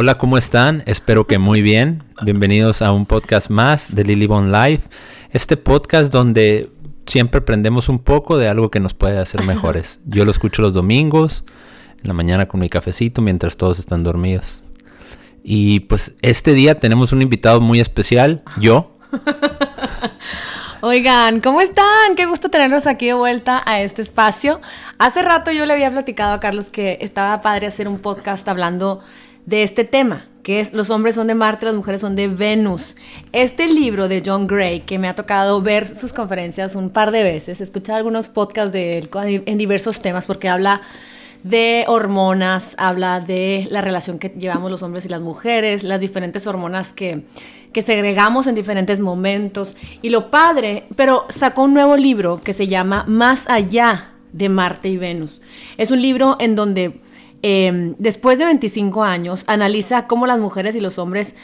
Hola, 0.00 0.14
¿cómo 0.14 0.38
están? 0.38 0.84
Espero 0.86 1.26
que 1.26 1.38
muy 1.38 1.60
bien. 1.60 2.04
Bienvenidos 2.22 2.82
a 2.82 2.92
un 2.92 3.04
podcast 3.04 3.50
más 3.50 3.92
de 3.92 4.04
Lily 4.04 4.28
Bon 4.28 4.52
Life. 4.52 4.88
Este 5.32 5.56
podcast 5.56 6.12
donde 6.12 6.70
siempre 7.04 7.40
aprendemos 7.40 7.88
un 7.88 7.98
poco 7.98 8.38
de 8.38 8.46
algo 8.46 8.70
que 8.70 8.78
nos 8.78 8.94
puede 8.94 9.18
hacer 9.18 9.42
mejores. 9.42 9.98
Yo 10.06 10.24
lo 10.24 10.30
escucho 10.30 10.62
los 10.62 10.72
domingos, 10.72 11.44
en 12.00 12.06
la 12.06 12.14
mañana 12.14 12.46
con 12.46 12.60
mi 12.60 12.68
cafecito, 12.68 13.22
mientras 13.22 13.56
todos 13.56 13.80
están 13.80 14.04
dormidos. 14.04 14.62
Y 15.42 15.80
pues 15.80 16.14
este 16.22 16.52
día 16.52 16.76
tenemos 16.76 17.12
un 17.12 17.20
invitado 17.20 17.60
muy 17.60 17.80
especial, 17.80 18.44
yo. 18.60 18.96
Oigan, 20.80 21.40
¿cómo 21.40 21.60
están? 21.60 22.14
Qué 22.16 22.26
gusto 22.26 22.50
tenerlos 22.50 22.86
aquí 22.86 23.06
de 23.06 23.14
vuelta 23.14 23.64
a 23.66 23.80
este 23.80 24.02
espacio. 24.02 24.60
Hace 24.98 25.22
rato 25.22 25.50
yo 25.50 25.66
le 25.66 25.72
había 25.72 25.90
platicado 25.90 26.34
a 26.34 26.38
Carlos 26.38 26.70
que 26.70 26.98
estaba 27.00 27.40
padre 27.40 27.66
hacer 27.66 27.88
un 27.88 27.98
podcast 27.98 28.46
hablando 28.46 29.02
de 29.48 29.62
este 29.62 29.84
tema, 29.84 30.26
que 30.42 30.60
es 30.60 30.74
Los 30.74 30.90
hombres 30.90 31.14
son 31.14 31.26
de 31.26 31.34
Marte, 31.34 31.64
las 31.64 31.74
mujeres 31.74 32.02
son 32.02 32.16
de 32.16 32.28
Venus. 32.28 32.96
Este 33.32 33.66
libro 33.66 34.06
de 34.06 34.22
John 34.24 34.46
Gray, 34.46 34.80
que 34.80 34.98
me 34.98 35.08
ha 35.08 35.14
tocado 35.14 35.62
ver 35.62 35.86
sus 35.86 36.12
conferencias 36.12 36.74
un 36.74 36.90
par 36.90 37.12
de 37.12 37.22
veces, 37.22 37.62
escuchar 37.62 37.96
algunos 37.96 38.28
podcasts 38.28 38.74
de 38.74 38.98
él 38.98 39.08
en 39.46 39.56
diversos 39.56 40.00
temas, 40.00 40.26
porque 40.26 40.50
habla 40.50 40.82
de 41.44 41.86
hormonas, 41.88 42.74
habla 42.76 43.20
de 43.20 43.66
la 43.70 43.80
relación 43.80 44.18
que 44.18 44.28
llevamos 44.28 44.70
los 44.70 44.82
hombres 44.82 45.06
y 45.06 45.08
las 45.08 45.22
mujeres, 45.22 45.82
las 45.82 46.00
diferentes 46.00 46.46
hormonas 46.46 46.92
que 46.92 47.24
que 47.72 47.82
segregamos 47.82 48.46
en 48.46 48.54
diferentes 48.54 48.98
momentos. 48.98 49.76
Y 50.00 50.08
lo 50.08 50.30
padre, 50.30 50.84
pero 50.96 51.26
sacó 51.28 51.64
un 51.64 51.74
nuevo 51.74 51.96
libro 51.96 52.40
que 52.42 52.54
se 52.54 52.66
llama 52.66 53.04
Más 53.06 53.48
allá 53.48 54.12
de 54.32 54.48
Marte 54.48 54.88
y 54.88 54.96
Venus. 54.96 55.42
Es 55.76 55.90
un 55.90 56.00
libro 56.00 56.36
en 56.40 56.54
donde 56.54 57.00
em, 57.42 57.94
después 57.98 58.38
de 58.38 58.44
25 58.44 59.02
años 59.02 59.44
analiza 59.46 60.06
cómo 60.06 60.26
las 60.26 60.38
mujeres 60.38 60.74
y 60.76 60.80
los 60.80 60.98
hombres 60.98 61.34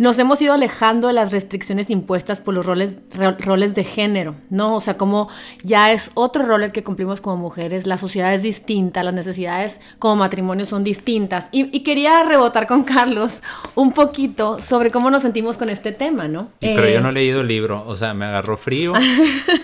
nos 0.00 0.18
hemos 0.18 0.40
ido 0.40 0.54
alejando 0.54 1.08
de 1.08 1.12
las 1.12 1.30
restricciones 1.30 1.90
impuestas 1.90 2.40
por 2.40 2.54
los 2.54 2.64
roles, 2.64 2.96
roles 3.40 3.74
de 3.74 3.84
género, 3.84 4.34
¿no? 4.48 4.74
O 4.74 4.80
sea, 4.80 4.96
como 4.96 5.28
ya 5.62 5.92
es 5.92 6.12
otro 6.14 6.46
rol 6.46 6.62
el 6.62 6.72
que 6.72 6.82
cumplimos 6.82 7.20
como 7.20 7.36
mujeres, 7.36 7.86
la 7.86 7.98
sociedad 7.98 8.32
es 8.32 8.42
distinta, 8.42 9.02
las 9.02 9.12
necesidades 9.12 9.78
como 9.98 10.16
matrimonio 10.16 10.64
son 10.64 10.84
distintas. 10.84 11.50
Y, 11.52 11.80
quería 11.80 12.22
rebotar 12.24 12.66
con 12.66 12.82
Carlos 12.84 13.42
un 13.74 13.92
poquito 13.92 14.58
sobre 14.58 14.90
cómo 14.90 15.10
nos 15.10 15.20
sentimos 15.20 15.58
con 15.58 15.68
este 15.68 15.92
tema, 15.92 16.28
¿no? 16.28 16.48
pero 16.60 16.88
yo 16.88 16.98
eh, 16.98 17.00
no 17.02 17.10
he 17.10 17.12
leído 17.12 17.42
el 17.42 17.48
libro, 17.48 17.84
o 17.86 17.94
sea, 17.94 18.14
me 18.14 18.24
agarró 18.24 18.56
frío. 18.56 18.94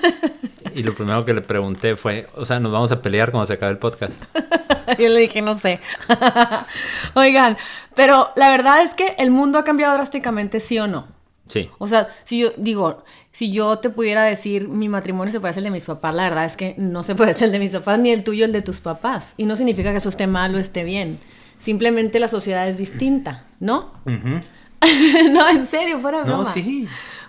y 0.75 0.83
lo 0.83 0.95
primero 0.95 1.25
que 1.25 1.33
le 1.33 1.41
pregunté 1.41 1.97
fue, 1.97 2.27
o 2.35 2.45
sea, 2.45 2.61
nos 2.61 2.73
vamos 2.73 2.93
a 2.93 3.01
pelear 3.01 3.31
cuando 3.31 3.47
se 3.47 3.55
acabe 3.55 3.73
el 3.73 3.79
podcast. 3.79 4.13
Yo 4.99 5.09
le 5.09 5.21
dije, 5.21 5.43
no 5.43 5.57
sé. 5.57 5.81
Oigan, 7.15 7.57
pero 7.95 8.31
la 8.37 8.51
verdad 8.51 8.83
es 8.83 8.95
que 8.95 9.15
el 9.19 9.31
mundo 9.31 9.59
ha 9.59 9.65
cambiado 9.65 9.95
drásticamente, 9.95 10.61
¿sí 10.61 10.79
o 10.79 10.87
no? 10.87 11.07
Sí. 11.49 11.71
O 11.79 11.87
sea, 11.87 12.09
si 12.25 12.41
yo 12.41 12.51
digo, 12.57 13.05
si 13.31 13.53
yo 13.53 13.79
te 13.79 13.89
pudiera 13.89 14.25
decir 14.25 14.67
mi 14.67 14.89
matrimonio 14.89 15.31
se 15.31 15.41
parece 15.41 15.61
al 15.61 15.65
de 15.65 15.71
mis 15.71 15.85
papás, 15.85 16.13
la 16.13 16.25
verdad 16.25 16.45
es 16.45 16.57
que 16.57 16.75
no 16.77 17.05
se 17.05 17.15
parece 17.17 17.45
al 17.45 17.53
de 17.53 17.61
mis 17.61 17.73
papás 17.73 18.01
ni 18.01 18.11
el 18.11 18.25
tuyo 18.25 18.45
el 18.45 18.53
de 18.53 18.63
tus 18.63 18.81
papás. 18.81 19.33
Y 19.37 19.45
no 19.45 19.55
significa 19.55 19.93
que 19.93 19.99
eso 19.99 20.09
esté 20.09 20.27
mal 20.27 20.55
o 20.55 20.59
esté 20.59 20.83
bien. 20.83 21.21
Simplemente 21.59 22.19
la 22.19 22.29
sociedad 22.29 22.69
es 22.69 22.77
distinta, 22.77 23.45
¿no? 23.61 23.93
no, 24.05 25.49
en 25.49 25.67
serio, 25.67 26.01
fuera 26.01 26.23
broma. 26.23 26.45
No, 26.45 26.51
sí. 26.51 26.89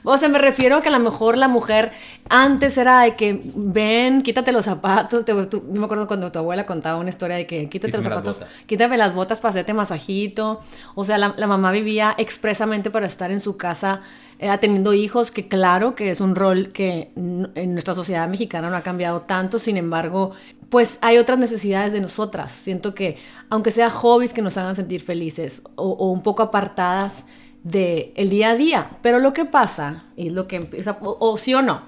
O 0.10 0.18
sea, 0.18 0.30
me 0.30 0.40
refiero 0.40 0.78
a 0.78 0.82
que 0.82 0.88
a 0.88 0.92
lo 0.94 1.00
mejor 1.00 1.38
la 1.38 1.50
mujer 1.50 1.92
antes 2.30 2.78
era 2.78 3.02
de 3.02 3.18
que 3.18 3.42
ven, 3.56 4.22
quítate 4.22 4.54
los 4.54 4.64
zapatos. 4.64 5.26
Te, 5.26 5.34
me 5.34 5.84
acuerdo 5.84 6.08
cuando 6.08 6.32
tu 6.32 6.40
abuela 6.40 6.66
contaba 6.66 6.98
una 6.98 7.10
historia 7.10 7.36
de 7.36 7.46
que 7.46 7.68
quítate 7.68 7.98
los 7.98 8.06
zapatos, 8.06 8.40
quítate 8.68 8.96
las 8.96 9.14
botas 9.14 9.40
para 9.40 9.50
hacerte 9.50 9.74
masajito. 9.74 10.62
O 10.96 11.04
sea, 11.04 11.18
la, 11.18 11.48
mamá 11.48 11.72
vivía 11.72 12.16
expresamente 12.18 12.90
para 12.90 13.06
estar 13.06 13.32
en 13.32 13.42
su 13.42 13.58
casa 13.58 14.00
eh, 14.40 14.50
teniendo 14.62 14.94
hijos, 14.94 15.30
que 15.30 15.50
claro 15.50 15.94
que 15.94 16.10
es 16.10 16.22
un 16.22 16.36
rol 16.36 16.70
que 16.70 17.12
en 17.18 17.74
nuestra 17.74 17.94
sociedad 17.94 18.30
mexicana 18.30 18.70
no 18.70 18.78
ha 18.78 18.82
cambiado 18.84 19.24
tanto. 19.24 19.60
Sin 19.60 19.76
embargo, 19.76 20.32
pues 20.70 21.00
hay 21.02 21.18
otras 21.18 21.38
necesidades 21.38 21.92
de 21.92 22.00
nosotras. 22.00 22.54
Siento 22.54 22.96
que, 22.96 23.18
aunque 23.50 23.72
sea 23.72 23.90
hobbies 23.90 24.32
que 24.32 24.42
nos 24.42 24.56
hagan 24.56 24.78
sentir 24.78 25.02
felices 25.02 25.64
o 25.76 26.10
un 26.10 26.24
poco 26.24 26.44
apartadas, 26.44 27.26
del 27.70 28.12
el 28.16 28.30
día 28.30 28.50
a 28.50 28.56
día. 28.56 28.90
Pero 29.02 29.20
lo 29.20 29.34
que 29.34 29.46
pasa, 29.46 30.04
y 30.16 30.30
lo 30.30 30.48
que 30.48 30.58
empieza, 30.58 30.98
o, 31.02 31.38
sí 31.38 31.54
o 31.54 31.62
no. 31.62 31.82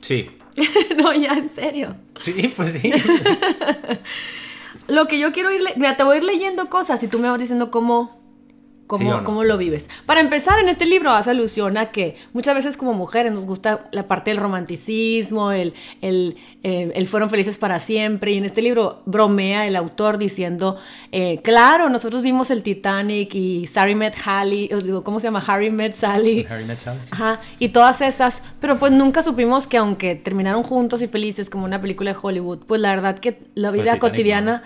Sí. 0.00 0.30
no, 0.96 1.12
ya, 1.12 1.32
en 1.32 1.48
serio. 1.48 1.96
Sí, 2.22 2.52
pues 2.54 2.72
sí. 2.72 2.92
lo 4.88 5.06
que 5.06 5.18
yo 5.18 5.32
quiero 5.32 5.50
ir, 5.50 5.62
mira, 5.76 5.96
te 5.96 6.04
voy 6.04 6.16
a 6.16 6.18
ir 6.18 6.24
leyendo 6.24 6.70
cosas 6.70 7.02
y 7.02 7.08
tú 7.08 7.18
me 7.18 7.28
vas 7.28 7.38
diciendo 7.38 7.70
cómo, 7.70 8.20
¿Cómo, 8.98 9.44
lo 9.44 9.58
vives? 9.58 9.88
Para 10.06 10.20
empezar, 10.20 10.58
en 10.58 10.68
este 10.68 10.86
libro 10.86 11.10
hace 11.10 11.30
alusión 11.30 11.76
a 11.76 11.90
que 11.90 12.16
muchas 12.32 12.54
veces 12.54 12.76
como 12.76 12.94
mujeres 12.94 13.32
nos 13.32 13.44
gusta 13.44 13.86
la 13.92 14.06
parte 14.06 14.30
del 14.30 14.38
romanticismo, 14.38 15.52
el, 15.52 15.74
el, 16.00 16.36
eh, 16.62 16.92
el 16.94 17.06
fueron 17.06 17.30
felices 17.30 17.58
para 17.58 17.78
siempre. 17.78 18.32
Y 18.32 18.38
en 18.38 18.44
este 18.44 18.62
libro 18.62 19.02
bromea 19.06 19.66
el 19.66 19.76
autor 19.76 20.18
diciendo, 20.18 20.76
eh, 21.12 21.40
claro, 21.42 21.88
nosotros 21.88 22.22
vimos 22.22 22.50
el 22.50 22.62
Titanic 22.62 23.34
y 23.34 23.66
Sally 23.66 23.94
met 23.94 24.14
Harry, 24.24 24.70
¿cómo 25.04 25.20
se 25.20 25.26
llama? 25.26 25.42
Harry 25.46 25.70
met 25.70 25.94
Sally. 25.94 26.46
Harry 26.48 26.64
met 26.64 26.80
Sally. 26.80 27.00
Ajá, 27.10 27.40
y 27.58 27.68
todas 27.68 28.00
esas, 28.00 28.42
pero 28.60 28.78
pues 28.78 28.92
nunca 28.92 29.22
supimos 29.22 29.66
que 29.66 29.76
aunque 29.76 30.14
terminaron 30.14 30.62
juntos 30.62 31.02
y 31.02 31.08
felices 31.08 31.50
como 31.50 31.64
una 31.64 31.80
película 31.80 32.12
de 32.12 32.18
Hollywood, 32.20 32.60
pues 32.66 32.80
la 32.80 32.90
verdad 32.90 33.18
que 33.18 33.40
la 33.54 33.70
vida 33.70 33.98
cotidiana... 33.98 34.62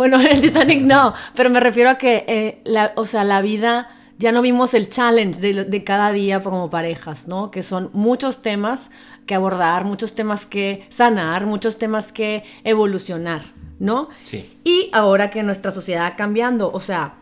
Bueno, 0.00 0.18
el 0.30 0.40
Titanic 0.40 0.80
no, 0.80 1.12
pero 1.34 1.50
me 1.50 1.60
refiero 1.60 1.90
a 1.90 1.98
que, 1.98 2.24
eh, 2.26 2.62
la, 2.64 2.92
o 2.96 3.04
sea, 3.04 3.22
la 3.22 3.42
vida, 3.42 3.90
ya 4.18 4.32
no 4.32 4.40
vimos 4.40 4.72
el 4.72 4.88
challenge 4.88 5.38
de, 5.40 5.66
de, 5.66 5.84
cada 5.84 6.10
día 6.10 6.42
como 6.42 6.70
parejas, 6.70 7.28
¿no? 7.28 7.50
Que 7.50 7.62
son 7.62 7.90
muchos 7.92 8.40
temas 8.40 8.90
que 9.26 9.34
abordar, 9.34 9.84
muchos 9.84 10.14
temas 10.14 10.46
que 10.46 10.86
sanar, 10.88 11.44
muchos 11.44 11.76
temas 11.76 12.12
que 12.12 12.44
evolucionar, 12.64 13.42
¿no? 13.78 14.08
Sí. 14.22 14.48
Y 14.64 14.88
ahora 14.94 15.30
que 15.30 15.42
nuestra 15.42 15.70
sociedad 15.70 16.14
cambiando, 16.16 16.72
o 16.72 16.80
sea, 16.80 17.16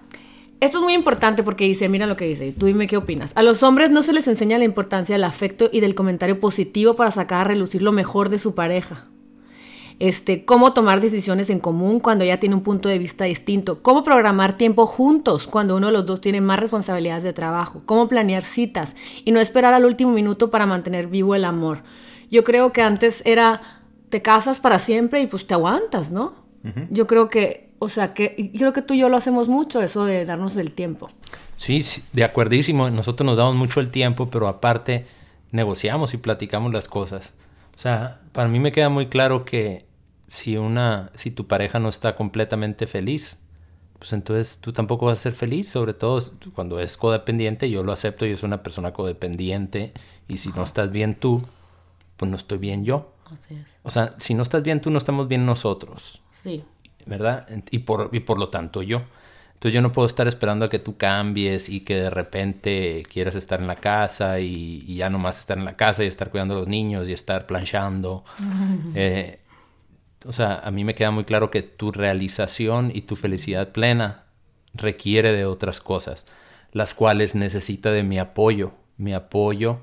esto 0.61 0.79
es 0.79 0.85
muy 0.85 0.93
importante 0.93 1.43
porque 1.43 1.65
dice, 1.65 1.89
mira 1.89 2.07
lo 2.07 2.15
que 2.15 2.27
dice, 2.27 2.53
tú 2.53 2.67
dime 2.67 2.87
qué 2.87 2.97
opinas. 2.97 3.33
A 3.35 3.43
los 3.43 3.65
hombres 3.65 3.91
no 3.91 4.05
se 4.05 4.13
les 4.13 4.29
enseña 4.29 4.57
la 4.57 4.65
importancia 4.65 5.17
del 5.17 5.25
afecto 5.25 5.69
y 5.73 5.81
del 5.81 5.97
comentario 5.97 6.39
positivo 6.39 6.95
para 6.95 7.11
sacar 7.11 7.41
a 7.41 7.45
relucir 7.49 7.83
lo 7.83 7.91
mejor 7.91 8.29
de 8.29 8.39
su 8.39 8.55
pareja 8.55 9.09
este, 9.99 10.45
cómo 10.45 10.73
tomar 10.73 11.01
decisiones 11.01 11.51
en 11.51 11.59
común 11.59 11.99
cuando 11.99 12.25
ya 12.25 12.39
tiene 12.39 12.55
un 12.55 12.63
punto 12.63 12.89
de 12.89 12.99
vista 12.99 13.25
distinto, 13.25 13.83
cómo 13.83 14.05
programar 14.05 14.57
tiempo 14.57 14.87
juntos 14.87 15.47
cuando 15.49 15.77
uno 15.77 15.87
de 15.89 15.93
los 15.93 16.07
dos 16.07 16.21
tiene 16.21 16.41
más 16.41 16.61
responsabilidades 16.61 17.25
de 17.25 17.33
trabajo, 17.33 17.83
cómo 17.85 18.09
planear 18.09 18.45
citas 18.45 18.95
y 19.25 19.33
no 19.33 19.41
esperar 19.41 19.75
al 19.75 19.85
último 19.85 20.13
minuto 20.13 20.51
para 20.51 20.67
mantener 20.67 21.09
vivo 21.09 21.35
el 21.35 21.45
amor. 21.45 21.83
Yo 22.31 22.45
creo 22.45 22.73
que 22.73 22.83
antes 22.83 23.23
era, 23.25 23.61
te 24.09 24.23
casas 24.23 24.61
para 24.61 24.79
siempre 24.79 25.21
y 25.23 25.27
pues 25.27 25.47
te 25.47 25.55
aguantas, 25.55 26.11
¿no? 26.11 26.47
Yo 26.91 27.07
creo 27.07 27.31
que, 27.31 27.71
o 27.79 27.89
sea, 27.89 28.13
que 28.13 28.53
creo 28.55 28.75
que 28.75 28.83
tú 28.83 28.93
y 28.93 28.99
yo 28.99 29.09
lo 29.09 29.17
hacemos 29.17 29.49
mucho, 29.49 29.81
eso 29.81 30.05
de 30.05 30.27
darnos 30.27 30.55
el 30.59 30.73
tiempo. 30.73 31.09
Sí, 31.57 31.83
de 32.13 32.25
acuerdísimo, 32.25 32.91
nosotros 32.91 33.25
nos 33.25 33.39
damos 33.39 33.55
mucho 33.55 33.81
el 33.81 33.91
tiempo, 33.91 34.29
pero 34.29 34.49
aparte 34.49 35.07
negociamos 35.51 36.13
y 36.13 36.19
platicamos 36.19 36.73
las 36.75 36.87
cosas. 36.87 37.33
O 37.75 37.81
sea, 37.81 38.21
para 38.33 38.49
mí 38.49 38.61
me 38.61 38.71
queda 38.71 38.91
muy 38.91 39.07
claro 39.07 39.47
que 39.47 39.88
si 40.29 40.59
una, 40.59 41.11
si 41.15 41.31
tu 41.31 41.47
pareja 41.47 41.81
no 41.81 41.89
está 41.89 42.15
completamente 42.15 42.87
feliz, 42.87 43.39
pues 43.99 44.13
entonces 44.13 44.59
tú 44.61 44.73
tampoco 44.73 45.07
vas 45.07 45.19
a 45.19 45.23
ser 45.23 45.35
feliz, 45.35 45.69
sobre 45.69 45.95
todo 45.95 46.23
cuando 46.55 46.79
es 46.79 46.97
codependiente, 46.97 47.69
yo 47.71 47.83
lo 47.83 47.93
acepto, 47.93 48.27
yo 48.27 48.37
soy 48.37 48.47
una 48.47 48.63
persona 48.63 48.93
codependiente, 48.93 49.93
y 50.29 50.39
si 50.39 50.51
no 50.51 50.63
estás 50.63 50.93
bien 50.93 51.15
tú, 51.15 51.43
pues 52.19 52.31
no 52.31 52.37
estoy 52.37 52.59
bien 52.59 52.85
yo. 52.85 53.11
Así 53.33 53.55
es. 53.55 53.79
O 53.83 53.91
sea, 53.91 54.15
si 54.19 54.35
no 54.35 54.43
estás 54.43 54.63
bien 54.63 54.81
tú, 54.81 54.91
no 54.91 54.99
estamos 54.99 55.29
bien 55.29 55.47
nosotros. 55.47 56.21
Sí. 56.31 56.63
¿Verdad? 57.07 57.49
Y 57.71 57.81
por, 57.81 58.11
y 58.13 58.21
por 58.21 58.39
lo 58.39 58.51
tanto 58.51 58.83
yo. 58.83 59.03
Entonces 59.55 59.75
yo 59.75 59.83
no 59.83 59.93
puedo 59.93 60.07
estar 60.07 60.29
esperando 60.29 60.67
a 60.67 60.71
que 60.71 60.79
tú 60.79 60.97
cambies 60.97 61.69
y 61.69 61.81
que 61.81 61.97
de 61.97 62.11
repente 62.11 63.03
quieras 63.11 63.35
estar 63.35 63.61
en 63.61 63.67
la 63.67 63.77
casa 63.77 64.39
y, 64.39 64.85
y 64.87 64.97
ya 64.97 65.11
nomás 65.11 65.41
estar 65.41 65.59
en 65.59 65.65
la 65.65 65.77
casa 65.77 66.05
y 66.05 66.07
estar 66.07 66.31
cuidando 66.31 66.55
a 66.55 66.59
los 66.59 66.69
niños 66.69 67.09
y 67.09 67.13
estar 67.13 67.47
planchando. 67.47 68.25
eh, 68.95 69.41
o 70.25 70.33
sea, 70.33 70.61
a 70.63 70.71
mí 70.71 70.85
me 70.85 70.95
queda 70.95 71.11
muy 71.11 71.25
claro 71.25 71.51
que 71.51 71.63
tu 71.63 71.93
realización 71.93 72.91
y 72.95 73.03
tu 73.03 73.17
felicidad 73.17 73.73
plena 73.73 74.25
requiere 74.75 75.33
de 75.33 75.45
otras 75.45 75.81
cosas, 75.81 76.25
las 76.73 76.95
cuales 76.95 77.35
necesita 77.35 77.93
de 77.93 78.03
mi 78.03 78.19
apoyo, 78.19 78.73
mi 78.97 79.15
apoyo 79.15 79.81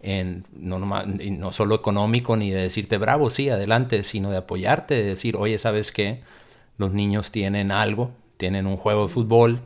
en 0.00 0.46
no, 0.52 0.78
no 0.78 1.52
solo 1.52 1.74
económico 1.74 2.36
ni 2.36 2.50
de 2.50 2.62
decirte 2.62 2.98
bravo, 2.98 3.30
sí, 3.30 3.48
adelante, 3.48 4.04
sino 4.04 4.30
de 4.30 4.38
apoyarte, 4.38 4.94
de 4.94 5.04
decir, 5.04 5.36
oye, 5.36 5.58
¿sabes 5.58 5.92
qué? 5.92 6.22
Los 6.76 6.92
niños 6.92 7.30
tienen 7.30 7.72
algo, 7.72 8.12
tienen 8.36 8.66
un 8.66 8.76
juego 8.76 9.04
de 9.04 9.08
fútbol, 9.08 9.60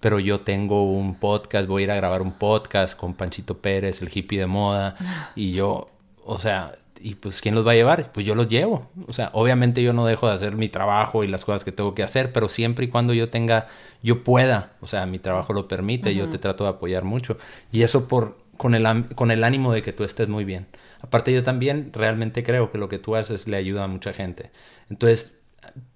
pero 0.00 0.18
yo 0.18 0.40
tengo 0.40 0.90
un 0.90 1.14
podcast, 1.14 1.66
voy 1.66 1.82
a 1.82 1.84
ir 1.84 1.90
a 1.90 1.96
grabar 1.96 2.20
un 2.20 2.32
podcast 2.32 2.98
con 2.98 3.14
Panchito 3.14 3.58
Pérez, 3.58 4.02
el 4.02 4.10
hippie 4.12 4.40
de 4.40 4.46
moda, 4.46 4.96
y 5.36 5.52
yo, 5.52 5.88
o 6.24 6.38
sea, 6.38 6.72
y 7.02 7.14
pues 7.16 7.40
¿quién 7.40 7.54
los 7.54 7.66
va 7.66 7.72
a 7.72 7.74
llevar? 7.74 8.12
Pues 8.12 8.24
yo 8.24 8.34
los 8.34 8.48
llevo. 8.48 8.90
O 9.06 9.12
sea, 9.12 9.30
obviamente 9.34 9.82
yo 9.82 9.92
no 9.92 10.06
dejo 10.06 10.28
de 10.28 10.34
hacer 10.34 10.54
mi 10.54 10.68
trabajo 10.68 11.24
y 11.24 11.28
las 11.28 11.44
cosas 11.44 11.64
que 11.64 11.72
tengo 11.72 11.94
que 11.94 12.02
hacer, 12.02 12.32
pero 12.32 12.48
siempre 12.48 12.84
y 12.84 12.88
cuando 12.88 13.12
yo 13.12 13.28
tenga, 13.28 13.66
yo 14.02 14.24
pueda, 14.24 14.72
o 14.80 14.86
sea, 14.86 15.06
mi 15.06 15.18
trabajo 15.18 15.52
lo 15.52 15.68
permite, 15.68 16.14
yo 16.14 16.28
te 16.28 16.38
trato 16.38 16.64
de 16.64 16.70
apoyar 16.70 17.04
mucho. 17.04 17.38
Y 17.70 17.82
eso 17.82 18.08
por, 18.08 18.38
con, 18.56 18.74
el, 18.74 19.06
con 19.14 19.30
el 19.30 19.44
ánimo 19.44 19.72
de 19.72 19.82
que 19.82 19.92
tú 19.92 20.04
estés 20.04 20.28
muy 20.28 20.44
bien. 20.44 20.66
Aparte 21.00 21.32
yo 21.32 21.42
también 21.42 21.90
realmente 21.92 22.44
creo 22.44 22.70
que 22.70 22.78
lo 22.78 22.88
que 22.88 22.98
tú 22.98 23.16
haces 23.16 23.48
le 23.48 23.56
ayuda 23.56 23.84
a 23.84 23.88
mucha 23.88 24.12
gente. 24.12 24.52
Entonces, 24.88 25.40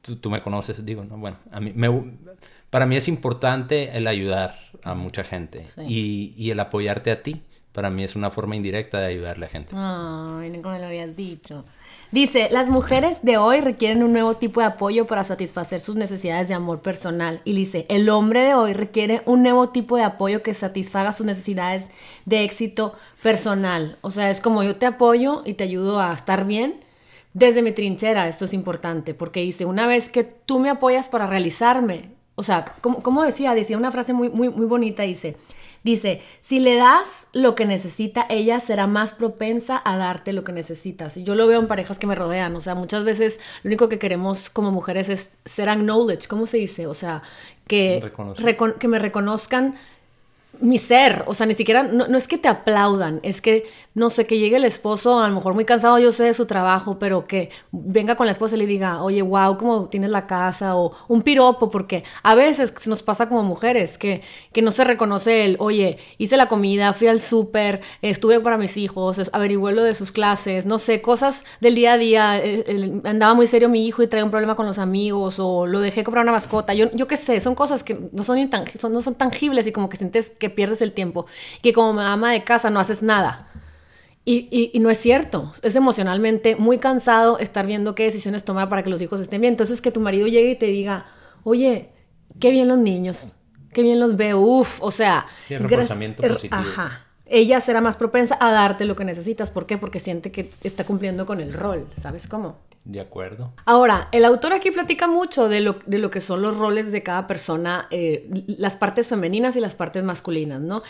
tú, 0.03 0.31
me 0.31 0.43
conoces, 0.43 0.85
digo, 0.85 1.05
no, 1.05 1.17
bueno, 1.17 1.39
a 1.53 1.61
mí 1.61 1.73
me, 1.75 1.89
para 2.71 2.87
mí 2.87 2.97
es 2.97 3.09
importante 3.09 3.97
el 3.97 4.07
ayudar 4.07 4.59
a 4.83 4.95
mucha 4.95 5.25
gente 5.25 5.65
y, 5.87 6.35
y 6.37 6.51
el 6.51 6.61
apoyarte 6.61 7.11
a 7.11 7.23
ti 7.23 7.43
para 7.77 7.91
mí 7.91 8.03
es 8.05 8.17
una 8.17 8.31
forma 8.31 8.57
indirecta 8.57 9.01
de 9.01 9.07
ayudarle 9.09 9.45
a 9.45 9.49
gente. 9.51 9.77
Ay, 9.77 10.49
no 10.49 10.63
como 10.63 10.79
lo 10.79 10.87
habías 10.87 11.15
dicho. 11.15 11.63
Dice, 12.11 12.49
las 12.51 12.71
mujeres 12.71 13.19
de 13.23 13.37
hoy 13.37 13.61
requieren 13.61 14.03
un 14.03 14.15
nuevo 14.15 14.37
tipo 14.37 14.61
de 14.61 14.67
apoyo 14.67 15.07
para 15.07 15.25
satisfacer 15.25 15.79
sus 15.81 15.95
necesidades 15.95 16.49
de 16.49 16.55
amor 16.55 16.81
personal. 16.81 17.43
Y 17.45 17.55
dice, 17.55 17.85
el 17.91 18.09
hombre 18.09 18.41
de 18.41 18.55
hoy 18.55 18.73
requiere 18.73 19.21
un 19.27 19.43
nuevo 19.43 19.69
tipo 19.69 19.99
de 19.99 20.05
apoyo 20.05 20.43
que 20.43 20.55
satisfaga 20.55 21.13
sus 21.13 21.27
necesidades 21.27 21.89
de 22.25 22.45
éxito 22.45 22.95
personal. 23.23 23.99
O 24.01 24.11
sea, 24.11 24.31
es 24.31 24.41
como 24.41 24.63
yo 24.63 24.77
te 24.77 24.87
apoyo 24.87 25.43
y 25.45 25.53
te 25.53 25.65
ayudo 25.65 26.01
a 26.01 26.15
estar 26.15 26.47
bien 26.47 26.81
desde 27.35 27.61
mi 27.61 27.73
trinchera. 27.73 28.27
Esto 28.27 28.47
es 28.47 28.55
importante 28.55 29.13
porque 29.13 29.43
dice, 29.43 29.67
una 29.67 29.87
vez 29.87 30.09
que 30.09 30.25
tú 30.25 30.61
me 30.61 30.71
apoyas 30.71 31.09
para 31.09 31.27
realizarme, 31.27 32.09
o 32.37 32.43
sea, 32.43 32.73
como, 32.81 33.23
decía, 33.23 33.55
decía 33.55 33.77
una 33.77 33.93
frase 33.93 34.15
muy, 34.15 34.31
muy, 34.31 34.49
muy 34.49 34.65
bonita, 34.65 35.03
dice, 35.03 35.37
Dice, 35.87 36.21
si 36.41 36.59
le 36.59 36.75
das 36.75 37.29
lo 37.33 37.55
que 37.55 37.65
necesita, 37.65 38.27
ella 38.29 38.59
será 38.59 38.89
más 38.89 39.13
propensa 39.13 39.81
a 39.85 39.97
darte 39.97 40.33
lo 40.33 40.43
que 40.43 40.51
necesitas. 40.51 41.17
Y 41.17 41.23
yo 41.23 41.37
lo 41.37 41.47
veo 41.47 41.61
en 41.61 41.69
parejas 41.69 42.01
que 42.01 42.09
me 42.09 42.17
rodean. 42.17 42.57
O 42.57 42.61
sea, 42.61 42.75
muchas 42.75 43.05
veces 43.05 43.39
lo 43.63 43.69
único 43.69 43.89
que 43.89 44.01
queremos 44.01 44.51
como 44.51 44.73
mujeres 44.73 45.09
es 45.09 45.31
ser 45.45 45.69
acknowledged. 45.69 46.25
¿Cómo 46.25 46.47
se 46.47 46.57
dice? 46.57 46.89
O 46.89 46.95
sea, 46.95 47.23
que, 47.69 48.03
que 48.81 48.89
me 48.89 48.99
reconozcan 48.99 49.77
mi 50.61 50.79
ser, 50.79 51.25
o 51.27 51.35
sea, 51.35 51.47
ni 51.47 51.55
siquiera, 51.55 51.83
no, 51.83 52.17
es 52.17 52.29
que 52.29 52.39
te 52.39 52.49
aplaudan, 52.49 53.21
es 53.23 53.41
que, 53.41 53.69
no 53.95 54.11
sé, 54.11 54.27
que 54.27 54.39
llegue 54.39 54.57
el 54.57 54.65
esposo, 54.65 55.21
a 55.21 55.29
lo 55.29 55.35
mejor 55.35 55.55
muy 55.55 55.65
cansado, 55.65 55.99
yo 55.99 56.13
sé 56.13 56.25
de 56.25 56.35
su 56.35 56.47
trabajo, 56.47 56.99
pero 56.99 57.27
que 57.27 57.51
venga 57.73 58.17
con 58.17 58.27
la 58.27 58.33
esposa 58.33 58.57
y 58.57 58.59
le 58.59 58.67
diga, 58.67 59.03
oye, 59.03 59.23
wow, 59.23 59.57
cómo 59.57 59.89
tienes 59.89 60.11
la 60.11 60.27
casa, 60.27 60.77
o 60.77 60.93
un 61.09 61.23
piropo, 61.23 61.71
porque 61.71 62.05
a 62.23 62.35
veces 62.35 62.87
nos 62.87 63.03
pasa 63.03 63.29
como 63.29 63.43
mujeres, 63.43 63.99
que, 63.99 64.23
que 64.53 64.63
no 64.63 64.71
se 64.71 64.85
reconoce 64.85 65.45
el, 65.45 65.57
oye, 65.59 65.99
hice 66.19 66.37
la 66.37 66.49
comida, 66.49 66.93
fui 66.93 67.09
al 67.09 67.21
súper, 67.21 67.81
estuve 68.03 68.41
para 68.41 68.57
mis 68.59 68.77
hijos, 68.77 69.21
averigué 69.33 69.73
lo 69.73 69.83
de 69.83 69.95
sus 69.95 70.13
clases, 70.13 70.67
no 70.67 70.79
sé, 70.79 71.01
cosas 71.01 71.45
del 71.61 71.75
día 71.75 71.95
a 71.95 71.99
día, 71.99 72.41
eh, 72.43 73.01
andaba 73.05 73.35
muy 73.35 73.47
serio 73.47 73.69
mi 73.69 73.87
hijo 73.87 74.03
y 74.03 74.07
traía 74.07 74.25
un 74.25 74.31
problema 74.31 74.57
con 74.57 74.67
los 74.67 74.79
amigos, 74.79 75.37
o 75.39 75.67
lo 75.67 75.81
dejé 75.81 76.05
comprar 76.05 76.25
una 76.25 76.33
mascota, 76.33 76.75
yo, 76.75 76.91
yo 76.93 77.07
qué 77.07 77.17
sé, 77.17 77.41
son 77.41 77.55
cosas 77.55 77.83
que 77.83 77.99
no 78.13 78.23
son, 78.23 78.39
son, 78.79 78.93
no 78.93 79.03
son 79.03 79.15
tangibles 79.15 79.67
y 79.67 79.73
como 79.73 79.89
que 79.89 79.97
sientes 79.97 80.31
que 80.31 80.46
pierdes 80.51 80.83
el 80.83 80.93
tiempo, 80.93 81.27
que 81.63 81.73
como 81.73 82.01
ama 82.01 82.33
de 82.33 82.45
casa 82.45 82.71
no 82.71 82.81
haces 82.81 83.03
nada. 83.03 83.49
Y, 84.29 84.71
y, 84.75 84.81
no 84.81 84.91
es 84.91 84.99
cierto, 84.99 85.53
es 85.63 85.77
emocionalmente 85.77 86.57
muy 86.57 86.79
cansado 86.79 87.39
estar 87.39 87.65
viendo 87.65 87.95
qué 87.95 88.03
decisiones 88.03 88.45
tomar 88.45 88.69
para 88.69 88.83
que 88.83 88.91
los 88.91 89.01
hijos 89.01 89.21
estén 89.21 89.41
bien. 89.41 89.53
Entonces 89.53 89.81
que 89.81 89.93
tu 89.93 90.01
marido 90.01 90.27
llegue 90.27 90.51
y 90.51 90.57
te 90.57 90.67
diga, 90.67 91.07
oye, 91.45 91.91
qué 92.41 92.51
bien 92.51 92.67
los 92.67 92.79
niños, 92.79 93.37
qué 93.73 93.83
bien 93.83 94.01
los 94.01 94.17
veo, 94.17 94.41
uff, 94.41 94.83
o 94.83 94.91
sea... 94.91 95.27
el 95.49 95.61
reforzamiento 95.61 96.25
positivo. 96.25 96.57
Ajá. 96.61 97.07
Ella 97.25 97.61
será 97.61 97.81
más 97.81 97.95
propensa 97.95 98.37
a 98.41 98.51
darte 98.51 98.85
lo 98.85 98.97
que 98.97 99.05
necesitas. 99.05 99.51
¿Por 99.51 99.67
qué? 99.67 99.79
Porque 99.79 100.01
siente 100.01 100.33
que 100.33 100.51
está 100.65 100.83
cumpliendo 100.83 101.25
con 101.25 101.41
el 101.41 101.53
rol. 101.53 101.87
¿Sabes 101.93 102.27
cómo? 102.27 102.57
De 102.87 103.01
acuerdo. 103.01 103.53
Ahora, 103.65 104.09
el 104.13 104.25
autor 104.25 104.53
aquí 104.53 104.71
platica 104.71 105.09
mucho 105.09 105.49
de 105.49 105.61
lo, 105.61 105.81
de 105.87 105.99
lo 105.99 106.09
que 106.09 106.21
son 106.21 106.41
los 106.41 106.57
roles 106.57 106.93
de 106.93 107.03
cada 107.03 107.27
persona, 107.27 107.89
eh, 107.91 108.31
las 108.47 108.77
partes 108.77 109.09
femeninas 109.09 109.57
y 109.57 109.61
las 109.61 109.75
partes 109.75 110.05
masculinas, 110.05 110.61
¿no? 110.61 110.85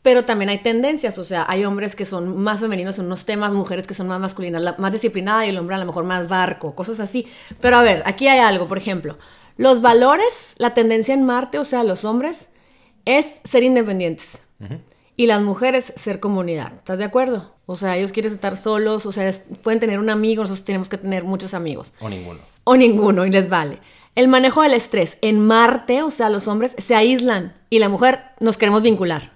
Pero 0.00 0.24
también 0.24 0.48
hay 0.48 0.62
tendencias, 0.62 1.18
o 1.18 1.24
sea, 1.24 1.44
hay 1.46 1.66
hombres 1.66 1.96
que 1.96 2.06
son 2.06 2.38
más 2.38 2.60
femeninos 2.60 2.98
en 2.98 3.04
unos 3.04 3.26
temas, 3.26 3.52
mujeres 3.52 3.86
que 3.86 3.92
son 3.92 4.08
más 4.08 4.20
masculinas, 4.20 4.62
la, 4.62 4.74
más 4.78 4.90
disciplinada 4.90 5.44
y 5.44 5.50
el 5.50 5.58
hombre 5.58 5.76
a 5.76 5.78
lo 5.80 5.84
mejor 5.84 6.04
más 6.04 6.30
barco, 6.30 6.74
cosas 6.74 6.98
así. 6.98 7.26
Pero 7.60 7.76
a 7.76 7.82
ver, 7.82 8.02
aquí 8.06 8.26
hay 8.26 8.38
algo, 8.38 8.66
por 8.66 8.78
ejemplo, 8.78 9.18
los 9.58 9.82
valores, 9.82 10.54
la 10.56 10.72
tendencia 10.72 11.12
en 11.12 11.24
Marte, 11.24 11.58
o 11.58 11.64
sea, 11.64 11.84
los 11.84 12.06
hombres, 12.06 12.48
es 13.04 13.26
ser 13.44 13.64
independientes. 13.64 14.40
Y 15.14 15.26
las 15.26 15.42
mujeres 15.42 15.92
ser 15.94 16.20
comunidad. 16.20 16.72
¿Estás 16.74 16.98
de 16.98 17.04
acuerdo? 17.04 17.53
O 17.66 17.76
sea, 17.76 17.96
ellos 17.96 18.12
quieren 18.12 18.32
estar 18.32 18.56
solos, 18.56 19.06
o 19.06 19.12
sea, 19.12 19.32
pueden 19.62 19.80
tener 19.80 19.98
un 19.98 20.10
amigo, 20.10 20.42
nosotros 20.42 20.64
tenemos 20.64 20.88
que 20.88 20.98
tener 20.98 21.24
muchos 21.24 21.54
amigos. 21.54 21.92
O 22.00 22.08
ninguno. 22.08 22.40
O 22.64 22.76
ninguno, 22.76 23.24
y 23.24 23.30
les 23.30 23.48
vale. 23.48 23.80
El 24.14 24.28
manejo 24.28 24.62
del 24.62 24.74
estrés. 24.74 25.18
En 25.22 25.44
Marte, 25.44 26.02
o 26.02 26.10
sea, 26.10 26.28
los 26.28 26.46
hombres 26.46 26.76
se 26.78 26.94
aíslan 26.94 27.54
y 27.70 27.78
la 27.78 27.88
mujer 27.88 28.20
nos 28.38 28.58
queremos 28.58 28.82
vincular. 28.82 29.32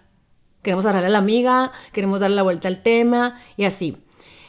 Queremos 0.62 0.84
agarrarle 0.84 1.08
a 1.08 1.10
la 1.10 1.18
amiga, 1.18 1.72
queremos 1.92 2.20
darle 2.20 2.36
la 2.36 2.42
vuelta 2.42 2.68
al 2.68 2.82
tema 2.82 3.40
y 3.56 3.64
así. 3.64 3.96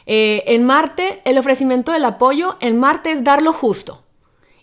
Eh, 0.06 0.44
en 0.46 0.66
Marte, 0.66 1.22
el 1.24 1.38
ofrecimiento 1.38 1.92
del 1.92 2.04
apoyo, 2.04 2.56
en 2.60 2.78
Marte 2.78 3.12
es 3.12 3.24
dar 3.24 3.42
lo 3.42 3.52
justo 3.52 4.04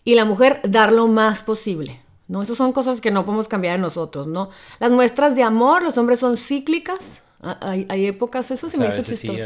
y 0.04 0.16
la 0.16 0.25
mujer 0.25 0.62
dar 0.63 0.92
lo 0.92 1.08
más 1.08 1.42
posible. 1.42 2.02
¿no? 2.28 2.42
Esas 2.42 2.58
son 2.58 2.74
cosas 2.74 3.02
que 3.02 3.12
no 3.12 3.25
podemos 3.25 3.48
cambiar 3.48 3.75
en 3.75 3.81
nosotros, 3.81 4.28
¿no? 4.28 4.50
Las 4.80 4.92
muestras 4.92 5.36
de 5.36 5.44
amor, 5.44 5.84
los 5.84 5.98
hombres 5.98 6.20
son 6.20 6.38
cíclicas, 6.38 7.24
Ah, 7.48 7.76
hay, 7.90 8.06
épocas, 8.06 8.52
eso 8.52 8.70
se 8.70 8.78
me 8.78 8.88
hizo 8.88 9.02
chistoso. 9.04 9.44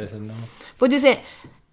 Pues 0.77 0.91
dice, 0.91 1.19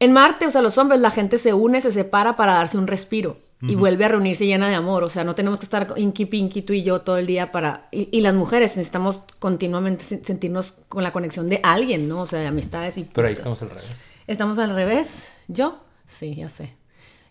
en 0.01 0.13
Marte, 0.13 0.47
o 0.47 0.51
sea, 0.51 0.63
los 0.63 0.79
hombres, 0.79 1.01
la 1.01 1.11
gente 1.11 1.39
se 1.39 1.55
une, 1.55 1.81
se 1.81 1.93
separa 1.93 2.37
para 2.37 2.55
darse 2.55 2.79
un 2.79 2.87
respiro 2.87 3.39
y 3.61 3.75
vuelve 3.75 4.05
a 4.05 4.09
reunirse 4.09 4.47
llena 4.47 4.69
de 4.69 4.77
amor. 4.77 5.03
O 5.03 5.09
sea, 5.09 5.25
no 5.25 5.35
tenemos 5.35 5.59
que 5.59 5.67
estar 5.67 5.93
inqui 5.97 6.27
pinky 6.27 6.63
tú 6.63 6.73
y 6.73 6.83
yo 6.83 7.01
todo 7.01 7.19
el 7.19 7.27
día 7.27 7.51
para. 7.51 7.89
Y, 7.91 8.21
las 8.21 8.35
mujeres 8.35 8.77
necesitamos 8.77 9.21
continuamente 9.39 10.05
sentirnos 10.23 10.73
con 10.89 11.03
la 11.03 11.13
conexión 11.13 11.49
de 11.49 11.61
alguien, 11.63 12.09
¿no? 12.09 12.23
O 12.23 12.27
sea, 12.27 12.41
de 12.41 12.47
amistades 12.47 12.97
y. 12.99 13.05
Pero 13.05 13.27
ahí 13.27 13.35
estamos 13.35 13.61
al 13.63 13.71
revés. 13.71 14.05
¿Estamos 14.27 14.59
al 14.59 14.71
revés? 14.71 15.29
¿Yo? 15.49 15.81
Sí, 16.07 16.37
ya 16.37 16.49
sé. 16.49 16.75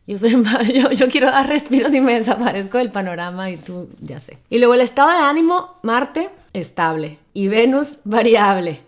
Yo, 0.06 0.18
soy, 0.18 0.32
yo, 0.74 0.92
yo 0.92 1.10
quiero 1.10 1.28
dar 1.28 1.48
respiros 1.48 1.94
y 1.94 2.02
me 2.02 2.14
desaparezco 2.14 2.78
del 2.78 2.92
panorama 2.92 3.50
y 3.52 3.58
tú 3.58 3.90
ya 4.02 4.20
sé. 4.20 4.38
Y 4.50 4.58
luego 4.58 4.74
el 4.74 4.82
estado 4.82 5.10
de 5.10 5.18
ánimo, 5.18 5.80
Marte, 5.84 6.30
estable. 6.54 7.20
Y 7.34 7.48
Venus, 7.48 8.00
variable. 8.04 8.82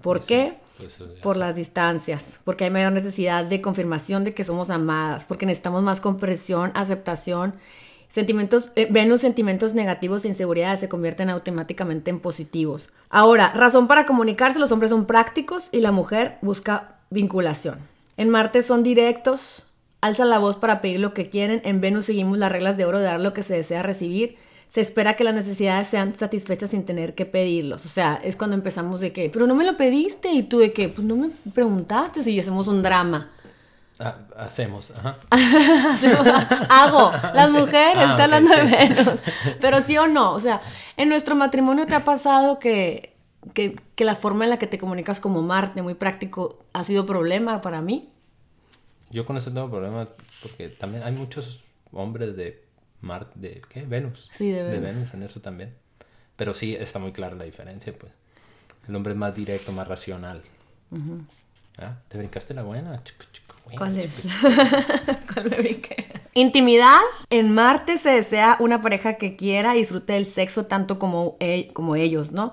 ¿Por 0.00 0.18
pues 0.18 0.28
qué? 0.28 0.54
Pues 0.78 1.02
Por 1.22 1.36
las 1.36 1.56
distancias, 1.56 2.40
porque 2.44 2.64
hay 2.64 2.70
mayor 2.70 2.92
necesidad 2.92 3.44
de 3.44 3.60
confirmación 3.60 4.24
de 4.24 4.32
que 4.32 4.44
somos 4.44 4.70
amadas, 4.70 5.26
porque 5.26 5.44
necesitamos 5.44 5.82
más 5.82 6.00
comprensión, 6.00 6.72
aceptación. 6.74 7.54
Sentimientos, 8.08 8.72
eh, 8.76 8.88
Venus, 8.90 9.20
sentimientos 9.20 9.74
negativos 9.74 10.24
e 10.24 10.28
inseguridades 10.28 10.80
se 10.80 10.88
convierten 10.88 11.28
automáticamente 11.28 12.10
en 12.10 12.18
positivos. 12.18 12.90
Ahora, 13.10 13.52
razón 13.52 13.88
para 13.88 14.06
comunicarse, 14.06 14.58
los 14.58 14.72
hombres 14.72 14.90
son 14.90 15.04
prácticos 15.04 15.68
y 15.70 15.80
la 15.80 15.92
mujer 15.92 16.38
busca 16.40 16.96
vinculación. 17.10 17.78
En 18.16 18.30
Marte 18.30 18.62
son 18.62 18.82
directos, 18.82 19.66
alzan 20.00 20.30
la 20.30 20.38
voz 20.38 20.56
para 20.56 20.80
pedir 20.80 21.00
lo 21.00 21.14
que 21.14 21.28
quieren. 21.28 21.60
En 21.64 21.80
Venus 21.80 22.06
seguimos 22.06 22.38
las 22.38 22.50
reglas 22.50 22.76
de 22.76 22.84
oro 22.86 22.98
de 22.98 23.04
dar 23.04 23.20
lo 23.20 23.34
que 23.34 23.42
se 23.42 23.54
desea 23.54 23.82
recibir 23.82 24.38
se 24.70 24.80
espera 24.80 25.16
que 25.16 25.24
las 25.24 25.34
necesidades 25.34 25.88
sean 25.88 26.16
satisfechas 26.16 26.70
sin 26.70 26.84
tener 26.84 27.16
que 27.16 27.26
pedirlos. 27.26 27.84
O 27.86 27.88
sea, 27.88 28.20
es 28.22 28.36
cuando 28.36 28.54
empezamos 28.54 29.00
de 29.00 29.12
que, 29.12 29.28
pero 29.28 29.48
no 29.48 29.56
me 29.56 29.64
lo 29.64 29.76
pediste 29.76 30.30
y 30.30 30.44
tú 30.44 30.60
de 30.60 30.72
que, 30.72 30.88
pues 30.88 31.04
no 31.04 31.16
me 31.16 31.30
preguntaste 31.52 32.22
si 32.22 32.38
hacemos 32.38 32.68
un 32.68 32.80
drama. 32.80 33.32
Ah, 33.98 34.16
hacemos, 34.38 34.92
ajá. 34.92 35.16
hago, 36.70 37.10
las 37.34 37.50
mujeres, 37.50 37.96
ah, 37.96 38.10
están 38.12 38.32
hablando 38.32 38.56
de 38.56 38.64
menos. 38.64 39.18
Pero 39.60 39.82
sí 39.82 39.98
o 39.98 40.06
no, 40.06 40.32
o 40.32 40.40
sea, 40.40 40.62
en 40.96 41.10
nuestro 41.10 41.34
matrimonio 41.34 41.84
te 41.86 41.96
ha 41.96 42.04
pasado 42.04 42.58
que, 42.58 43.14
que, 43.52 43.76
que 43.96 44.04
la 44.06 44.14
forma 44.14 44.44
en 44.44 44.50
la 44.50 44.58
que 44.58 44.66
te 44.66 44.78
comunicas 44.78 45.20
como 45.20 45.42
Marte, 45.42 45.82
muy 45.82 45.94
práctico, 45.94 46.60
ha 46.72 46.84
sido 46.84 47.04
problema 47.04 47.60
para 47.60 47.82
mí. 47.82 48.08
Yo 49.10 49.26
con 49.26 49.36
eso 49.36 49.52
tengo 49.52 49.68
problema 49.68 50.08
porque 50.40 50.68
también 50.68 51.02
hay 51.02 51.12
muchos 51.12 51.62
hombres 51.92 52.36
de 52.36 52.69
Marte, 53.00 53.32
de 53.36 53.62
¿qué? 53.68 53.82
Venus. 53.82 54.28
Sí, 54.32 54.50
de 54.50 54.62
Venus. 54.62 54.72
De 54.72 54.80
Venus 54.80 55.14
en 55.14 55.22
eso 55.22 55.40
también. 55.40 55.74
Pero 56.36 56.54
sí 56.54 56.74
está 56.74 56.98
muy 56.98 57.12
clara 57.12 57.36
la 57.36 57.44
diferencia, 57.44 57.92
pues. 57.96 58.12
El 58.88 58.96
hombre 58.96 59.12
es 59.12 59.18
más 59.18 59.34
directo, 59.34 59.72
más 59.72 59.86
racional. 59.86 60.42
¿Ah? 61.78 61.96
¿Te 62.08 62.18
brincaste 62.18 62.54
la 62.54 62.62
buena? 62.62 63.02
¿Cuál 63.76 63.98
es? 63.98 64.24
¿Cuál 65.32 65.50
me 65.50 65.56
brinqué? 65.56 66.06
Intimidad. 66.34 66.98
En 67.28 67.52
Marte 67.54 67.98
se 67.98 68.10
desea 68.10 68.56
una 68.58 68.80
pareja 68.80 69.14
que 69.14 69.36
quiera 69.36 69.74
y 69.74 69.80
disfrute 69.80 70.14
del 70.14 70.26
sexo 70.26 70.66
tanto 70.66 70.98
como, 70.98 71.36
e, 71.40 71.70
como 71.72 71.96
ellos, 71.96 72.32
¿no? 72.32 72.52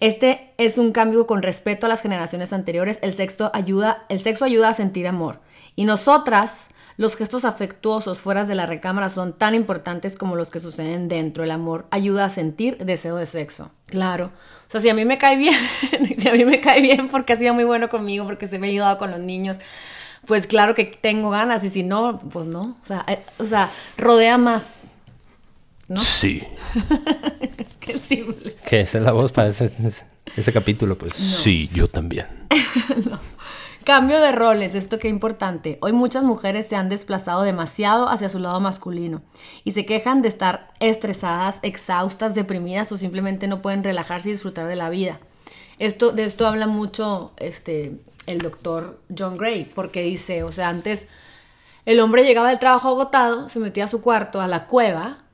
Este 0.00 0.52
es 0.58 0.78
un 0.78 0.92
cambio 0.92 1.26
con 1.26 1.42
respecto 1.42 1.86
a 1.86 1.88
las 1.88 2.02
generaciones 2.02 2.52
anteriores. 2.52 2.98
El 3.02 3.12
sexo 3.12 3.50
ayuda, 3.54 4.04
el 4.08 4.18
sexo 4.18 4.44
ayuda 4.44 4.68
a 4.68 4.74
sentir 4.74 5.06
amor. 5.06 5.40
Y 5.76 5.84
nosotras 5.84 6.68
los 7.02 7.16
gestos 7.16 7.44
afectuosos 7.44 8.20
fuera 8.20 8.44
de 8.44 8.54
la 8.54 8.64
recámara 8.64 9.08
son 9.08 9.32
tan 9.32 9.56
importantes 9.56 10.14
como 10.16 10.36
los 10.36 10.50
que 10.50 10.60
suceden 10.60 11.08
dentro. 11.08 11.42
El 11.42 11.50
amor 11.50 11.84
ayuda 11.90 12.26
a 12.26 12.30
sentir 12.30 12.78
deseo 12.78 13.16
de 13.16 13.26
sexo. 13.26 13.72
Claro. 13.86 14.26
O 14.68 14.70
sea, 14.70 14.80
si 14.80 14.88
a 14.88 14.94
mí 14.94 15.04
me 15.04 15.18
cae 15.18 15.36
bien, 15.36 15.56
si 16.16 16.28
a 16.28 16.32
mí 16.32 16.44
me 16.44 16.60
cae 16.60 16.80
bien 16.80 17.08
porque 17.08 17.32
ha 17.32 17.36
sido 17.36 17.54
muy 17.54 17.64
bueno 17.64 17.88
conmigo, 17.88 18.24
porque 18.24 18.46
se 18.46 18.60
me 18.60 18.68
ha 18.68 18.70
ayudado 18.70 18.98
con 18.98 19.10
los 19.10 19.18
niños, 19.18 19.56
pues 20.26 20.46
claro 20.46 20.76
que 20.76 20.84
tengo 20.84 21.30
ganas 21.30 21.64
y 21.64 21.70
si 21.70 21.82
no, 21.82 22.20
pues 22.32 22.46
no. 22.46 22.76
O 22.80 22.86
sea, 22.86 23.04
eh, 23.08 23.18
o 23.38 23.46
sea 23.46 23.68
rodea 23.98 24.38
más. 24.38 24.94
¿No? 25.88 26.00
Sí. 26.00 26.40
Qué 27.80 27.98
simple. 27.98 28.54
¿Qué? 28.64 28.82
¿Esa 28.82 28.98
es 28.98 29.04
la 29.04 29.10
voz 29.10 29.32
para 29.32 29.48
ese, 29.48 29.72
ese 30.36 30.52
capítulo? 30.52 30.96
Pues 30.96 31.14
sí, 31.14 31.68
yo 31.74 31.88
también. 31.88 32.28
Cambio 33.84 34.20
de 34.20 34.30
roles, 34.30 34.76
esto 34.76 35.00
qué 35.00 35.08
importante. 35.08 35.78
Hoy 35.80 35.92
muchas 35.92 36.22
mujeres 36.22 36.68
se 36.68 36.76
han 36.76 36.88
desplazado 36.88 37.42
demasiado 37.42 38.08
hacia 38.08 38.28
su 38.28 38.38
lado 38.38 38.60
masculino 38.60 39.22
y 39.64 39.72
se 39.72 39.84
quejan 39.86 40.22
de 40.22 40.28
estar 40.28 40.72
estresadas, 40.78 41.58
exhaustas, 41.62 42.34
deprimidas 42.34 42.92
o 42.92 42.96
simplemente 42.96 43.48
no 43.48 43.60
pueden 43.60 43.82
relajarse 43.82 44.28
y 44.28 44.32
disfrutar 44.32 44.68
de 44.68 44.76
la 44.76 44.88
vida. 44.88 45.18
Esto, 45.80 46.12
de 46.12 46.24
esto 46.24 46.46
habla 46.46 46.68
mucho 46.68 47.32
este, 47.38 47.98
el 48.26 48.38
doctor 48.38 49.00
John 49.16 49.36
Gray, 49.36 49.64
porque 49.64 50.02
dice, 50.02 50.44
o 50.44 50.52
sea, 50.52 50.68
antes 50.68 51.08
el 51.84 51.98
hombre 51.98 52.22
llegaba 52.22 52.50
del 52.50 52.60
trabajo 52.60 52.88
agotado, 52.88 53.48
se 53.48 53.58
metía 53.58 53.84
a 53.84 53.88
su 53.88 54.00
cuarto, 54.00 54.40
a 54.40 54.46
la 54.46 54.66
cueva, 54.66 55.24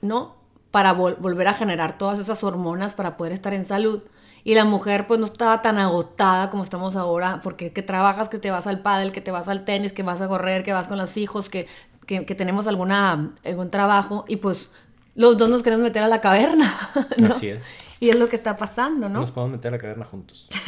¿no? 0.00 0.34
Para 0.72 0.92
volver 0.92 1.46
a 1.46 1.54
generar 1.54 1.98
todas 1.98 2.18
esas 2.18 2.42
hormonas 2.42 2.94
para 2.94 3.16
poder 3.16 3.32
estar 3.32 3.54
en 3.54 3.64
salud. 3.64 4.02
Y 4.46 4.54
la 4.54 4.64
mujer 4.64 5.08
pues 5.08 5.18
no 5.18 5.26
estaba 5.26 5.60
tan 5.60 5.76
agotada 5.76 6.50
como 6.50 6.62
estamos 6.62 6.94
ahora, 6.94 7.40
porque 7.42 7.72
que 7.72 7.82
trabajas, 7.82 8.28
que 8.28 8.38
te 8.38 8.52
vas 8.52 8.68
al 8.68 8.78
pádel, 8.78 9.10
que 9.10 9.20
te 9.20 9.32
vas 9.32 9.48
al 9.48 9.64
tenis, 9.64 9.92
que 9.92 10.04
vas 10.04 10.20
a 10.20 10.28
correr, 10.28 10.62
que 10.62 10.72
vas 10.72 10.86
con 10.86 10.98
los 10.98 11.16
hijos, 11.16 11.48
que, 11.48 11.66
que, 12.06 12.22
tenemos 12.22 12.68
alguna, 12.68 13.34
algún 13.44 13.72
trabajo, 13.72 14.24
y 14.28 14.36
pues 14.36 14.70
los 15.16 15.36
dos 15.36 15.48
nos 15.48 15.64
queremos 15.64 15.82
meter 15.82 16.04
a 16.04 16.06
la 16.06 16.20
caverna, 16.20 16.72
¿no? 17.18 17.34
Así 17.34 17.48
es. 17.48 17.64
Y 17.98 18.10
es 18.10 18.20
lo 18.20 18.28
que 18.28 18.36
está 18.36 18.56
pasando, 18.56 19.08
¿no? 19.08 19.18
Nos 19.18 19.32
podemos 19.32 19.56
meter 19.56 19.70
a 19.70 19.76
la 19.78 19.78
caverna 19.80 20.04
juntos. 20.04 20.48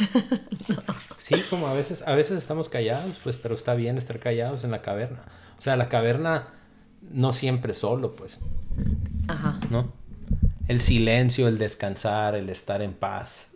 Sí, 1.17 1.41
como 1.49 1.67
a 1.67 1.73
veces, 1.73 2.03
a 2.05 2.15
veces 2.15 2.37
estamos 2.37 2.67
callados, 2.67 3.17
pues, 3.23 3.37
pero 3.37 3.55
está 3.55 3.75
bien 3.75 3.97
estar 3.97 4.19
callados 4.19 4.65
en 4.65 4.71
la 4.71 4.81
caverna. 4.81 5.21
O 5.57 5.61
sea, 5.61 5.77
la 5.77 5.87
caverna 5.87 6.47
no 7.13 7.31
siempre 7.31 7.75
solo, 7.75 8.15
pues. 8.15 8.39
Ajá. 9.27 9.59
¿No? 9.69 9.93
El 10.67 10.81
silencio, 10.81 11.47
el 11.47 11.59
descansar, 11.59 12.35
el 12.35 12.49
estar 12.49 12.81
en 12.81 12.93
paz 12.93 13.49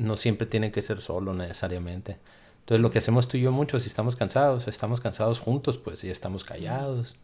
no 0.00 0.16
siempre 0.16 0.46
tiene 0.46 0.72
que 0.72 0.82
ser 0.82 1.00
solo 1.00 1.34
necesariamente. 1.34 2.18
Entonces 2.60 2.82
lo 2.82 2.90
que 2.90 2.98
hacemos 2.98 3.28
tú 3.28 3.36
y 3.36 3.42
yo 3.42 3.52
mucho, 3.52 3.80
si 3.80 3.88
estamos 3.88 4.16
cansados, 4.16 4.68
estamos 4.68 5.00
cansados 5.00 5.40
juntos, 5.40 5.78
pues, 5.78 6.04
y 6.04 6.10
estamos 6.10 6.44
callados. 6.44 7.16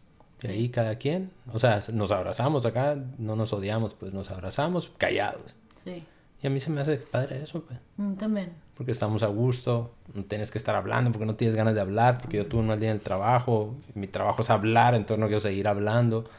Y 0.43 0.47
ahí 0.47 0.69
cada 0.69 0.97
quien, 0.97 1.31
o 1.51 1.59
sea, 1.59 1.81
nos 1.93 2.11
abrazamos 2.11 2.65
acá, 2.65 2.95
no 3.17 3.35
nos 3.35 3.53
odiamos, 3.53 3.95
pues 3.95 4.13
nos 4.13 4.29
abrazamos 4.29 4.91
callados. 4.97 5.55
Sí. 5.83 6.03
Y 6.43 6.47
a 6.47 6.49
mí 6.51 6.59
se 6.59 6.69
me 6.69 6.81
hace 6.81 6.97
padre 6.97 7.41
eso, 7.41 7.63
pues. 7.63 7.79
Mm, 7.97 8.13
también. 8.13 8.53
Porque 8.75 8.91
estamos 8.91 9.23
a 9.23 9.27
gusto, 9.27 9.95
no 10.13 10.23
tienes 10.25 10.51
que 10.51 10.59
estar 10.59 10.75
hablando 10.75 11.11
porque 11.11 11.25
no 11.25 11.35
tienes 11.35 11.55
ganas 11.55 11.73
de 11.73 11.81
hablar, 11.81 12.21
porque 12.21 12.37
yo 12.37 12.45
tuve 12.45 12.61
un 12.61 12.67
mal 12.67 12.79
día 12.79 12.89
en 12.89 12.97
el 12.97 13.01
trabajo, 13.01 13.73
mi 13.95 14.05
trabajo 14.05 14.43
es 14.43 14.51
hablar, 14.51 14.93
entonces 14.93 15.19
no 15.19 15.25
quiero 15.25 15.41
seguir 15.41 15.67
hablando. 15.67 16.29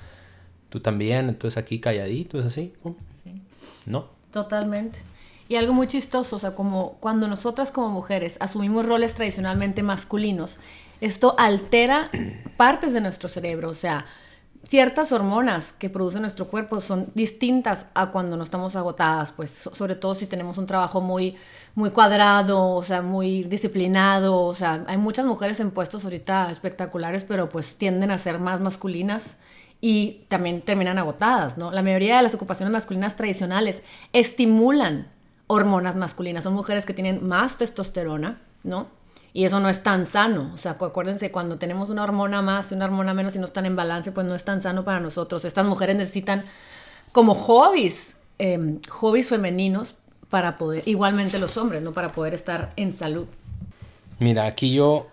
Tú 0.68 0.78
también, 0.78 1.28
entonces 1.28 1.59
aquí 1.59 1.80
calladito, 1.80 2.38
es 2.38 2.47
así. 2.47 2.75
Sí. 3.25 3.42
¿No? 3.87 4.11
Totalmente. 4.30 5.00
Y 5.49 5.57
algo 5.57 5.73
muy 5.73 5.87
chistoso, 5.87 6.37
o 6.37 6.38
sea, 6.38 6.55
como 6.55 6.99
cuando 7.00 7.26
nosotras 7.26 7.71
como 7.71 7.88
mujeres 7.88 8.37
asumimos 8.38 8.85
roles 8.85 9.14
tradicionalmente 9.14 9.83
masculinos, 9.83 10.59
esto 11.00 11.35
altera 11.38 12.11
partes 12.57 12.93
de 12.93 13.00
nuestro 13.00 13.28
cerebro, 13.28 13.71
o 13.71 13.75
sea, 13.75 14.05
ciertas 14.64 15.12
hormonas 15.12 15.73
que 15.73 15.88
produce 15.88 16.21
nuestro 16.21 16.49
cuerpo 16.49 16.83
son 16.83 17.11
distintas 17.14 17.87
a 17.95 18.11
cuando 18.11 18.37
no 18.37 18.43
estamos 18.43 18.76
agotadas, 18.76 19.31
pues 19.31 19.71
sobre 19.73 19.95
todo 19.95 20.14
si 20.14 20.26
tenemos 20.26 20.59
un 20.59 20.67
trabajo 20.67 21.00
muy 21.00 21.37
muy 21.75 21.90
cuadrado, 21.90 22.75
o 22.75 22.83
sea, 22.83 23.02
muy 23.02 23.45
disciplinado, 23.45 24.43
o 24.43 24.55
sea, 24.55 24.85
hay 24.88 24.97
muchas 24.97 25.26
mujeres 25.26 25.61
en 25.61 25.71
puestos 25.71 26.05
ahorita 26.05 26.50
espectaculares, 26.50 27.25
pero 27.25 27.49
pues 27.49 27.76
tienden 27.76 28.11
a 28.11 28.19
ser 28.19 28.40
más 28.40 28.61
masculinas 28.61 29.37
y 29.81 30.25
también 30.28 30.61
terminan 30.61 30.99
agotadas, 30.99 31.57
¿no? 31.57 31.71
La 31.71 31.83
mayoría 31.83 32.17
de 32.17 32.25
las 32.25 32.35
ocupaciones 32.35 32.73
masculinas 32.73 33.17
tradicionales 33.17 33.85
estimulan 34.12 35.07
hormonas 35.49 35.97
masculinas, 35.97 36.45
son 36.45 36.55
mujeres 36.55 36.87
que 36.87 36.95
tienen 36.95 37.26
más 37.26 37.59
testosterona, 37.59 38.40
¿no? 38.62 38.87
Y 39.33 39.45
eso 39.45 39.61
no 39.61 39.69
es 39.69 39.83
tan 39.83 40.07
sano. 40.07 40.50
O 40.55 40.57
sea, 40.57 40.73
acuérdense, 40.73 41.31
cuando 41.31 41.59
tenemos 41.59 41.90
una 41.90 42.05
hormona 42.05 42.43
más 42.43 42.71
y 42.71 42.75
una 42.75 42.85
hormona 42.85 43.14
menos 43.14 43.35
y 43.37 43.38
no 43.38 43.45
están 43.45 43.67
en 43.67 43.76
balance, 43.76 44.12
pues 44.12 44.26
no 44.26 44.35
es 44.35 44.45
tan 44.45 44.61
sano 44.61 44.85
para 44.85 45.00
nosotros. 45.00 45.45
Estas 45.45 45.67
mujeres 45.67 45.97
necesitan 45.97 46.45
como 47.12 47.35
hobbies, 47.35 48.17
em, 48.38 48.81
hobbies 48.88 49.28
femeninos 49.28 49.97
para 50.28 50.57
poder, 50.57 50.83
igualmente 50.87 51.38
los 51.38 51.57
hombres, 51.57 51.83
¿no? 51.83 51.93
Para 51.93 52.12
poder 52.12 52.35
estar 52.35 52.71
en 52.76 52.93
salud. 52.93 53.26
Mira, 54.19 54.47
aquí 54.47 54.73
yo 54.73 55.09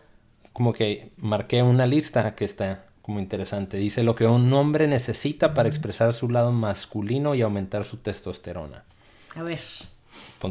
como 0.54 0.74
que 0.74 1.12
marqué 1.18 1.62
una 1.64 1.86
lista 1.86 2.36
que 2.36 2.46
está 2.46 2.86
como 3.02 3.20
interesante. 3.20 3.78
Dice 3.78 4.04
lo 4.04 4.16
que 4.16 4.26
un 4.26 4.52
hombre 4.54 4.88
necesita 4.88 5.54
para 5.54 5.70
expresar 5.70 6.14
su 6.14 6.30
lado 6.30 6.52
masculino 6.52 7.36
y 7.36 7.42
aumentar 7.42 7.86
su 7.86 7.98
testosterona. 7.98 8.84
A 9.36 9.44
ver 9.44 9.60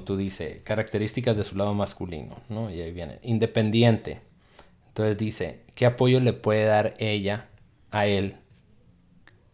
tú 0.05 0.17
dice, 0.17 0.62
características 0.64 1.37
de 1.37 1.45
su 1.45 1.57
lado 1.57 1.75
masculino, 1.75 2.37
¿no? 2.49 2.71
Y 2.71 2.81
ahí 2.81 2.93
viene, 2.93 3.19
independiente. 3.23 4.21
Entonces 4.88 5.17
dice, 5.17 5.61
¿qué 5.75 5.87
apoyo 5.87 6.21
le 6.21 6.33
puede 6.33 6.64
dar 6.64 6.95
ella 6.99 7.47
a 7.91 8.07
él 8.07 8.37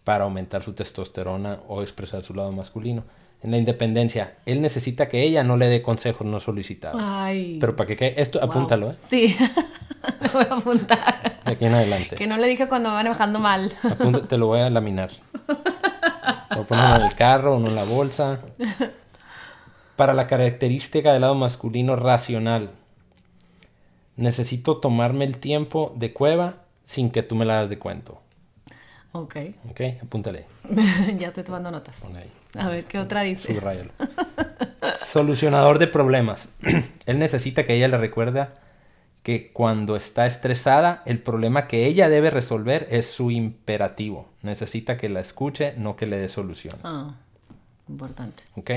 para 0.04 0.24
aumentar 0.24 0.62
su 0.62 0.72
testosterona 0.72 1.60
o 1.68 1.82
expresar 1.82 2.22
su 2.22 2.34
lado 2.34 2.52
masculino? 2.52 3.04
En 3.42 3.50
la 3.50 3.56
independencia, 3.56 4.36
él 4.44 4.60
necesita 4.60 5.08
que 5.08 5.22
ella 5.22 5.42
no 5.42 5.56
le 5.56 5.66
dé 5.66 5.80
consejos 5.80 6.26
no 6.26 6.40
solicitados. 6.40 7.00
Ay. 7.02 7.56
Pero 7.58 7.74
para 7.74 7.96
que 7.96 8.14
esto, 8.18 8.42
apúntalo, 8.42 8.90
¿eh? 8.90 8.96
Sí, 8.98 9.34
lo 10.22 10.32
voy 10.32 10.46
a 10.50 10.54
apuntar. 10.54 11.40
De 11.44 11.52
aquí 11.52 11.64
en 11.64 11.74
adelante. 11.74 12.16
Que 12.16 12.26
no 12.26 12.36
le 12.36 12.46
dije 12.46 12.68
cuando 12.68 12.90
van 12.90 13.06
bajando 13.06 13.38
mal. 13.38 13.72
Apúntate, 13.82 14.26
te 14.26 14.36
lo 14.36 14.46
voy 14.48 14.60
a 14.60 14.68
laminar. 14.68 15.10
A 16.50 16.62
ponerlo 16.68 16.96
en 16.96 17.02
el 17.02 17.14
carro, 17.14 17.56
uno 17.56 17.68
en 17.68 17.76
la 17.76 17.84
bolsa 17.84 18.40
para 20.00 20.14
la 20.14 20.26
característica 20.26 21.12
del 21.12 21.20
lado 21.20 21.34
masculino 21.34 21.94
racional. 21.94 22.70
Necesito 24.16 24.78
tomarme 24.78 25.26
el 25.26 25.36
tiempo 25.36 25.92
de 25.94 26.14
cueva 26.14 26.64
sin 26.86 27.10
que 27.10 27.22
tú 27.22 27.34
me 27.34 27.44
la 27.44 27.56
das 27.56 27.68
de 27.68 27.78
cuento. 27.78 28.18
Ok. 29.12 29.36
Ok, 29.68 29.80
apúntale. 30.02 30.46
ya 31.18 31.28
estoy 31.28 31.44
tomando 31.44 31.70
notas. 31.70 32.08
A 32.54 32.68
ver, 32.70 32.86
¿qué 32.86 32.98
otra 32.98 33.20
dice? 33.20 33.52
Subrayalo. 33.52 33.90
Solucionador 35.04 35.78
de 35.78 35.86
problemas. 35.86 36.48
Él 37.04 37.18
necesita 37.18 37.66
que 37.66 37.74
ella 37.74 37.88
le 37.88 37.98
recuerde 37.98 38.48
que 39.22 39.52
cuando 39.52 39.96
está 39.96 40.26
estresada, 40.26 41.02
el 41.04 41.18
problema 41.18 41.66
que 41.66 41.84
ella 41.84 42.08
debe 42.08 42.30
resolver 42.30 42.86
es 42.90 43.04
su 43.04 43.30
imperativo. 43.30 44.30
Necesita 44.40 44.96
que 44.96 45.10
la 45.10 45.20
escuche, 45.20 45.74
no 45.76 45.96
que 45.96 46.06
le 46.06 46.16
dé 46.16 46.30
solución. 46.30 46.72
Ah, 46.84 47.16
importante. 47.86 48.44
¿Ok? 48.56 48.70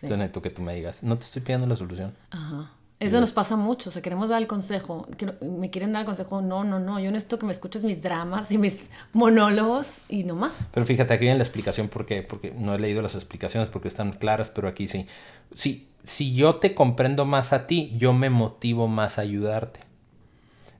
Sí. 0.00 0.06
Entonces 0.06 0.42
que 0.42 0.50
tú 0.50 0.62
me 0.62 0.74
digas, 0.74 1.02
no 1.02 1.16
te 1.16 1.24
estoy 1.24 1.42
pidiendo 1.42 1.66
la 1.66 1.76
solución. 1.76 2.14
Ajá. 2.30 2.70
Eso 3.00 3.20
nos 3.20 3.32
pasa 3.32 3.56
mucho, 3.56 3.90
o 3.90 3.92
sea, 3.92 4.00
queremos 4.00 4.28
dar 4.28 4.40
el 4.40 4.46
consejo, 4.46 5.06
me 5.42 5.68
quieren 5.68 5.92
dar 5.92 6.00
el 6.00 6.06
consejo, 6.06 6.40
no, 6.40 6.64
no, 6.64 6.78
no, 6.78 6.98
yo 7.00 7.10
necesito 7.10 7.38
que 7.38 7.44
me 7.44 7.52
escuches 7.52 7.84
mis 7.84 8.02
dramas 8.02 8.50
y 8.50 8.56
mis 8.56 8.88
monólogos 9.12 9.86
y 10.08 10.24
no 10.24 10.36
más. 10.36 10.52
Pero 10.72 10.86
fíjate, 10.86 11.12
aquí 11.12 11.24
viene 11.24 11.36
la 11.38 11.44
explicación, 11.44 11.88
¿por 11.88 12.06
qué? 12.06 12.22
Porque 12.22 12.52
no 12.52 12.74
he 12.74 12.78
leído 12.78 13.02
las 13.02 13.14
explicaciones 13.14 13.68
porque 13.68 13.88
están 13.88 14.12
claras, 14.12 14.48
pero 14.48 14.68
aquí 14.68 14.88
sí. 14.88 15.06
Si, 15.54 15.88
si 16.04 16.34
yo 16.34 16.56
te 16.56 16.74
comprendo 16.74 17.26
más 17.26 17.52
a 17.52 17.66
ti, 17.66 17.92
yo 17.96 18.14
me 18.14 18.30
motivo 18.30 18.88
más 18.88 19.18
a 19.18 19.22
ayudarte. 19.22 19.80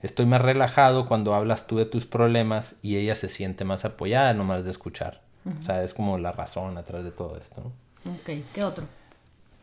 Estoy 0.00 0.26
más 0.26 0.40
relajado 0.40 1.09
cuando 1.09 1.35
hablas 1.35 1.66
tú 1.66 1.76
de 1.76 1.85
tus 1.85 2.06
problemas 2.06 2.76
y 2.80 2.97
ella 2.97 3.16
se 3.16 3.28
siente 3.28 3.64
más 3.64 3.85
apoyada 3.85 4.35
nomás 4.35 4.64
de 4.64 4.71
escuchar. 4.71 5.23
O 5.61 5.62
sea, 5.62 5.83
es 5.83 5.92
como 5.92 6.16
la 6.16 6.33
razón 6.33 6.78
atrás 6.78 7.04
de 7.04 7.11
todo 7.11 7.37
esto, 7.37 7.61
¿no? 7.61 8.12
Ok, 8.12 8.44
¿qué 8.54 8.64
otro? 8.64 8.87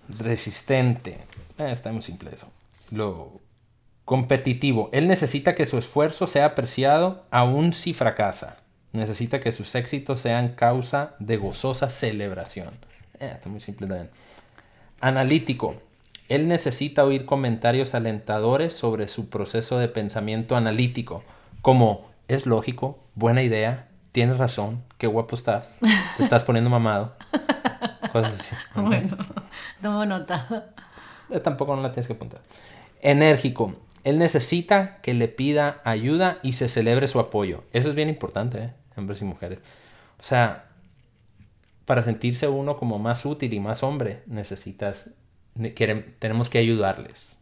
Resistente. 0.09 1.17
Eh, 1.57 1.71
está 1.71 1.91
muy 1.91 2.01
simple 2.01 2.31
eso. 2.33 2.47
Luego, 2.91 3.39
competitivo. 4.05 4.89
Él 4.91 5.07
necesita 5.07 5.55
que 5.55 5.65
su 5.65 5.77
esfuerzo 5.77 6.27
sea 6.27 6.45
apreciado 6.45 7.25
aun 7.31 7.73
si 7.73 7.93
fracasa. 7.93 8.57
Necesita 8.93 9.39
que 9.39 9.51
sus 9.51 9.73
éxitos 9.75 10.19
sean 10.19 10.49
causa 10.49 11.15
de 11.19 11.37
gozosa 11.37 11.89
celebración. 11.89 12.69
Eh, 13.19 13.31
está 13.33 13.49
muy 13.49 13.61
simple 13.61 13.87
también. 13.87 14.09
Analítico. 14.99 15.75
Él 16.27 16.47
necesita 16.47 17.03
oír 17.05 17.25
comentarios 17.25 17.93
alentadores 17.93 18.73
sobre 18.73 19.07
su 19.07 19.29
proceso 19.29 19.79
de 19.79 19.87
pensamiento 19.87 20.55
analítico, 20.55 21.23
como 21.61 22.09
es 22.29 22.45
lógico, 22.45 22.99
buena 23.15 23.43
idea, 23.43 23.89
tienes 24.13 24.37
razón, 24.37 24.81
qué 24.97 25.07
guapo 25.07 25.35
estás, 25.35 25.77
te 26.17 26.23
estás 26.23 26.45
poniendo 26.45 26.69
mamado. 26.69 27.15
Cosas 28.11 28.39
así. 28.39 28.55
Bueno, 28.75 29.17
tomo 29.81 30.05
nota. 30.05 30.65
Eh, 31.29 31.39
tampoco 31.39 31.75
no 31.75 31.81
la 31.81 31.93
tienes 31.93 32.07
que 32.07 32.13
apuntar. 32.13 32.41
Enérgico. 33.01 33.75
Él 34.03 34.17
necesita 34.17 34.97
que 35.01 35.13
le 35.13 35.27
pida 35.27 35.79
ayuda 35.85 36.39
y 36.43 36.53
se 36.53 36.67
celebre 36.67 37.07
su 37.07 37.19
apoyo. 37.19 37.63
Eso 37.71 37.89
es 37.89 37.95
bien 37.95 38.09
importante, 38.09 38.57
¿eh? 38.57 38.73
hombres 38.97 39.21
y 39.21 39.25
mujeres. 39.25 39.59
O 40.19 40.23
sea, 40.23 40.65
para 41.85 42.03
sentirse 42.03 42.47
uno 42.47 42.77
como 42.77 42.99
más 42.99 43.25
útil 43.25 43.53
y 43.53 43.59
más 43.59 43.83
hombre, 43.83 44.23
necesitas, 44.25 45.11
tenemos 46.19 46.49
que 46.49 46.57
ayudarles. 46.57 47.37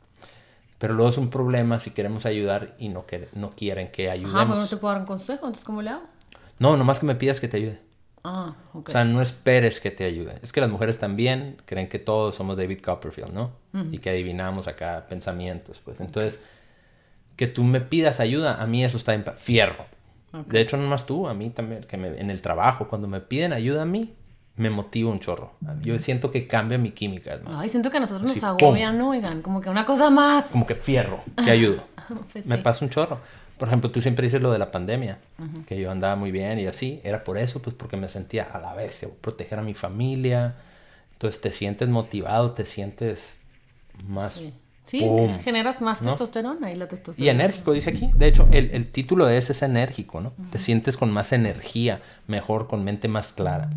Pero 0.78 0.94
luego 0.94 1.10
es 1.10 1.18
un 1.18 1.30
problema 1.30 1.80
si 1.80 1.92
queremos 1.92 2.26
ayudar 2.26 2.76
y 2.80 2.90
no, 2.90 3.06
que, 3.06 3.28
no 3.34 3.52
quieren 3.52 3.92
que 3.92 4.10
ayudemos. 4.10 4.42
Ah, 4.42 4.46
pero 4.48 4.62
no 4.62 4.68
te 4.68 4.78
puedo 4.78 4.94
dar 4.94 5.02
un 5.02 5.08
consejo, 5.08 5.46
entonces 5.46 5.66
¿cómo 5.66 5.82
le 5.82 5.90
hago? 5.90 6.04
No, 6.58 6.78
nomás 6.78 7.00
que 7.00 7.06
me 7.06 7.16
pidas 7.16 7.40
que 7.40 7.48
te 7.48 7.58
ayude. 7.58 7.80
Ah, 8.24 8.54
ok. 8.74 8.90
O 8.90 8.92
sea, 8.92 9.06
no 9.06 9.22
esperes 9.22 9.80
que 9.80 9.92
te 9.92 10.04
ayude. 10.06 10.36
Es 10.42 10.52
que 10.52 10.62
las 10.62 10.70
mujeres 10.70 11.00
también 11.00 11.58
creen 11.66 11.88
que 11.88 12.00
todos 12.00 12.36
somos 12.36 12.58
David 12.58 12.80
Copperfield, 12.82 13.32
¿no? 13.34 13.52
Y 13.92 14.00
que 14.00 14.10
adivinamos 14.10 14.68
acá 14.68 15.06
pensamientos, 15.10 15.80
pues. 15.84 16.00
Entonces, 16.02 16.42
que 17.36 17.48
tú 17.48 17.64
me 17.64 17.82
pidas 17.82 18.20
ayuda, 18.20 18.62
a 18.62 18.68
mí 18.68 18.84
eso 18.84 18.98
está 18.98 19.14
en 19.14 19.24
fierro. 19.38 19.86
De 20.48 20.62
hecho, 20.62 20.78
no 20.78 20.88
más 20.88 21.06
tú, 21.06 21.28
a 21.28 21.34
mí 21.34 21.50
también, 21.50 21.82
que 21.84 21.98
me- 21.98 22.20
en 22.20 22.30
el 22.30 22.42
trabajo, 22.42 22.88
cuando 22.88 23.08
me 23.08 23.20
piden 23.22 23.52
ayuda 23.54 23.82
a 23.84 23.86
mí, 23.86 24.14
me 24.58 24.70
motiva 24.70 25.10
un 25.10 25.20
chorro. 25.20 25.54
Yo 25.82 25.98
siento 26.00 26.32
que 26.32 26.46
cambia 26.46 26.78
mi 26.78 26.92
química, 26.92 27.34
es 27.34 27.42
más. 27.44 27.62
Ay, 27.62 27.70
siento 27.70 27.90
que 27.90 27.98
a 27.98 28.00
nosotros 28.02 28.28
nos 28.30 28.44
agobian, 28.44 28.98
¿no? 28.98 29.10
Oigan, 29.12 29.42
como 29.42 29.62
que 29.62 29.70
una 29.70 29.86
cosa 29.86 30.10
más. 30.10 30.46
Como 30.46 30.68
que 30.68 30.76
fierro, 30.76 31.22
que 31.44 31.50
ayudo. 31.52 31.82
Pues 32.34 32.46
me 32.46 32.58
sí. 32.58 32.62
pasa 32.64 32.84
un 32.84 32.90
chorro. 32.92 33.20
Por 33.60 33.68
ejemplo, 33.68 33.92
tú 33.92 34.02
siempre 34.02 34.26
dices 34.26 34.42
lo 34.42 34.52
de 34.52 34.58
la 34.58 34.72
pandemia, 34.72 35.20
que 35.68 35.80
yo 35.80 35.92
andaba 35.92 36.16
muy 36.16 36.32
bien 36.32 36.58
y 36.60 36.66
así. 36.66 37.02
Era 37.04 37.26
por 37.26 37.38
eso, 37.38 37.62
pues 37.62 37.76
porque 37.76 37.98
me 37.98 38.08
sentía 38.08 38.44
a 38.44 38.58
la 38.58 38.74
vez, 38.74 39.06
proteger 39.20 39.60
a 39.60 39.62
mi 39.62 39.74
familia. 39.74 40.56
Entonces 41.12 41.42
te 41.42 41.52
sientes 41.52 41.90
motivado, 41.90 42.52
te 42.54 42.66
sientes 42.66 43.40
más... 44.08 44.34
Sí, 44.36 44.54
Sí, 44.86 45.08
generas 45.44 45.84
más 45.84 46.02
¿No? 46.02 46.10
testosterona 46.10 46.72
y 46.72 46.76
la 46.76 46.88
testosterona. 46.88 47.24
Y 47.24 47.30
enérgico, 47.30 47.74
dice 47.74 47.92
aquí. 47.92 48.10
De 48.16 48.26
hecho, 48.26 48.48
el, 48.52 48.72
el 48.72 48.88
título 48.88 49.28
de 49.28 49.38
ese 49.38 49.52
es 49.52 49.62
enérgico, 49.62 50.20
¿no? 50.20 50.34
Te 50.52 50.58
sientes 50.58 50.98
con 50.98 51.12
más 51.12 51.32
energía, 51.32 52.02
mejor, 52.26 52.68
con 52.68 52.84
mente 52.84 53.08
más 53.08 53.32
clara. 53.32 53.70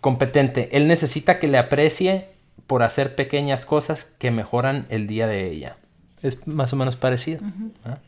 Competente. 0.00 0.68
Él 0.72 0.88
necesita 0.88 1.38
que 1.38 1.46
le 1.46 1.58
aprecie 1.58 2.26
por 2.66 2.82
hacer 2.82 3.14
pequeñas 3.14 3.66
cosas 3.66 4.02
que 4.18 4.32
mejoran 4.32 4.86
el 4.88 5.06
día 5.06 5.28
de 5.28 5.48
ella. 5.48 5.76
Es 6.24 6.46
más 6.46 6.72
o 6.72 6.76
menos 6.76 6.96
parecido. 6.96 7.40
¿ah? 7.84 7.98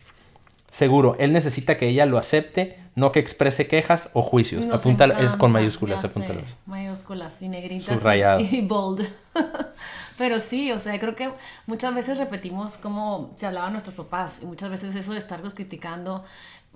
Seguro, 0.71 1.17
él 1.19 1.33
necesita 1.33 1.77
que 1.77 1.89
ella 1.89 2.05
lo 2.07 2.19
acepte, 2.19 2.79
no 2.97 3.13
que 3.13 3.21
exprese 3.21 3.67
quejas 3.69 4.11
o 4.15 4.23
juicios. 4.23 4.67
Nos 4.67 4.81
Apúntalo, 4.81 5.15
es 5.15 5.37
con 5.37 5.53
mayúsculas, 5.53 6.05
apúntalos. 6.05 6.45
Mayúsculas 6.67 7.41
y 7.43 7.49
negritas 7.49 7.99
Subrayado. 7.99 8.41
y, 8.41 8.63
bold. 8.63 9.07
Pero 10.19 10.41
sí, 10.41 10.73
o 10.73 10.79
sea, 10.79 10.99
creo 10.99 11.15
que 11.15 11.31
muchas 11.67 11.95
veces 11.95 12.19
repetimos 12.19 12.79
como 12.79 13.33
se 13.37 13.47
hablaban 13.47 13.73
nuestros 13.73 13.95
papás 13.95 14.41
y 14.43 14.47
muchas 14.47 14.71
veces 14.71 14.95
eso 14.97 15.13
de 15.13 15.19
estarlos 15.19 15.55
criticando 15.55 16.25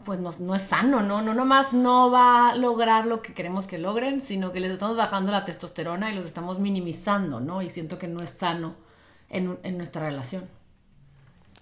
pues 0.05 0.19
no, 0.19 0.31
no 0.39 0.55
es 0.55 0.63
sano, 0.63 1.03
¿no? 1.03 1.21
No 1.21 1.35
nomás 1.35 1.73
no 1.73 2.11
va 2.11 2.51
a 2.51 2.57
lograr 2.57 3.07
lo 3.07 3.21
que 3.21 3.35
queremos 3.35 3.67
que 3.67 3.79
logren, 3.79 4.21
sino 4.21 4.53
que 4.53 4.61
les 4.61 4.73
estamos 4.73 4.97
bajando 4.97 5.31
la 5.31 5.45
testosterona 5.45 6.11
y 6.11 6.15
los 6.15 6.25
estamos 6.25 6.59
minimizando, 6.59 7.41
¿no? 7.41 7.61
Y 7.61 7.69
siento 7.69 7.99
que 7.99 8.09
no 8.09 8.23
es 8.23 8.31
sano 8.31 8.77
en, 9.29 9.59
en 9.63 9.77
nuestra 9.77 10.07
relación. 10.07 10.45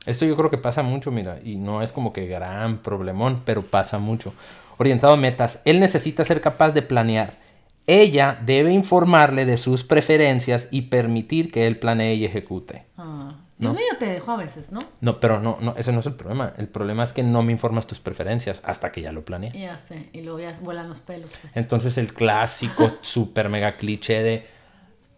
Esto 0.09 0.25
yo 0.25 0.37
creo 0.37 0.51
que 0.51 0.59
pasa 0.59 0.83
mucho, 0.83 1.11
mira, 1.11 1.39
y 1.45 1.57
no 1.57 1.83
es 1.83 1.93
como 1.93 2.13
que 2.13 2.27
gran 2.27 2.79
problemón, 2.79 3.43
pero 3.45 3.63
pasa 3.63 3.99
mucho. 3.99 4.33
Orientado 4.79 5.13
a 5.13 5.17
metas, 5.17 5.61
él 5.65 5.81
necesita 5.81 6.25
ser 6.25 6.41
capaz 6.41 6.73
de 6.73 6.83
planear. 6.83 7.39
Ella 7.87 8.39
debe 8.45 8.73
informarle 8.73 9.45
de 9.45 9.59
sus 9.59 9.85
preferencias 9.85 10.69
y 10.71 10.83
permitir 10.83 11.51
que 11.51 11.67
él 11.67 11.79
planee 11.79 12.15
y 12.15 12.25
ejecute. 12.25 12.87
Ah, 12.97 13.37
Dios 13.59 13.75
mío, 13.75 13.85
te 13.99 14.07
dejo 14.07 14.33
a 14.33 14.37
veces, 14.37 14.73
¿no? 14.73 14.79
No, 15.01 15.21
pero 15.21 15.41
no, 15.41 15.59
no, 15.61 15.75
ese 15.77 15.93
no 15.93 16.01
es 16.01 16.07
el 16.07 16.15
problema. 16.15 16.53
El 16.57 16.69
problema 16.69 17.05
es 17.05 17.13
que 17.13 17.23
no 17.23 17.43
me 17.43 17.53
informas 17.53 17.87
tus 17.87 17.99
preferencias 17.99 18.63
hasta 18.65 18.93
que 18.93 19.03
ya 19.03 19.13
lo 19.13 19.25
planeé. 19.25 19.53
Ya 19.59 19.77
sé, 19.77 20.09
y 20.13 20.23
luego 20.23 20.41
ya 20.41 20.53
vuelan 20.63 20.89
los 20.89 21.01
pelos, 21.01 21.33
pues. 21.41 21.57
Entonces 21.57 21.99
el 21.99 22.15
clásico, 22.15 22.93
super 23.03 23.49
mega 23.49 23.77
cliché 23.77 24.23
de 24.23 24.59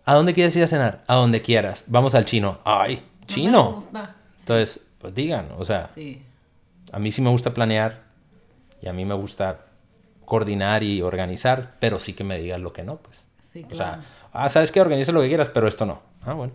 ¿A 0.04 0.14
dónde 0.14 0.34
quieres 0.34 0.56
ir 0.56 0.64
a 0.64 0.66
cenar? 0.66 1.04
A 1.06 1.14
donde 1.14 1.42
quieras. 1.42 1.84
Vamos 1.86 2.16
al 2.16 2.24
chino. 2.24 2.58
Ay, 2.64 2.96
No 2.96 3.02
me 3.20 3.26
chino. 3.26 3.78
Entonces, 4.40 4.80
pues 5.00 5.14
digan, 5.14 5.48
o 5.58 5.64
sea, 5.64 5.88
Sí. 5.94 6.22
a 6.92 6.98
mí 6.98 7.10
sí 7.12 7.22
me 7.22 7.30
gusta 7.30 7.52
planear 7.54 8.02
y 8.82 8.88
a 8.88 8.92
mí 8.92 9.04
me 9.04 9.14
gusta 9.14 9.60
coordinar 10.24 10.82
y 10.82 11.02
organizar, 11.02 11.72
pero 11.80 11.98
sí 11.98 12.12
que 12.12 12.22
me 12.24 12.38
digas 12.38 12.60
lo 12.60 12.72
que 12.72 12.82
no, 12.84 12.96
pues. 12.96 13.24
Sí, 13.40 13.64
O 13.64 13.68
claro. 13.68 14.02
sea, 14.02 14.10
ah, 14.32 14.48
sabes 14.48 14.70
que 14.70 14.80
organiza 14.80 15.10
lo 15.12 15.20
que 15.22 15.28
quieras, 15.28 15.48
pero 15.52 15.66
esto 15.66 15.84
no. 15.86 16.00
Ah, 16.22 16.34
bueno. 16.34 16.52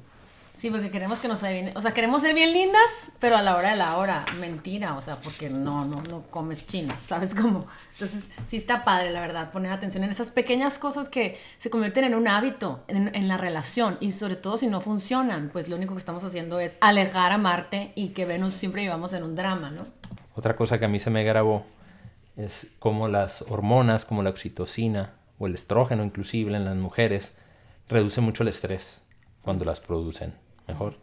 Sí, 0.56 0.72
porque 0.72 0.90
queremos 0.90 1.20
que 1.20 1.28
nos 1.28 1.44
adivinen. 1.44 1.76
O 1.76 1.82
sea, 1.82 1.92
queremos 1.92 2.22
ser 2.22 2.34
bien 2.34 2.54
lindas, 2.54 3.12
pero 3.20 3.36
a 3.36 3.42
la 3.42 3.58
hora 3.58 3.72
de 3.72 3.76
la 3.76 3.98
hora, 3.98 4.26
mentira. 4.40 4.96
O 4.96 5.02
sea, 5.02 5.18
porque 5.18 5.50
no, 5.50 5.84
no, 5.84 6.02
no 6.04 6.24
comes 6.30 6.66
chino, 6.66 6.94
¿sabes 7.06 7.36
cómo? 7.36 7.68
Entonces, 7.92 8.30
sí 8.48 8.58
está 8.58 8.84
padre, 8.86 9.12
la 9.12 9.20
verdad, 9.20 9.52
poner 9.52 9.72
atención 9.72 10.04
en 10.06 10.12
esas 10.12 10.32
pequeñas 10.32 10.80
cosas 10.80 11.10
que 11.10 11.40
se 11.58 11.70
convierten 11.70 12.06
en 12.06 12.16
un 12.16 12.28
hábito 12.28 12.84
en, 12.88 13.14
en 13.14 13.28
la 13.28 13.38
relación. 13.38 13.98
Y 14.00 14.14
sobre 14.14 14.38
todo 14.38 14.58
si 14.58 14.68
no 14.68 14.80
funcionan, 14.80 15.50
pues 15.52 15.68
lo 15.68 15.76
único 15.76 15.94
que 15.94 16.00
estamos 16.00 16.24
haciendo 16.24 16.60
es 16.60 16.78
alejar 16.80 17.34
a 17.34 17.38
Marte 17.38 17.92
y 17.96 18.10
que 18.10 18.26
Venus 18.26 18.54
siempre 18.54 18.82
llevamos 18.82 19.12
en 19.14 19.24
un 19.24 19.36
drama, 19.36 19.72
¿no? 19.72 19.84
Otra 20.36 20.56
cosa 20.56 20.80
que 20.80 20.86
a 20.86 20.90
mí 20.90 21.00
se 21.00 21.10
me 21.10 21.24
grabó 21.24 21.66
es 22.38 22.68
cómo 22.80 23.08
las 23.08 23.42
hormonas, 23.44 24.06
como 24.06 24.24
la 24.24 24.30
oxitocina 24.30 25.14
o 25.38 25.48
el 25.48 25.56
estrógeno 25.56 26.04
inclusive 26.04 26.56
en 26.56 26.66
las 26.66 26.76
mujeres, 26.76 27.34
reduce 27.90 28.22
mucho 28.22 28.44
el 28.44 28.50
estrés 28.50 29.04
cuando 29.42 29.66
las 29.66 29.80
producen 29.80 30.45
mejor. 30.68 30.98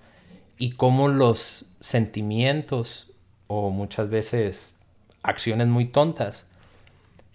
Y 0.58 0.72
cómo 0.72 1.08
los 1.08 1.64
sentimientos 1.80 3.08
o 3.46 3.70
muchas 3.70 4.08
veces 4.08 4.72
acciones 5.22 5.68
muy 5.68 5.86
tontas, 5.86 6.46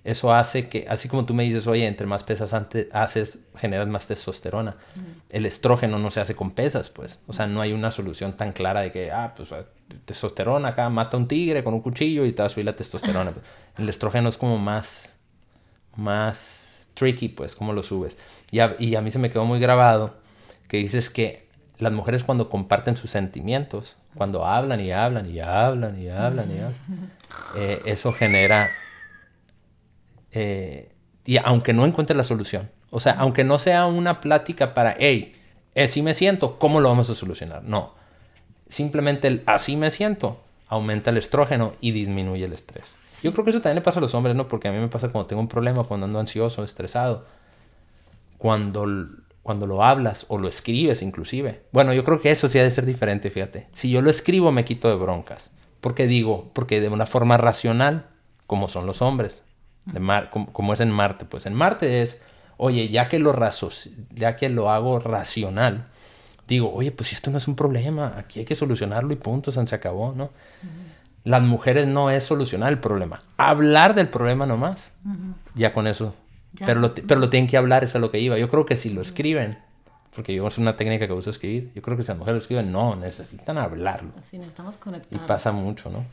eso 0.03 0.33
hace 0.33 0.69
que, 0.69 0.85
así 0.89 1.09
como 1.09 1.25
tú 1.25 1.33
me 1.33 1.43
dices, 1.43 1.67
oye, 1.67 1.85
entre 1.85 2.07
más 2.07 2.23
pesas 2.23 2.53
haces, 2.53 3.39
generas 3.57 3.89
más 3.89 4.07
testosterona. 4.07 4.77
El 5.29 5.45
estrógeno 5.45 5.99
no 5.99 6.11
se 6.11 6.21
hace 6.21 6.33
con 6.33 6.51
pesas, 6.51 6.89
pues. 6.89 7.19
O 7.27 7.33
sea, 7.33 7.45
no 7.45 7.59
hay 7.59 7.73
una 7.73 7.91
solución 7.91 8.37
tan 8.37 8.53
clara 8.53 8.79
de 8.79 8.93
que, 8.93 9.11
ah, 9.11 9.33
pues 9.35 9.49
testosterona 10.05 10.69
acá, 10.69 10.89
mata 10.89 11.17
a 11.17 11.19
un 11.19 11.27
tigre 11.27 11.61
con 11.61 11.73
un 11.73 11.81
cuchillo 11.81 12.25
y 12.25 12.31
te 12.31 12.41
va 12.41 12.47
a 12.47 12.49
subir 12.49 12.65
la 12.65 12.75
testosterona. 12.75 13.31
Pues, 13.31 13.45
El 13.77 13.89
estrógeno 13.89 14.29
es 14.29 14.37
como 14.37 14.57
más, 14.57 15.17
más 15.97 16.87
tricky, 16.93 17.27
pues, 17.27 17.53
cómo 17.53 17.73
lo 17.73 17.83
subes. 17.83 18.17
Y 18.49 18.59
a, 18.59 18.77
y 18.79 18.95
a 18.95 19.01
mí 19.01 19.11
se 19.11 19.19
me 19.19 19.29
quedó 19.29 19.43
muy 19.43 19.59
grabado 19.59 20.15
que 20.69 20.77
dices 20.77 21.09
que 21.09 21.46
las 21.79 21.93
mujeres 21.93 22.23
cuando 22.23 22.49
comparten 22.49 22.97
sus 22.97 23.11
sentimientos, 23.11 23.97
cuando 24.15 24.45
hablan 24.45 24.81
y 24.81 24.91
hablan 24.91 25.29
y 25.29 25.39
hablan 25.39 26.01
y 26.01 26.09
hablan 26.09 26.51
y 26.51 26.55
hablan, 26.55 27.11
eh, 27.57 27.81
eso 27.85 28.11
genera 28.13 28.71
eh, 30.31 30.89
y 31.25 31.37
aunque 31.37 31.73
no 31.73 31.85
encuentre 31.85 32.15
la 32.15 32.23
solución, 32.23 32.69
o 32.89 32.99
sea, 32.99 33.13
aunque 33.13 33.43
no 33.43 33.59
sea 33.59 33.85
una 33.85 34.21
plática 34.21 34.73
para, 34.73 34.95
hey, 34.97 35.35
así 35.75 36.01
me 36.01 36.13
siento, 36.13 36.57
¿cómo 36.57 36.79
lo 36.79 36.89
vamos 36.89 37.09
a 37.09 37.15
solucionar? 37.15 37.63
No, 37.63 37.93
simplemente 38.69 39.27
el 39.27 39.43
así 39.45 39.75
me 39.75 39.91
siento 39.91 40.41
aumenta 40.69 41.11
el 41.11 41.17
estrógeno 41.17 41.73
y 41.79 41.91
disminuye 41.91 42.45
el 42.45 42.53
estrés. 42.53 42.95
Yo 43.23 43.31
creo 43.31 43.45
que 43.45 43.51
eso 43.51 43.61
también 43.61 43.77
le 43.77 43.81
pasa 43.81 43.99
a 43.99 44.01
los 44.01 44.13
hombres, 44.13 44.35
¿no? 44.35 44.47
Porque 44.47 44.67
a 44.67 44.71
mí 44.71 44.79
me 44.79 44.89
pasa 44.89 45.09
cuando 45.09 45.27
tengo 45.27 45.41
un 45.41 45.47
problema, 45.47 45.83
cuando 45.83 46.05
ando 46.05 46.19
ansioso, 46.19 46.63
estresado, 46.63 47.25
cuando, 48.37 48.85
cuando 49.47 49.65
lo 49.65 49.81
hablas 49.81 50.25
o 50.27 50.37
lo 50.37 50.49
escribes 50.49 51.01
inclusive. 51.01 51.63
Bueno, 51.71 51.93
yo 51.93 52.03
creo 52.03 52.19
que 52.19 52.31
eso 52.31 52.49
sí 52.49 52.59
ha 52.59 52.63
de 52.63 52.69
ser 52.69 52.85
diferente, 52.85 53.29
fíjate. 53.31 53.67
Si 53.73 53.89
yo 53.89 54.01
lo 54.01 54.09
escribo 54.09 54.51
me 54.51 54.65
quito 54.65 54.89
de 54.89 54.95
broncas. 54.95 55.51
Porque 55.79 56.05
digo, 56.05 56.51
porque 56.53 56.81
de 56.81 56.89
una 56.89 57.05
forma 57.05 57.37
racional, 57.37 58.07
como 58.45 58.67
son 58.67 58.85
los 58.85 59.01
hombres, 59.01 59.43
de 59.85 60.01
Mar- 60.01 60.29
como, 60.31 60.51
como 60.51 60.73
es 60.73 60.81
en 60.81 60.91
Marte, 60.91 61.23
pues 61.23 61.45
en 61.45 61.53
Marte 61.53 62.01
es, 62.01 62.19
oye, 62.57 62.89
ya 62.89 63.07
que 63.07 63.19
lo 63.19 63.31
razo, 63.31 63.69
ya 64.13 64.35
que 64.35 64.49
lo 64.49 64.69
hago 64.69 64.99
racional, 64.99 65.87
digo, 66.45 66.73
oye, 66.73 66.91
pues 66.91 67.13
esto 67.13 67.31
no 67.31 67.37
es 67.37 67.47
un 67.47 67.55
problema, 67.55 68.15
aquí 68.17 68.39
hay 68.39 68.45
que 68.45 68.55
solucionarlo 68.55 69.13
y 69.13 69.15
punto, 69.15 69.51
se 69.53 69.75
acabó, 69.75 70.11
¿no? 70.11 70.31
Las 71.23 71.41
mujeres 71.41 71.87
no 71.87 72.09
es 72.09 72.25
solucionar 72.25 72.73
el 72.73 72.79
problema, 72.79 73.21
hablar 73.37 73.95
del 73.95 74.09
problema 74.09 74.45
nomás, 74.45 74.91
ya 75.55 75.71
con 75.71 75.87
eso. 75.87 76.13
Pero, 76.65 76.79
lo, 76.79 76.93
pero 76.93 77.19
lo 77.19 77.29
tienen 77.29 77.47
que 77.49 77.57
hablar, 77.57 77.83
eso 77.83 77.91
es 77.91 77.95
a 77.95 77.99
lo 77.99 78.11
que 78.11 78.19
iba. 78.19 78.37
Yo 78.37 78.49
creo 78.49 78.65
que 78.65 78.75
si 78.75 78.89
lo 78.89 79.01
escriben, 79.01 79.57
porque 80.15 80.33
yo 80.33 80.47
es 80.47 80.57
una 80.57 80.75
técnica 80.77 81.05
que 81.07 81.13
uso 81.13 81.29
escribir, 81.29 81.71
yo 81.75 81.81
creo 81.81 81.97
que 81.97 82.03
si 82.03 82.07
las 82.09 82.17
mujeres 82.17 82.35
lo 82.37 82.41
escriben, 82.41 82.71
no, 82.71 82.95
necesitan 82.95 83.57
hablarlo. 83.57 84.11
Así 84.17 84.37
necesitamos 84.37 84.75
Y 84.75 84.79
conectar. 84.79 85.25
pasa 85.27 85.51
mucho, 85.51 85.89
¿no? 85.89 86.03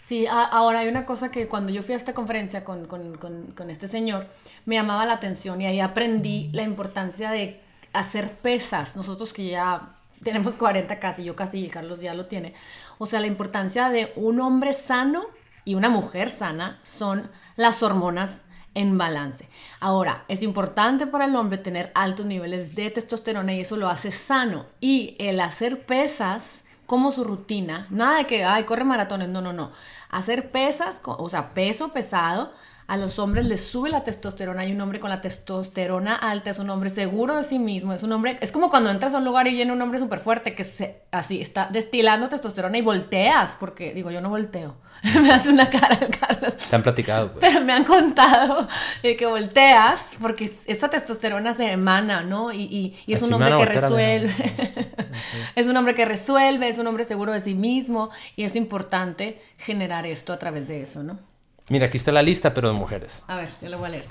Sí, 0.00 0.26
a- 0.26 0.44
ahora 0.44 0.80
hay 0.80 0.88
una 0.88 1.06
cosa 1.06 1.30
que 1.30 1.48
cuando 1.48 1.72
yo 1.72 1.82
fui 1.82 1.94
a 1.94 1.96
esta 1.96 2.12
conferencia 2.12 2.62
con, 2.64 2.86
con- 2.86 3.16
con- 3.16 3.52
con 3.56 3.70
este 3.70 3.88
señor, 3.88 4.26
me 4.66 4.74
llamaba 4.74 5.06
la 5.06 5.14
atención 5.14 5.62
y 5.62 5.66
ahí 5.66 5.80
aprendí 5.80 6.50
la 6.52 6.62
importancia 6.62 7.30
de 7.30 7.58
hacer 7.94 8.30
pesas. 8.32 8.96
Nosotros 8.96 9.32
que 9.32 9.46
ya 9.46 9.94
tenemos 10.22 10.56
40 10.56 10.98
casi, 11.00 11.24
yo 11.24 11.34
casi, 11.34 11.64
y 11.64 11.68
Carlos 11.70 12.00
ya 12.02 12.12
lo 12.12 12.26
tiene. 12.26 12.52
O 12.98 13.06
sea, 13.06 13.20
la 13.20 13.26
importancia 13.28 13.88
de 13.88 14.12
un 14.16 14.40
hombre 14.40 14.74
sano 14.74 15.24
y 15.64 15.74
una 15.74 15.88
mujer 15.88 16.28
sana 16.28 16.78
son 16.82 17.30
las 17.56 17.82
hormonas 17.82 18.44
en 18.74 18.98
balance. 18.98 19.48
Ahora, 19.80 20.24
es 20.28 20.42
importante 20.42 21.06
para 21.06 21.26
el 21.26 21.36
hombre 21.36 21.58
tener 21.58 21.90
altos 21.94 22.26
niveles 22.26 22.74
de 22.74 22.90
testosterona 22.90 23.54
y 23.54 23.60
eso 23.60 23.76
lo 23.76 23.88
hace 23.88 24.10
sano. 24.10 24.66
Y 24.80 25.16
el 25.18 25.40
hacer 25.40 25.80
pesas 25.86 26.64
como 26.86 27.12
su 27.12 27.24
rutina, 27.24 27.86
nada 27.90 28.18
de 28.18 28.26
que, 28.26 28.44
ay, 28.44 28.64
corre 28.64 28.84
maratones, 28.84 29.28
no, 29.28 29.40
no, 29.40 29.52
no. 29.52 29.70
Hacer 30.10 30.50
pesas, 30.50 31.00
o 31.04 31.28
sea, 31.30 31.54
peso 31.54 31.92
pesado, 31.92 32.52
a 32.86 32.96
los 32.96 33.18
hombres 33.18 33.46
les 33.46 33.64
sube 33.64 33.88
la 33.88 34.04
testosterona. 34.04 34.62
Hay 34.62 34.72
un 34.72 34.80
hombre 34.80 35.00
con 35.00 35.10
la 35.10 35.20
testosterona 35.20 36.14
alta, 36.14 36.50
es 36.50 36.58
un 36.58 36.70
hombre 36.70 36.90
seguro 36.90 37.36
de 37.36 37.44
sí 37.44 37.58
mismo, 37.58 37.92
es 37.92 38.02
un 38.02 38.12
hombre, 38.12 38.38
es 38.40 38.52
como 38.52 38.70
cuando 38.70 38.90
entras 38.90 39.14
a 39.14 39.18
un 39.18 39.24
lugar 39.24 39.46
y 39.46 39.54
viene 39.54 39.72
un 39.72 39.80
hombre 39.80 39.98
súper 39.98 40.20
fuerte 40.20 40.54
que 40.54 40.64
se, 40.64 41.02
así 41.10 41.40
está 41.40 41.68
destilando 41.70 42.28
testosterona 42.28 42.76
y 42.78 42.82
volteas, 42.82 43.56
porque 43.58 43.94
digo, 43.94 44.10
yo 44.10 44.20
no 44.20 44.28
volteo. 44.28 44.76
me 45.22 45.30
hace 45.32 45.50
una 45.50 45.68
cara 45.68 45.98
el 46.00 46.18
Carlos. 46.18 46.56
Te 46.56 46.76
han 46.76 46.82
platicado, 46.82 47.32
pues. 47.32 47.40
Pero 47.40 47.64
me 47.64 47.72
han 47.72 47.84
contado 47.84 48.68
que 49.02 49.26
volteas 49.26 50.16
porque 50.20 50.50
esa 50.66 50.88
testosterona 50.88 51.52
se 51.52 51.70
emana, 51.70 52.22
¿no? 52.22 52.52
Y, 52.52 52.96
y, 53.06 53.12
es 53.12 53.22
un 53.22 53.32
hombre 53.32 53.54
que 53.58 53.66
resuelve. 53.66 54.32
es 55.56 55.66
un 55.66 55.76
hombre 55.76 55.94
que 55.94 56.04
resuelve, 56.04 56.68
es 56.68 56.78
un 56.78 56.86
hombre 56.86 57.04
seguro 57.04 57.32
de 57.32 57.40
sí 57.40 57.54
mismo 57.54 58.10
y 58.36 58.44
es 58.44 58.56
importante 58.56 59.40
generar 59.58 60.06
esto 60.06 60.32
a 60.32 60.38
través 60.38 60.68
de 60.68 60.82
eso, 60.82 61.02
¿no? 61.02 61.33
Mira, 61.68 61.86
aquí 61.86 61.96
está 61.96 62.12
la 62.12 62.22
lista, 62.22 62.52
pero 62.52 62.68
de 62.68 62.74
mujeres. 62.74 63.24
A 63.26 63.36
ver, 63.36 63.48
yo 63.62 63.68
lo 63.68 63.78
voy 63.78 63.86
a 63.86 63.90
leer. 63.90 64.04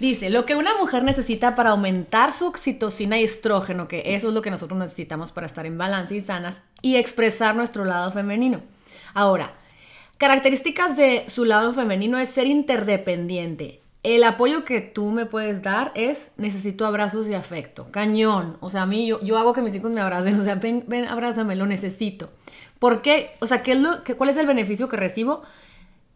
Dice, 0.00 0.30
lo 0.30 0.44
que 0.44 0.56
una 0.56 0.76
mujer 0.76 1.04
necesita 1.04 1.54
para 1.54 1.70
aumentar 1.70 2.32
su 2.32 2.46
oxitocina 2.46 3.18
y 3.20 3.24
estrógeno, 3.24 3.86
que 3.86 4.02
eso 4.14 4.28
es 4.28 4.34
lo 4.34 4.42
que 4.42 4.50
nosotros 4.50 4.78
necesitamos 4.78 5.30
para 5.30 5.46
estar 5.46 5.66
en 5.66 5.78
balance 5.78 6.16
y 6.16 6.20
sanas, 6.20 6.62
y 6.82 6.96
expresar 6.96 7.54
nuestro 7.54 7.84
lado 7.84 8.10
femenino. 8.10 8.60
Ahora, 9.14 9.52
características 10.18 10.96
de 10.96 11.24
su 11.28 11.44
lado 11.44 11.72
femenino 11.72 12.18
es 12.18 12.28
ser 12.28 12.48
interdependiente. 12.48 13.82
El 14.02 14.24
apoyo 14.24 14.64
que 14.64 14.80
tú 14.80 15.12
me 15.12 15.24
puedes 15.24 15.62
dar 15.62 15.92
es 15.94 16.32
necesito 16.36 16.84
abrazos 16.84 17.28
y 17.28 17.34
afecto. 17.34 17.86
Cañón. 17.90 18.58
O 18.60 18.68
sea, 18.68 18.82
a 18.82 18.86
mí 18.86 19.06
yo, 19.06 19.22
yo 19.22 19.38
hago 19.38 19.54
que 19.54 19.62
mis 19.62 19.74
hijos 19.74 19.92
me 19.92 20.02
abracen. 20.02 20.38
O 20.38 20.44
sea, 20.44 20.56
ven, 20.56 20.84
ven, 20.88 21.06
abrázame, 21.06 21.56
lo 21.56 21.64
necesito. 21.64 22.30
¿Por 22.78 23.00
qué? 23.00 23.30
O 23.40 23.46
sea, 23.46 23.62
¿qué 23.62 23.72
es 23.72 23.80
lo, 23.80 24.04
¿cuál 24.18 24.28
es 24.28 24.36
el 24.36 24.46
beneficio 24.46 24.90
que 24.90 24.98
recibo? 24.98 25.42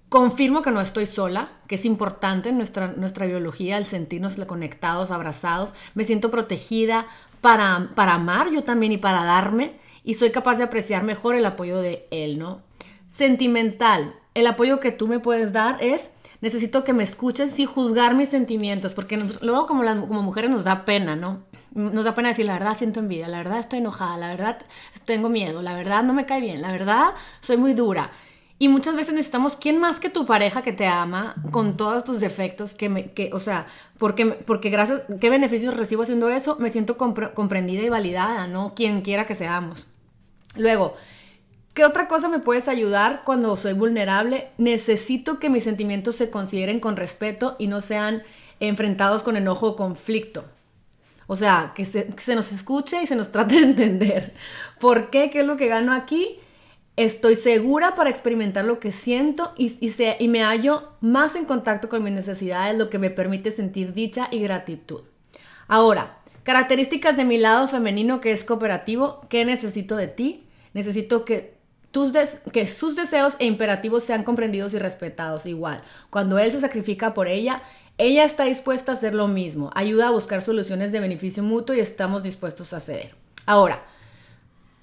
Confirmo 0.09 0.63
que 0.63 0.71
no 0.71 0.81
estoy 0.81 1.05
sola, 1.05 1.51
que 1.67 1.75
es 1.75 1.85
importante 1.85 2.49
en 2.49 2.57
nuestra, 2.57 2.89
nuestra 2.89 3.27
biología 3.27 3.77
el 3.77 3.85
sentirnos 3.85 4.37
conectados, 4.47 5.11
abrazados. 5.11 5.75
Me 5.95 6.05
siento 6.05 6.31
protegida 6.31 7.07
para, 7.43 7.91
para 7.95 8.15
amar 8.15 8.51
yo 8.51 8.65
también 8.65 8.93
y 8.93 8.99
para 8.99 9.25
darme. 9.25 9.73
Y 10.05 10.15
soy 10.15 10.31
capaz 10.31 10.57
de 10.57 10.65
apreciar 10.65 11.03
mejor 11.03 11.35
el 11.35 11.45
apoyo 11.45 11.79
de 11.79 12.07
él, 12.11 12.39
¿no? 12.39 12.63
Sentimental. 13.11 14.15
El 14.33 14.47
apoyo 14.47 14.81
que 14.81 14.93
tú 14.93 15.09
me 15.09 15.19
puedes 15.19 15.53
dar 15.53 15.77
es, 15.85 16.13
necesito 16.41 16.85
que 16.85 16.95
me 16.95 17.03
escuchen 17.03 17.51
sin 17.51 17.67
juzgar 17.67 18.15
mis 18.15 18.31
sentimientos, 18.31 18.95
porque 18.95 19.19
luego 19.43 19.67
como, 19.67 19.83
las, 19.83 20.01
como 20.01 20.23
mujeres 20.23 20.51
nos 20.51 20.65
da 20.65 20.87
pena, 20.87 21.17
¿no? 21.17 21.41
Nos 21.75 22.05
da 22.05 22.15
pena 22.15 22.31
decir, 22.31 22.47
la 22.47 22.55
verdad 22.55 22.79
siento 22.79 23.01
envidia, 23.01 23.29
la 23.29 23.39
verdad 23.39 23.59
estoy 23.59 23.81
enojada, 23.81 24.17
la 24.17 24.29
verdad 24.29 24.59
tengo 25.05 25.29
miedo, 25.29 25.61
la 25.61 25.75
verdad 25.75 26.03
no 26.03 26.15
me 26.15 26.25
cae 26.25 26.41
bien, 26.41 26.63
la 26.63 26.73
verdad 26.73 27.11
soy 27.41 27.59
muy 27.59 27.75
dura. 27.75 28.11
Y 28.61 28.69
muchas 28.69 28.97
veces 28.97 29.15
necesitamos 29.15 29.57
quién 29.57 29.79
más 29.79 30.01
que 30.01 30.11
tu 30.11 30.27
pareja 30.27 30.63
que 30.63 30.73
te 30.73 30.87
ama 30.87 31.37
con 31.53 31.77
todos 31.77 32.03
tus 32.03 32.19
defectos, 32.19 32.75
que, 32.75 32.89
me, 32.89 33.13
que 33.13 33.31
o 33.33 33.39
sea, 33.39 33.69
porque, 33.99 34.27
porque 34.27 34.69
gracias, 34.69 35.03
¿qué 35.21 35.31
beneficios 35.31 35.77
recibo 35.77 36.03
haciendo 36.03 36.29
eso? 36.29 36.57
Me 36.59 36.71
siento 36.71 36.97
comprendida 36.97 37.83
y 37.83 37.89
validada, 37.89 38.49
¿no? 38.49 38.75
Quien 38.75 39.03
quiera 39.03 39.27
que 39.27 39.37
seamos. 39.37 39.87
Luego, 40.57 40.97
¿qué 41.73 41.85
otra 41.85 42.09
cosa 42.09 42.29
me 42.29 42.41
puedes 42.41 42.67
ayudar 42.67 43.23
cuando 43.25 43.57
soy 43.57 43.75
vulnerable? 43.75 44.49
Necesito 44.59 45.39
que 45.39 45.51
mis 45.51 45.63
sentimientos 45.63 46.17
se 46.17 46.31
consideren 46.31 46.81
con 46.81 46.97
respeto 46.97 47.55
y 47.61 47.69
no 47.69 47.81
sean 47.81 48.25
enfrentados 48.59 49.23
con 49.23 49.37
enojo 49.37 49.69
o 49.69 49.77
conflicto. 49.77 50.45
O 51.29 51.37
sea, 51.37 51.75
que 51.77 51.85
se, 51.85 52.07
que 52.07 52.23
se 52.23 52.35
nos 52.35 52.51
escuche 52.51 53.03
y 53.03 53.07
se 53.07 53.15
nos 53.15 53.31
trate 53.31 53.55
de 53.55 53.63
entender. 53.63 54.35
¿Por 54.81 55.11
qué? 55.11 55.31
¿Qué 55.31 55.41
es 55.41 55.47
lo 55.47 55.57
que 55.57 55.69
gano 55.69 55.93
aquí? 55.93 56.41
Estoy 56.99 57.37
segura 57.37 57.95
para 57.95 58.11
experimentar 58.11 58.65
lo 58.65 58.81
que 58.81 58.91
siento 58.91 59.53
y, 59.57 59.73
y, 59.79 60.27
me 60.27 60.43
hallo 60.43 60.89
más 61.01 61.37
en 61.37 61.45
contacto 61.45 61.89
con 61.89 62.03
mis 62.03 62.13
necesidades, 62.13 62.77
lo 62.77 62.91
que 62.91 62.99
me 62.99 63.09
permite 63.09 63.53
sentir 63.53 63.95
dicha 63.95 64.27
y 64.33 64.41
gratitud. 64.41 65.03
Ahora, 65.69 66.19
características 66.43 67.17
de 67.17 67.25
mi 67.25 67.39
lado 67.39 67.69
femenino 67.69 68.21
que 68.21 68.33
es 68.33 68.43
cooperativo. 68.43 69.21
¿Qué 69.29 69.45
necesito 69.45 69.95
de 69.95 70.09
ti? 70.09 70.49
Necesito 70.75 71.25
que, 71.25 71.55
tus 71.93 72.11
que 72.53 72.67
sus 72.67 72.97
deseos 72.97 73.37
e 73.39 73.47
imperativos 73.47 74.03
sean 74.03 74.25
comprendidos 74.25 74.75
y 74.75 74.81
respetados 74.81 75.47
igual. 75.47 75.85
Cuando 76.11 76.41
él 76.41 76.51
se 76.51 76.61
sacrifica 76.61 77.15
por 77.15 77.29
ella, 77.29 77.63
ella 77.97 78.25
está 78.25 78.43
dispuesta 78.43 78.91
a 78.91 78.95
hacer 78.97 79.15
lo 79.15 79.29
mismo. 79.29 79.71
Ayuda 79.77 80.09
a 80.09 80.11
buscar 80.11 80.43
soluciones 80.43 80.91
de 80.91 80.99
beneficio 80.99 81.45
mutuo 81.45 81.77
y 81.77 81.79
estamos 81.79 82.25
dispuestos 82.25 82.73
a 82.73 82.81
ceder. 82.81 83.15
Ahora, 83.47 83.85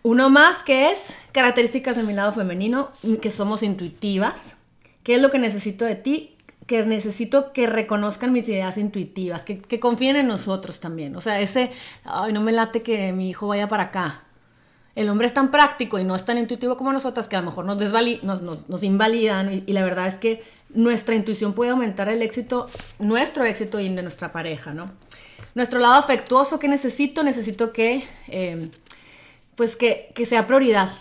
uno 0.05 0.29
más 0.29 0.61
que 0.61 0.91
es 0.91 0.99
características 1.31 1.95
de 1.95 2.03
mi 2.03 2.13
lado 2.13 2.31
femenino, 2.31 2.91
que 3.23 3.31
somos 3.31 3.63
intuitivas. 3.63 4.55
¿Qué 5.01 5.15
es 5.15 5.21
lo 5.21 5.31
que 5.31 5.39
necesito 5.39 5.83
de 5.83 5.95
ti? 5.95 6.35
Que 6.67 6.85
necesito 6.85 7.53
que 7.53 7.65
reconozcan 7.65 8.31
mis 8.31 8.47
ideas 8.47 8.77
intuitivas, 8.77 9.43
que, 9.43 9.79
confíen 9.79 10.15
en 10.15 10.27
nosotros 10.27 10.79
también. 10.79 11.15
O 11.15 11.21
sea, 11.21 11.39
ese, 11.39 11.71
ay, 12.03 12.33
no 12.33 12.41
me 12.41 12.51
late 12.51 12.83
que 12.83 13.13
mi 13.13 13.31
hijo 13.31 13.47
vaya 13.47 13.67
para 13.67 13.85
acá. 13.85 14.25
El 14.93 15.09
hombre 15.09 15.25
es 15.25 15.33
tan 15.33 15.49
práctico 15.49 15.97
y 15.97 16.03
no 16.03 16.15
es 16.15 16.23
tan 16.23 16.37
intuitivo 16.37 16.77
como 16.77 16.93
nosotras 16.93 17.27
que 17.27 17.37
a 17.37 17.39
lo 17.39 17.47
mejor 17.47 17.65
nos, 17.65 17.77
nos, 18.21 18.69
nos, 18.69 18.83
invalidan 18.83 19.63
y, 19.65 19.73
la 19.73 19.83
verdad 19.83 20.05
es 20.05 20.15
que 20.15 20.43
nuestra 20.69 21.15
intuición 21.15 21.53
puede 21.53 21.71
aumentar 21.71 22.09
el 22.09 22.21
éxito, 22.21 22.69
nuestro 22.99 23.43
éxito 23.43 23.79
y 23.79 23.89
de 23.89 24.03
nuestra 24.03 24.31
pareja, 24.31 24.71
¿no? 24.71 24.91
Nuestro 25.55 25.79
lado 25.79 25.95
afectuoso, 25.95 26.59
¿qué 26.59 26.67
necesito? 26.67 27.23
Necesito 27.23 27.73
que... 27.73 28.03
Eh, 28.27 28.69
pues 29.55 29.75
que, 29.75 30.11
sea 30.25 30.47
prioridad. 30.47 30.91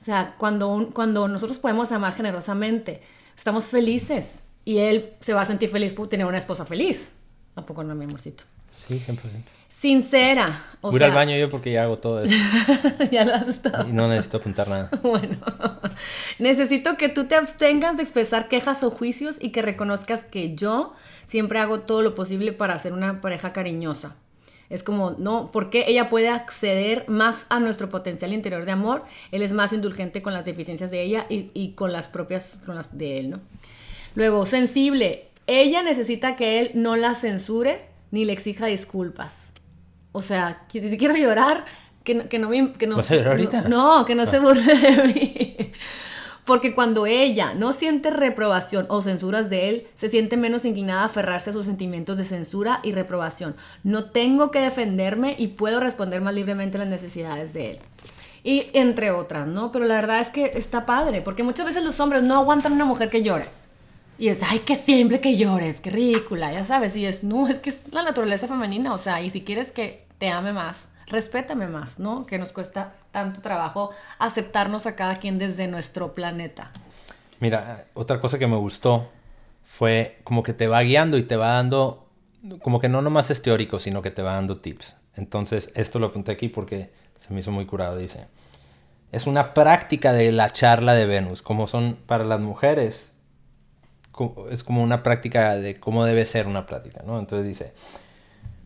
O 0.00 0.04
sea, 0.04 0.34
cuando, 0.38 0.90
cuando 0.92 1.28
nosotros 1.28 1.58
podemos 1.58 1.92
amar 1.92 2.14
generosamente, 2.14 3.02
estamos 3.36 3.66
felices 3.66 4.44
y 4.64 4.78
él 4.78 5.10
se 5.20 5.34
va 5.34 5.42
a 5.42 5.46
sentir 5.46 5.68
feliz 5.70 5.92
por 5.92 6.08
tener 6.08 6.26
una 6.26 6.38
esposa 6.38 6.64
feliz. 6.64 7.12
Tampoco 7.54 7.84
no, 7.84 7.94
mi 7.94 8.04
amorcito. 8.04 8.44
Sí, 8.86 8.98
100%. 8.98 9.18
Sincera. 9.68 10.64
O 10.80 10.90
Voy 10.90 11.02
al 11.02 11.12
baño 11.12 11.36
yo 11.36 11.48
porque 11.48 11.70
ya 11.70 11.84
hago 11.84 11.98
todo 11.98 12.20
eso. 12.20 12.34
ya 13.12 13.24
lo 13.24 13.34
has 13.34 13.46
estado. 13.46 13.88
Y 13.88 13.92
no 13.92 14.08
necesito 14.08 14.38
apuntar 14.38 14.68
nada. 14.68 14.90
bueno. 15.02 15.38
Necesito 16.38 16.96
que 16.96 17.08
tú 17.08 17.26
te 17.26 17.36
abstengas 17.36 17.96
de 17.96 18.02
expresar 18.02 18.48
quejas 18.48 18.82
o 18.82 18.90
juicios 18.90 19.36
y 19.40 19.50
que 19.50 19.62
reconozcas 19.62 20.24
que 20.24 20.56
yo 20.56 20.94
siempre 21.26 21.60
hago 21.60 21.80
todo 21.80 22.02
lo 22.02 22.16
posible 22.16 22.52
para 22.52 22.78
ser 22.78 22.92
una 22.92 23.20
pareja 23.20 23.52
cariñosa. 23.52 24.16
Es 24.70 24.84
como, 24.84 25.16
no, 25.18 25.50
porque 25.52 25.84
ella 25.88 26.08
puede 26.08 26.28
acceder 26.28 27.04
más 27.08 27.44
a 27.48 27.58
nuestro 27.58 27.90
potencial 27.90 28.32
interior 28.32 28.64
de 28.64 28.70
amor. 28.70 29.04
Él 29.32 29.42
es 29.42 29.52
más 29.52 29.72
indulgente 29.72 30.22
con 30.22 30.32
las 30.32 30.44
deficiencias 30.44 30.92
de 30.92 31.02
ella 31.02 31.26
y, 31.28 31.72
con 31.72 31.92
las 31.92 32.06
propias, 32.06 32.60
con 32.64 32.76
las 32.76 32.96
de 32.96 33.18
él, 33.18 33.30
¿no? 33.30 33.40
Luego, 34.14 34.46
sensible. 34.46 35.26
Ella 35.48 35.82
necesita 35.82 36.36
que 36.36 36.60
él 36.60 36.70
no 36.74 36.94
la 36.94 37.16
censure 37.16 37.82
ni 38.12 38.24
le 38.24 38.32
exija 38.32 38.66
disculpas. 38.66 39.48
O 40.12 40.22
sea, 40.22 40.64
si 40.70 40.98
quiero 40.98 41.16
llorar, 41.16 41.64
que, 42.04 42.28
que 42.28 42.38
no. 42.38 42.50
Que 42.50 42.86
no, 42.86 42.96
¿Vas 42.96 43.10
a 43.10 43.16
llorar 43.16 43.32
ahorita? 43.32 43.68
No, 43.68 44.04
que 44.06 44.14
no 44.14 44.24
se 44.24 44.38
burle 44.38 44.74
de 44.74 45.02
mí. 45.12 45.69
Porque 46.50 46.74
cuando 46.74 47.06
ella 47.06 47.54
no 47.54 47.70
siente 47.70 48.10
reprobación 48.10 48.86
o 48.88 49.02
censuras 49.02 49.48
de 49.50 49.68
él, 49.68 49.86
se 49.94 50.10
siente 50.10 50.36
menos 50.36 50.64
inclinada 50.64 51.02
a 51.02 51.04
aferrarse 51.04 51.50
a 51.50 51.52
sus 51.52 51.64
sentimientos 51.64 52.16
de 52.16 52.24
censura 52.24 52.80
y 52.82 52.90
reprobación. 52.90 53.54
No 53.84 54.06
tengo 54.06 54.50
que 54.50 54.58
defenderme 54.58 55.36
y 55.38 55.46
puedo 55.46 55.78
responder 55.78 56.20
más 56.20 56.34
libremente 56.34 56.76
a 56.76 56.80
las 56.80 56.88
necesidades 56.88 57.52
de 57.52 57.70
él. 57.70 57.78
Y 58.42 58.66
entre 58.72 59.12
otras, 59.12 59.46
¿no? 59.46 59.70
Pero 59.70 59.84
la 59.84 59.94
verdad 59.94 60.18
es 60.18 60.30
que 60.30 60.46
está 60.56 60.86
padre, 60.86 61.22
porque 61.22 61.44
muchas 61.44 61.66
veces 61.66 61.84
los 61.84 62.00
hombres 62.00 62.24
no 62.24 62.34
aguantan 62.34 62.72
una 62.72 62.84
mujer 62.84 63.10
que 63.10 63.22
llore. 63.22 63.44
Y 64.18 64.26
es, 64.26 64.42
ay, 64.42 64.58
que 64.58 64.74
siempre 64.74 65.20
que 65.20 65.36
llores, 65.36 65.80
qué 65.80 65.90
ridícula, 65.90 66.52
ya 66.52 66.64
sabes. 66.64 66.96
Y 66.96 67.06
es, 67.06 67.22
no, 67.22 67.46
es 67.46 67.60
que 67.60 67.70
es 67.70 67.82
la 67.92 68.02
naturaleza 68.02 68.48
femenina, 68.48 68.92
o 68.92 68.98
sea, 68.98 69.22
y 69.22 69.30
si 69.30 69.42
quieres 69.42 69.70
que 69.70 70.04
te 70.18 70.30
ame 70.30 70.52
más, 70.52 70.86
respétame 71.10 71.66
más, 71.66 71.98
¿no? 71.98 72.24
Que 72.24 72.38
nos 72.38 72.52
cuesta 72.52 72.94
tanto 73.12 73.40
trabajo 73.40 73.90
aceptarnos 74.18 74.86
a 74.86 74.96
cada 74.96 75.16
quien 75.16 75.38
desde 75.38 75.66
nuestro 75.66 76.14
planeta. 76.14 76.70
Mira, 77.40 77.86
otra 77.94 78.20
cosa 78.20 78.38
que 78.38 78.46
me 78.46 78.56
gustó 78.56 79.08
fue 79.64 80.20
como 80.24 80.42
que 80.42 80.52
te 80.52 80.68
va 80.68 80.82
guiando 80.82 81.16
y 81.18 81.22
te 81.22 81.36
va 81.36 81.52
dando, 81.52 82.08
como 82.62 82.80
que 82.80 82.88
no 82.88 83.02
nomás 83.02 83.30
es 83.30 83.42
teórico, 83.42 83.78
sino 83.78 84.02
que 84.02 84.10
te 84.10 84.22
va 84.22 84.34
dando 84.34 84.58
tips. 84.58 84.96
Entonces, 85.16 85.72
esto 85.74 85.98
lo 85.98 86.06
apunté 86.06 86.32
aquí 86.32 86.48
porque 86.48 86.90
se 87.18 87.32
me 87.32 87.40
hizo 87.40 87.50
muy 87.50 87.66
curado, 87.66 87.96
dice. 87.96 88.26
Es 89.12 89.26
una 89.26 89.54
práctica 89.54 90.12
de 90.12 90.32
la 90.32 90.50
charla 90.50 90.94
de 90.94 91.06
Venus, 91.06 91.42
como 91.42 91.66
son 91.66 91.98
para 92.06 92.24
las 92.24 92.40
mujeres. 92.40 93.06
Es 94.50 94.62
como 94.62 94.82
una 94.82 95.02
práctica 95.02 95.56
de 95.56 95.80
cómo 95.80 96.04
debe 96.04 96.26
ser 96.26 96.46
una 96.46 96.66
plática, 96.66 97.02
¿no? 97.06 97.18
Entonces 97.18 97.46
dice, 97.48 97.72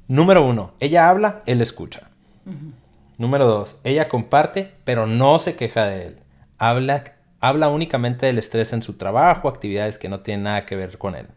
número 0.08 0.44
uno, 0.44 0.74
ella 0.80 1.08
habla, 1.08 1.42
él 1.46 1.60
escucha. 1.60 2.10
Número 3.16 3.46
dos, 3.46 3.76
ella 3.84 4.08
comparte, 4.08 4.72
pero 4.84 5.06
no 5.06 5.38
se 5.38 5.54
queja 5.54 5.86
de 5.86 6.06
él. 6.06 6.18
Habla, 6.58 7.04
habla 7.40 7.68
únicamente 7.68 8.26
del 8.26 8.38
estrés 8.38 8.72
en 8.72 8.82
su 8.82 8.94
trabajo, 8.94 9.48
actividades 9.48 9.98
que 9.98 10.08
no 10.08 10.20
tienen 10.20 10.44
nada 10.44 10.66
que 10.66 10.76
ver 10.76 10.98
con 10.98 11.14
él. 11.14 11.28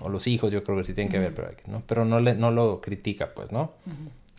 O 0.00 0.08
los 0.08 0.26
hijos, 0.26 0.50
yo 0.50 0.64
creo 0.64 0.78
que 0.78 0.84
sí 0.84 0.94
tienen 0.94 1.12
que 1.12 1.18
ver, 1.18 1.34
pero, 1.34 1.50
¿no? 1.66 1.82
pero 1.86 2.04
no, 2.04 2.20
le, 2.20 2.34
no 2.34 2.50
lo 2.50 2.80
critica, 2.80 3.34
pues, 3.34 3.52
¿no? 3.52 3.72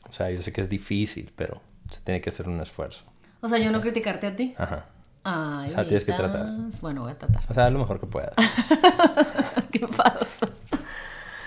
O 0.10 0.14
sea, 0.14 0.32
yo 0.32 0.42
sé 0.42 0.52
que 0.52 0.62
es 0.62 0.70
difícil, 0.70 1.32
pero 1.36 1.62
se 1.90 2.00
tiene 2.00 2.22
que 2.22 2.30
hacer 2.30 2.48
un 2.48 2.60
esfuerzo. 2.62 3.04
O 3.42 3.50
sea, 3.50 3.60
yo 3.60 3.72
no 3.72 3.82
criticarte 3.82 4.28
a 4.28 4.36
ti. 4.36 4.56
Ajá. 4.58 4.86
Ay, 5.24 5.70
O 5.70 5.72
sea, 5.72 5.84
tienes 5.86 6.06
que 6.06 6.14
tratar. 6.14 6.48
Bueno, 6.82 7.02
voy 7.02 7.12
a 7.12 7.18
tratar. 7.18 7.42
O 7.50 7.54
sea, 7.54 7.70
lo 7.70 7.80
mejor 7.80 8.00
que 8.00 8.06
puedas. 8.06 8.34
Qué 9.72 9.80
enfadoso. 9.80 10.48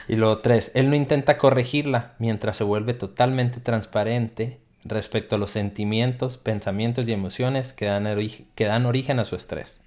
Y 0.09 0.17
luego 0.17 0.39
tres, 0.39 0.73
él 0.75 0.91
no 0.91 0.97
intenta 0.97 1.39
corregirla 1.39 2.15
mientras 2.19 2.57
se 2.57 2.65
vuelve 2.65 2.95
totalmente 2.95 3.61
transparente 3.61 4.61
respecto 4.89 5.37
a 5.37 5.39
los 5.39 5.51
sentimientos, 5.51 6.37
pensamientos 6.39 7.07
y 7.09 7.13
emociones 7.13 7.73
que 7.73 7.87
dan, 7.87 8.07
que 8.55 8.65
dan 8.65 8.87
origen 8.87 9.19
a 9.19 9.25
su 9.25 9.37
estrés. 9.37 9.81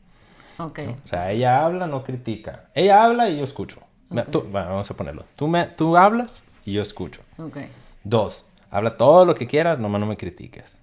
Ok. 0.58 0.80
O 1.04 1.08
sea, 1.08 1.32
ella 1.32 1.64
habla, 1.66 1.88
no 1.88 2.04
critica. 2.04 2.66
Ella 2.76 3.04
habla 3.04 3.30
y 3.30 3.38
yo 3.38 3.44
escucho. 3.44 3.80
Me- 4.10 4.24
tú- 4.24 4.42
bueno, 4.42 4.70
vamos 4.70 4.92
a 4.92 4.98
ponerlo. 4.98 5.26
Tú, 5.36 5.48
me, 5.48 5.66
tú 5.66 5.98
hablas 5.98 6.44
y 6.66 6.74
yo 6.74 6.82
escucho. 6.82 7.22
Ok. 7.38 7.58
Dos, 8.04 8.46
habla 8.70 8.98
todo 8.98 9.26
lo 9.26 9.36
que 9.36 9.48
quieras, 9.48 9.80
nomás 9.80 10.00
no 10.02 10.08
me 10.08 10.18
critiques. 10.18 10.82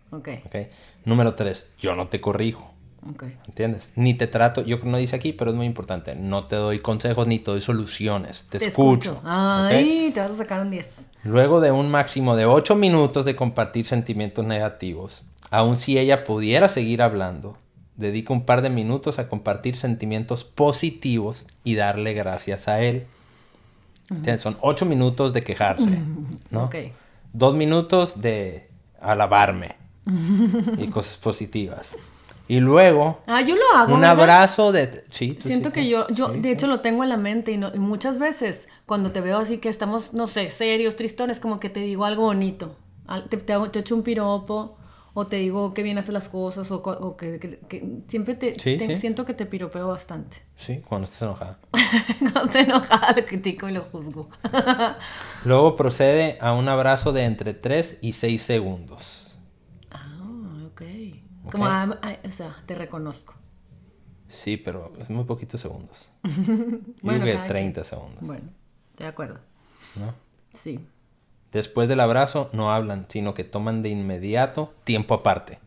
Número 1.04 1.35
tres, 1.35 1.66
yo 1.78 1.94
no 1.94 2.09
te 2.09 2.20
corrijo. 2.20 2.72
¿Entiendes? 3.46 3.90
Ni 3.94 4.14
te 4.14 4.26
trato, 4.26 4.62
yo 4.62 4.78
no 4.83 4.96
dice 4.98 5.14
aquí, 5.16 5.33
pero 5.33 5.50
es 5.52 5.57
muy 5.57 5.66
importante. 5.66 6.14
No 6.14 6.46
te 6.46 6.57
doy 6.57 6.81
consejos 6.81 7.26
ni 7.26 7.38
te 7.38 7.50
doy 7.52 7.61
soluciones. 7.61 8.46
Te, 8.50 8.59
escucho. 8.66 9.12
¿ok? 9.18 9.24
Ay, 9.24 10.11
te 10.12 10.20
vas 10.20 10.33
a 10.33 10.37
sacar 10.37 10.61
un 10.62 10.70
10. 10.70 10.87
Luego 11.24 11.61
de 11.61 11.72
un 11.72 11.90
máximo 11.90 12.37
de 12.37 12.46
8 12.46 12.74
minutos 12.74 13.24
de 13.24 13.37
compartir 13.37 13.87
sentimientos 13.87 14.44
negativos, 14.44 15.24
aun 15.50 15.78
si 15.78 15.98
ella 15.98 16.24
pudiera 16.24 16.68
seguir 16.68 17.02
hablando, 17.02 17.57
dedica 17.96 18.33
un 18.33 18.44
par 18.44 18.62
de 18.62 18.70
minutos 18.70 19.18
a 19.18 19.28
compartir 19.28 19.76
sentimientos 19.76 20.44
positivos 20.44 21.46
y 21.64 21.74
darle 21.74 22.14
gracias 22.14 22.68
a 22.68 22.81
él. 22.81 23.07
¿Entiendes? 24.11 24.42
Son 24.42 24.57
8 24.61 24.87
minutos 24.87 25.33
de 25.33 25.42
quejarse, 25.42 25.98
¿no? 26.50 26.70
Dos 27.33 27.54
minutos 27.54 28.20
de 28.20 28.70
alabarme 29.00 29.76
y 30.78 30.87
cosas 30.87 31.16
positivas. 31.18 31.96
Y 32.48 32.61
luego 32.61 33.20
Ah, 33.26 33.42
yo 33.42 33.54
lo 33.56 33.62
hago. 33.76 33.94
un 33.94 34.00
¿verdad? 34.00 34.18
abrazo 34.20 34.72
de... 34.72 35.04
Sí, 35.11 35.34
tú 35.34 35.46
Siento 35.46 35.68
sí, 35.68 35.74
que 35.74 35.88
yo, 35.88 36.06
yo 36.08 36.32
Sí, 36.32 36.40
de 36.40 36.48
sí. 36.48 36.54
hecho 36.54 36.66
lo 36.66 36.80
tengo 36.80 37.02
en 37.02 37.11
la 37.11 37.16
mente 37.18 37.52
y, 37.52 37.58
no- 37.58 37.70
y 37.74 37.78
muchas 37.78 38.18
veces 38.18 38.68
cuando 38.87 39.12
te 39.12 39.20
veo 39.20 39.37
así 39.38 39.58
que 39.58 39.68
estamos, 39.68 40.14
no 40.14 40.26
sé, 40.26 40.48
serios, 40.50 40.96
tristones, 40.96 41.40
como 41.40 41.61
que 41.61 41.68
te 41.68 41.80
digo 41.80 42.04
algo 42.06 42.22
bonito. 42.22 42.74
Te, 43.28 43.37
te, 43.37 43.52
hago- 43.52 43.70
te 43.70 43.80
echo 43.80 43.94
un 43.94 44.02
piropo 44.02 44.76
o 45.14 45.26
te 45.26 45.37
digo 45.37 45.74
que 45.74 45.82
bien 45.82 45.98
haces 45.98 46.12
las 46.14 46.28
cosas 46.28 46.70
o, 46.70 47.16
que, 47.16 47.38
que- 47.38 47.58
que 47.68 47.84
siempre 48.08 48.34
te, 48.34 48.54
Sí, 48.58 48.78
te- 48.78 48.87
sí. 48.87 48.96
siento 48.96 49.26
que 49.26 49.34
te 49.34 49.44
piropeo 49.46 49.88
bastante. 49.88 50.38
Sí, 50.56 50.82
cuando 50.88 51.04
estés 51.04 51.22
enojada. 51.22 51.58
Cuando 52.20 52.44
estoy 52.44 52.62
enojada 52.62 53.14
lo 53.16 53.26
critico 53.26 53.68
y 53.68 53.72
lo 53.72 53.82
juzgo. 53.82 54.28
Luego 55.44 55.76
procede 55.76 56.38
a 56.40 56.52
un 56.54 56.68
abrazo 56.68 57.12
de 57.12 57.24
entre 57.24 57.52
3 57.54 57.98
y 58.00 58.12
6 58.14 58.42
segundos. 58.42 59.27
Como, 61.50 61.64
o 61.66 62.30
sea, 62.30 62.56
te 62.66 62.74
reconozco. 62.74 63.34
Sí, 64.28 64.56
pero 64.56 64.92
es 64.98 65.08
muy 65.08 65.24
poquitos 65.24 65.61
segundos. 65.61 66.11
Yo 66.22 66.32
Bueno, 67.02 67.20
creo 67.22 67.24
que 67.24 67.32
cada 67.34 67.46
30 67.46 67.84
segundos, 67.84 68.20
Bueno, 68.20 68.50
estoy 68.90 69.04
de 69.04 69.06
acuerdo. 69.06 69.40
¿no? 69.96 70.14
Sí. 70.52 70.87
Después 71.52 71.88
del 71.88 72.00
abrazo 72.00 72.50
no 72.52 72.72
hablan, 72.72 73.06
sino 73.08 73.32
que 73.32 73.44
toman 73.44 73.82
de 73.82 73.88
inmediato 73.88 74.74
tiempo 74.84 75.14
aparte. 75.14 75.58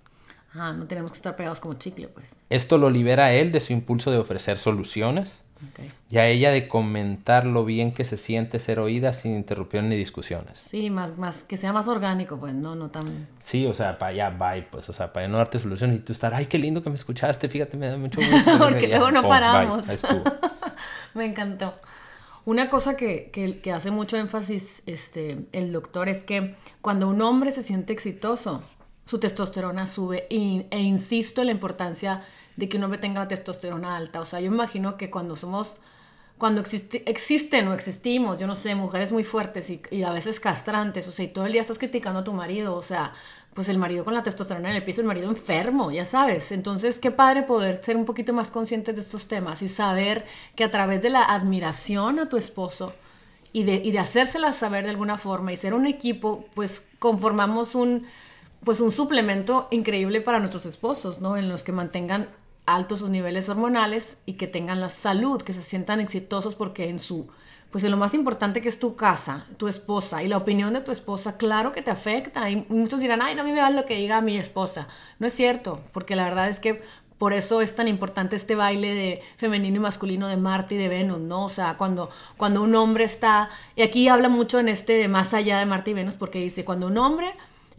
Ah, 0.53 0.73
no 0.73 0.85
tenemos 0.85 1.11
que 1.11 1.17
estar 1.17 1.35
pegados 1.35 1.59
como 1.59 1.75
chicle, 1.75 2.07
pues. 2.07 2.35
Esto 2.49 2.77
lo 2.77 2.89
libera 2.89 3.25
a 3.25 3.33
él 3.33 3.51
de 3.51 3.61
su 3.61 3.73
impulso 3.73 4.11
de 4.11 4.17
ofrecer 4.17 4.59
soluciones 4.59 5.41
Ok. 5.69 5.85
y 6.09 6.17
a 6.17 6.27
ella 6.27 6.51
de 6.51 6.67
comentar 6.67 7.45
lo 7.45 7.63
bien 7.65 7.91
que 7.93 8.03
se 8.05 8.17
siente 8.17 8.57
ser 8.59 8.79
oída 8.79 9.13
sin 9.13 9.35
interrupción 9.35 9.89
ni 9.89 9.95
discusiones. 9.95 10.57
Sí, 10.57 10.89
más, 10.89 11.17
más, 11.17 11.43
que 11.43 11.55
sea 11.57 11.71
más 11.71 11.87
orgánico, 11.87 12.37
pues, 12.39 12.53
no, 12.53 12.75
no 12.75 12.89
tan... 12.89 13.27
Sí, 13.43 13.65
o 13.67 13.73
sea, 13.73 13.97
para 13.99 14.09
allá, 14.11 14.29
bye, 14.31 14.63
pues, 14.63 14.89
o 14.89 14.93
sea, 14.93 15.13
para 15.13 15.27
no 15.27 15.37
darte 15.37 15.59
soluciones 15.59 15.97
y 15.97 15.99
tú 15.99 16.13
estar, 16.13 16.33
ay, 16.33 16.47
qué 16.47 16.57
lindo 16.57 16.81
que 16.81 16.89
me 16.89 16.95
escuchaste, 16.95 17.47
fíjate, 17.47 17.77
me 17.77 17.87
da 17.87 17.97
mucho 17.97 18.19
gusto. 18.19 18.57
Porque 18.59 18.87
luego 18.87 19.11
no 19.11 19.21
paramos. 19.27 19.85
bye. 19.87 19.97
Me 21.13 21.25
encantó. 21.25 21.73
Una 22.45 22.69
cosa 22.69 22.97
que, 22.97 23.29
que- 23.31 23.59
que 23.59 23.71
hace 23.71 23.91
mucho 23.91 24.17
énfasis 24.17 24.81
este, 24.87 25.45
el 25.51 25.71
doctor 25.71 26.09
es 26.09 26.23
que 26.23 26.55
cuando 26.81 27.07
un 27.07 27.21
hombre 27.21 27.51
se 27.51 27.61
siente 27.63 27.93
exitoso, 27.93 28.63
su 29.05 29.19
testosterona 29.19 29.85
sube 29.87 30.25
y- 30.29 30.65
e 30.71 30.79
insisto 30.79 31.41
en 31.41 31.47
la 31.47 31.53
importancia 31.53 32.23
de 32.61 32.69
que 32.69 32.77
un 32.77 32.83
hombre 32.83 32.99
tenga 32.99 33.21
la 33.21 33.27
testosterona 33.27 33.97
alta. 33.97 34.21
O 34.21 34.25
sea, 34.25 34.39
yo 34.39 34.45
imagino 34.45 34.95
que 34.95 35.09
cuando 35.09 35.35
somos, 35.35 35.73
cuando 36.37 36.61
existe- 36.61 37.03
existen 37.07 37.67
o 37.67 37.73
existimos, 37.73 38.39
yo 38.39 38.45
no 38.45 38.55
sé, 38.55 38.75
mujeres 38.75 39.11
muy 39.11 39.23
fuertes 39.23 39.71
y, 39.71 40.03
a 40.03 40.11
veces 40.11 40.39
castrantes, 40.39 41.07
o 41.07 41.11
sea, 41.11 41.25
y 41.25 41.29
todo 41.29 41.47
el 41.47 41.53
día 41.53 41.61
estás 41.61 41.79
criticando 41.79 42.19
a 42.19 42.23
tu 42.23 42.33
marido, 42.33 42.75
o 42.75 42.83
sea, 42.83 43.13
pues 43.55 43.67
el 43.67 43.79
marido 43.79 44.05
con 44.05 44.13
la 44.13 44.21
testosterona 44.21 44.69
en 44.69 44.75
el 44.75 44.83
piso, 44.83 45.01
el 45.01 45.07
marido 45.07 45.27
enfermo, 45.27 45.91
ya 45.91 46.05
sabes. 46.05 46.51
Entonces, 46.51 46.99
qué 46.99 47.09
padre 47.09 47.41
poder 47.43 47.83
ser 47.83 47.97
un 47.97 48.05
poquito 48.05 48.31
más 48.31 48.51
conscientes 48.51 48.95
de 48.95 49.01
estos 49.01 49.25
temas 49.27 49.63
y 49.63 49.67
saber 49.67 50.23
que 50.55 50.63
a 50.63 50.69
través 50.71 51.01
de 51.01 51.09
la 51.09 51.23
admiración 51.23 52.19
a 52.19 52.29
tu 52.29 52.37
esposo 52.37 52.93
y 53.53 53.63
de, 53.63 53.75
y 53.75 53.91
de 53.91 53.99
hacérsela 53.99 54.53
saber 54.53 54.83
de 54.83 54.91
alguna 54.91 55.17
forma 55.17 55.51
y 55.51 55.57
ser 55.57 55.73
un 55.73 55.87
equipo, 55.87 56.45
pues 56.53 56.83
conformamos 56.99 57.73
un, 57.75 58.05
pues 58.63 58.79
un 58.79 58.91
suplemento 58.91 59.67
increíble 59.71 60.21
para 60.21 60.39
nuestros 60.39 60.67
esposos, 60.67 61.21
¿no? 61.21 61.37
En 61.37 61.49
los 61.49 61.63
que 61.63 61.71
mantengan 61.71 62.27
altos 62.65 62.99
sus 62.99 63.09
niveles 63.09 63.49
hormonales 63.49 64.17
y 64.25 64.33
que 64.33 64.47
tengan 64.47 64.79
la 64.79 64.89
salud, 64.89 65.41
que 65.41 65.53
se 65.53 65.61
sientan 65.61 65.99
exitosos 65.99 66.55
porque 66.55 66.89
en 66.89 66.99
su, 66.99 67.27
pues 67.71 67.83
en 67.83 67.91
lo 67.91 67.97
más 67.97 68.13
importante 68.13 68.61
que 68.61 68.69
es 68.69 68.79
tu 68.79 68.95
casa, 68.95 69.45
tu 69.57 69.67
esposa 69.67 70.23
y 70.23 70.27
la 70.27 70.37
opinión 70.37 70.73
de 70.73 70.81
tu 70.81 70.91
esposa, 70.91 71.37
claro 71.37 71.71
que 71.71 71.81
te 71.81 71.91
afecta. 71.91 72.49
Y 72.49 72.65
muchos 72.69 72.99
dirán, 72.99 73.21
ay, 73.21 73.35
no, 73.35 73.43
me 73.43 73.59
vale 73.59 73.75
lo 73.75 73.85
que 73.85 73.95
diga 73.95 74.21
mi 74.21 74.37
esposa. 74.37 74.87
No 75.19 75.27
es 75.27 75.33
cierto, 75.33 75.81
porque 75.93 76.15
la 76.15 76.25
verdad 76.25 76.49
es 76.49 76.59
que 76.59 76.81
por 77.17 77.33
eso 77.33 77.61
es 77.61 77.75
tan 77.75 77.87
importante 77.87 78.35
este 78.35 78.55
baile 78.55 78.95
de 78.95 79.23
femenino 79.37 79.77
y 79.77 79.79
masculino 79.79 80.27
de 80.27 80.37
Marte 80.37 80.73
y 80.73 80.77
de 80.79 80.87
Venus, 80.87 81.19
¿no? 81.19 81.45
O 81.45 81.49
sea, 81.49 81.77
cuando, 81.77 82.09
cuando 82.35 82.63
un 82.63 82.73
hombre 82.73 83.03
está, 83.03 83.51
y 83.75 83.83
aquí 83.83 84.07
habla 84.07 84.27
mucho 84.27 84.59
en 84.59 84.67
este 84.67 84.93
de 84.93 85.07
más 85.07 85.35
allá 85.35 85.59
de 85.59 85.67
Marte 85.67 85.91
y 85.91 85.93
Venus, 85.93 86.15
porque 86.15 86.39
dice, 86.39 86.65
cuando 86.65 86.87
un 86.87 86.97
hombre 86.97 87.31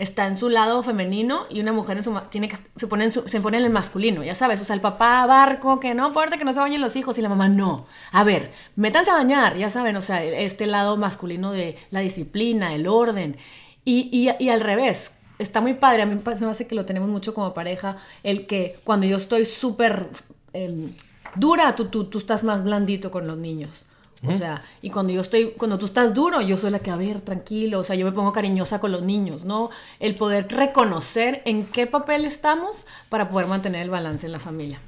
está 0.03 0.27
en 0.27 0.37
su 0.37 0.49
lado 0.49 0.83
femenino 0.83 1.47
y 1.49 1.61
una 1.61 1.73
mujer 1.73 1.97
en 1.97 2.03
su 2.03 2.13
tiene 2.31 2.49
que 2.49 2.57
se 2.77 2.87
pone 2.87 3.05
en 3.05 3.11
su- 3.11 3.29
se 3.29 3.41
pone 3.41 3.59
en 3.59 3.65
el 3.65 3.71
masculino, 3.71 4.23
ya 4.23 4.35
sabes, 4.35 4.61
o 4.61 4.65
sea, 4.65 4.75
el 4.75 4.81
papá 4.81 5.25
barco 5.27 5.81
que 5.81 5.95
no 5.95 6.09
importa 6.09 6.37
que 6.39 6.45
no 6.45 6.53
se 6.53 6.61
bañen 6.61 6.81
los 6.81 6.97
hijos 6.97 7.17
y 7.19 7.23
la 7.23 7.29
mamá 7.29 7.49
no. 7.49 7.87
A 8.11 8.25
ver, 8.25 8.51
métanse 8.77 9.11
a 9.11 9.15
bañar, 9.15 9.57
ya 9.57 9.71
saben, 9.71 9.97
o 9.97 10.03
sea, 10.03 10.23
este 10.25 10.67
lado 10.67 10.97
masculino 10.97 11.53
de 11.53 11.77
la 11.91 12.01
disciplina, 12.01 12.75
el 12.75 12.87
orden 12.87 13.37
y, 13.85 14.09
y- 14.13 14.45
y 14.45 14.49
al 14.51 14.61
revés. 14.61 15.13
Está 15.39 15.61
muy 15.61 15.75
padre, 15.75 16.03
a 16.03 16.07
mí 16.07 16.17
me 16.41 16.47
hace 16.47 16.67
que 16.67 16.75
lo 16.75 16.85
tenemos 16.85 17.09
mucho 17.09 17.35
como 17.35 17.53
pareja, 17.55 17.97
el 18.23 18.47
que 18.47 18.77
cuando 18.85 19.07
yo 19.07 19.17
estoy 19.17 19.45
súper 19.45 20.09
em, 20.53 20.91
dura, 21.35 21.75
tú, 21.75 21.87
tú, 21.87 22.05
tú 22.05 22.19
estás 22.19 22.45
más 22.45 22.63
blandito 22.63 23.11
con 23.11 23.27
los 23.27 23.39
niños. 23.39 23.85
O 24.25 24.33
sea, 24.33 24.63
y 24.83 24.91
cuando 24.91 25.13
yo 25.13 25.21
estoy, 25.21 25.53
cuando 25.57 25.79
tú 25.79 25.87
estás 25.87 26.15
duro, 26.15 26.41
yo 26.41 26.57
soy 26.57 26.71
la 26.71 26.79
que, 26.79 26.93
a 26.93 26.97
ver, 26.97 27.21
tranquilo, 27.21 27.81
o 27.81 27.85
sea, 27.85 27.97
yo 27.97 28.07
me 28.07 28.13
pongo 28.13 28.33
cariñosa 28.33 28.79
con 28.79 28.93
los 28.93 29.03
niños, 29.03 29.45
¿no? 29.45 29.71
El 29.99 30.15
poder 30.15 30.47
reconocer 30.49 31.43
en 31.45 31.67
qué 31.67 31.89
papel 31.89 32.25
estamos 32.25 32.87
para 33.09 33.29
poder 33.29 33.49
mantener 33.49 33.83
el 33.83 33.91
balance 33.91 34.25
en 34.27 34.33
la 34.33 34.39
familia. 34.39 34.79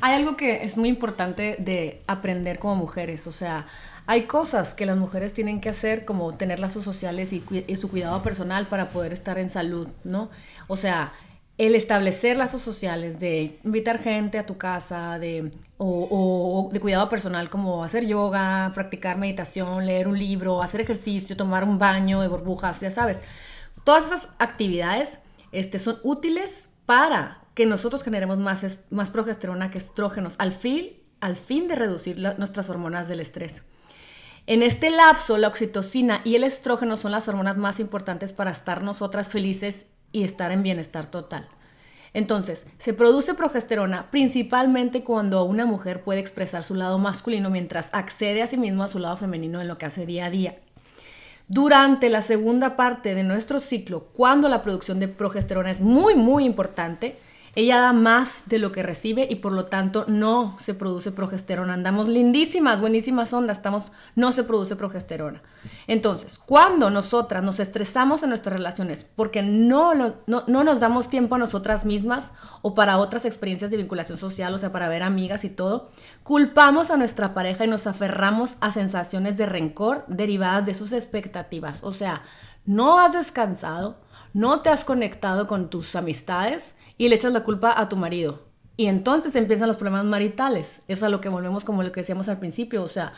Hay 0.00 0.14
algo 0.14 0.36
que 0.36 0.64
es 0.64 0.78
muy 0.78 0.88
importante 0.88 1.56
de 1.58 2.02
aprender 2.06 2.58
como 2.58 2.76
mujeres, 2.76 3.26
o 3.26 3.32
sea, 3.32 3.66
hay 4.06 4.22
cosas 4.22 4.72
que 4.72 4.86
las 4.86 4.96
mujeres 4.96 5.34
tienen 5.34 5.60
que 5.60 5.68
hacer 5.68 6.06
como 6.06 6.32
tener 6.32 6.60
lazos 6.60 6.82
sociales 6.82 7.34
y, 7.34 7.42
su 7.76 7.90
cuidado 7.90 8.22
personal 8.22 8.64
para 8.64 8.88
poder 8.88 9.12
estar 9.12 9.38
en 9.38 9.50
salud, 9.50 9.88
¿no? 10.02 10.30
O 10.66 10.76
sea, 10.76 11.12
el 11.58 11.74
establecer 11.74 12.36
lazos 12.36 12.62
sociales, 12.62 13.18
de 13.18 13.58
invitar 13.64 13.98
gente 13.98 14.38
a 14.38 14.46
tu 14.46 14.56
casa, 14.56 15.18
de, 15.18 15.50
o, 15.76 16.70
de 16.72 16.78
cuidado 16.78 17.08
personal 17.08 17.50
como 17.50 17.82
hacer 17.82 18.06
yoga, 18.06 18.70
practicar 18.74 19.18
meditación, 19.18 19.84
leer 19.84 20.06
un 20.06 20.16
libro, 20.16 20.62
hacer 20.62 20.80
ejercicio, 20.80 21.36
tomar 21.36 21.64
un 21.64 21.80
baño 21.80 22.20
de 22.20 22.28
burbujas, 22.28 22.80
ya 22.80 22.92
sabes. 22.92 23.22
Todas 23.82 24.06
esas 24.06 24.28
actividades 24.38 25.20
este, 25.50 25.80
son 25.80 25.98
útiles 26.04 26.68
para 26.86 27.42
que 27.54 27.66
nosotros 27.66 28.04
generemos 28.04 28.38
más, 28.38 28.78
más 28.90 29.10
progesterona 29.10 29.72
que 29.72 29.78
estrógenos 29.78 30.36
al 30.38 30.52
fin, 30.52 30.90
al 31.20 31.36
fin 31.36 31.66
de 31.66 31.74
reducir 31.74 32.20
nuestras 32.38 32.70
hormonas 32.70 33.08
del 33.08 33.18
estrés. 33.18 33.64
En 34.46 34.62
este 34.62 34.90
lapso, 34.90 35.36
la 35.38 35.48
oxitocina 35.48 36.20
y 36.24 36.36
el 36.36 36.44
estrógeno 36.44 36.96
son 36.96 37.10
las 37.10 37.26
hormonas 37.26 37.56
más 37.56 37.80
importantes 37.80 38.32
para 38.32 38.52
estar 38.52 38.82
nosotras 38.84 39.28
felices 39.28 39.88
y 40.12 40.24
estar 40.24 40.52
en 40.52 40.62
bienestar 40.62 41.06
total. 41.06 41.48
Entonces, 42.14 42.66
se 42.78 42.94
produce 42.94 43.34
progesterona 43.34 44.10
principalmente 44.10 45.04
cuando 45.04 45.44
una 45.44 45.66
mujer 45.66 46.02
puede 46.02 46.20
expresar 46.20 46.64
su 46.64 46.74
lado 46.74 46.98
masculino 46.98 47.50
mientras 47.50 47.90
accede 47.92 48.42
a 48.42 48.46
sí 48.46 48.56
mismo 48.56 48.82
a 48.82 48.88
su 48.88 48.98
lado 48.98 49.16
femenino 49.16 49.60
en 49.60 49.68
lo 49.68 49.78
que 49.78 49.86
hace 49.86 50.06
día 50.06 50.26
a 50.26 50.30
día. 50.30 50.56
Durante 51.48 52.10
la 52.10 52.20
segunda 52.20 52.76
parte 52.76 53.14
de 53.14 53.24
nuestro 53.24 53.60
ciclo, 53.60 54.08
cuando 54.12 54.48
la 54.48 54.62
producción 54.62 55.00
de 55.00 55.08
progesterona 55.08 55.70
es 55.70 55.80
muy, 55.80 56.14
muy 56.14 56.44
importante, 56.44 57.16
Ella 57.58 57.80
da 57.80 57.92
más 57.92 58.42
de 58.46 58.60
lo 58.60 58.70
que 58.70 58.84
recibe 58.84 59.26
y 59.28 59.34
por 59.34 59.50
lo 59.50 59.64
tanto 59.64 60.04
no 60.06 60.56
se 60.60 60.74
produce 60.74 61.10
progesterona. 61.10 61.74
Andamos 61.74 62.06
lindísimas, 62.06 62.80
buenísimas 62.80 63.32
ondas, 63.32 63.56
estamos, 63.56 63.90
no 64.14 64.30
se 64.30 64.44
produce 64.44 64.76
progesterona. 64.76 65.42
Entonces, 65.88 66.38
cuando 66.38 66.88
nosotras 66.88 67.42
nos 67.42 67.58
estresamos 67.58 68.22
en 68.22 68.28
nuestras 68.28 68.52
relaciones 68.52 69.02
porque 69.02 69.42
no, 69.42 69.92
no, 69.92 70.14
no 70.46 70.62
nos 70.62 70.78
damos 70.78 71.08
tiempo 71.08 71.34
a 71.34 71.38
nosotras 71.38 71.84
mismas 71.84 72.30
o 72.62 72.76
para 72.76 72.98
otras 72.98 73.24
experiencias 73.24 73.72
de 73.72 73.78
vinculación 73.78 74.18
social, 74.18 74.54
o 74.54 74.58
sea, 74.58 74.70
para 74.70 74.88
ver 74.88 75.02
amigas 75.02 75.42
y 75.42 75.50
todo, 75.50 75.90
culpamos 76.22 76.92
a 76.92 76.96
nuestra 76.96 77.34
pareja 77.34 77.64
y 77.64 77.68
nos 77.68 77.88
aferramos 77.88 78.54
a 78.60 78.70
sensaciones 78.70 79.36
de 79.36 79.46
rencor 79.46 80.04
derivadas 80.06 80.64
de 80.64 80.74
sus 80.74 80.92
expectativas. 80.92 81.82
O 81.82 81.92
sea, 81.92 82.22
no 82.66 83.00
has 83.00 83.14
descansado, 83.14 83.98
no 84.32 84.60
te 84.60 84.70
has 84.70 84.84
conectado 84.84 85.48
con 85.48 85.70
tus 85.70 85.96
amistades 85.96 86.76
y 86.98 87.08
le 87.08 87.16
echas 87.16 87.32
la 87.32 87.44
culpa 87.44 87.72
a 87.74 87.88
tu 87.88 87.96
marido. 87.96 88.42
Y 88.76 88.86
entonces 88.86 89.34
empiezan 89.34 89.68
los 89.68 89.76
problemas 89.76 90.04
maritales. 90.04 90.82
Es 90.88 91.02
a 91.02 91.08
lo 91.08 91.20
que 91.20 91.28
volvemos 91.28 91.64
como 91.64 91.82
lo 91.82 91.90
que 91.90 92.00
decíamos 92.00 92.28
al 92.28 92.38
principio. 92.38 92.82
O 92.82 92.88
sea, 92.88 93.12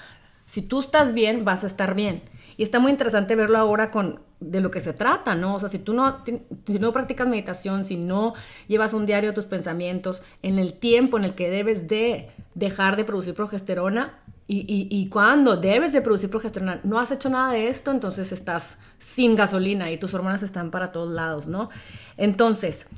si 0.47 0.63
tú 0.63 0.81
estás 0.81 1.13
bien, 1.13 1.45
vas 1.45 1.65
a 1.65 1.67
estar 1.67 1.95
bien. 1.95 2.23
Y 2.57 2.63
está 2.63 2.79
muy 2.79 2.91
interesante 2.91 3.37
verlo 3.37 3.59
ahora 3.59 3.91
con 3.91 4.21
de 4.41 4.61
lo 4.61 4.71
que 4.71 4.81
se 4.81 4.95
trata, 4.95 5.35
¿no? 5.35 5.55
O 5.55 5.59
sea, 5.59 5.69
si 5.69 5.79
tú 5.79 5.93
no, 5.93 6.25
si 6.25 6.79
no 6.79 6.93
practicas 6.93 7.29
meditación, 7.29 7.85
si 7.85 7.97
no 7.97 8.33
llevas 8.69 8.95
un 8.95 9.05
diario 9.05 9.31
de 9.31 9.35
tus 9.35 9.45
pensamientos, 9.45 10.23
en 10.43 10.59
el 10.59 10.73
tiempo 10.73 11.19
en 11.19 11.25
el 11.25 11.35
que 11.35 11.51
debes 11.51 11.89
de 11.89 12.31
dejar 12.55 12.97
de 12.97 13.05
producir 13.05 13.35
progesterona 13.35 14.19
y, 14.47 14.61
y, 14.61 14.89
y 14.91 15.09
cuando 15.11 15.57
debes 15.59 15.93
de 15.93 16.01
producir 16.01 16.31
progesterona, 16.31 16.81
no 16.85 16.99
has 16.99 17.11
hecho 17.11 17.29
nada 17.29 17.53
de 17.53 17.69
esto, 17.69 17.91
entonces 17.91 18.33
estás 18.33 18.79
sin 18.99 19.37
gasolina 19.37 19.91
y 19.91 19.99
tus 19.99 20.15
hormonas 20.15 20.43
están 20.43 20.71
para 20.71 20.91
todos 20.91 21.11
lados, 21.11 21.47
¿no? 21.47 21.69
Entonces, 22.17 22.89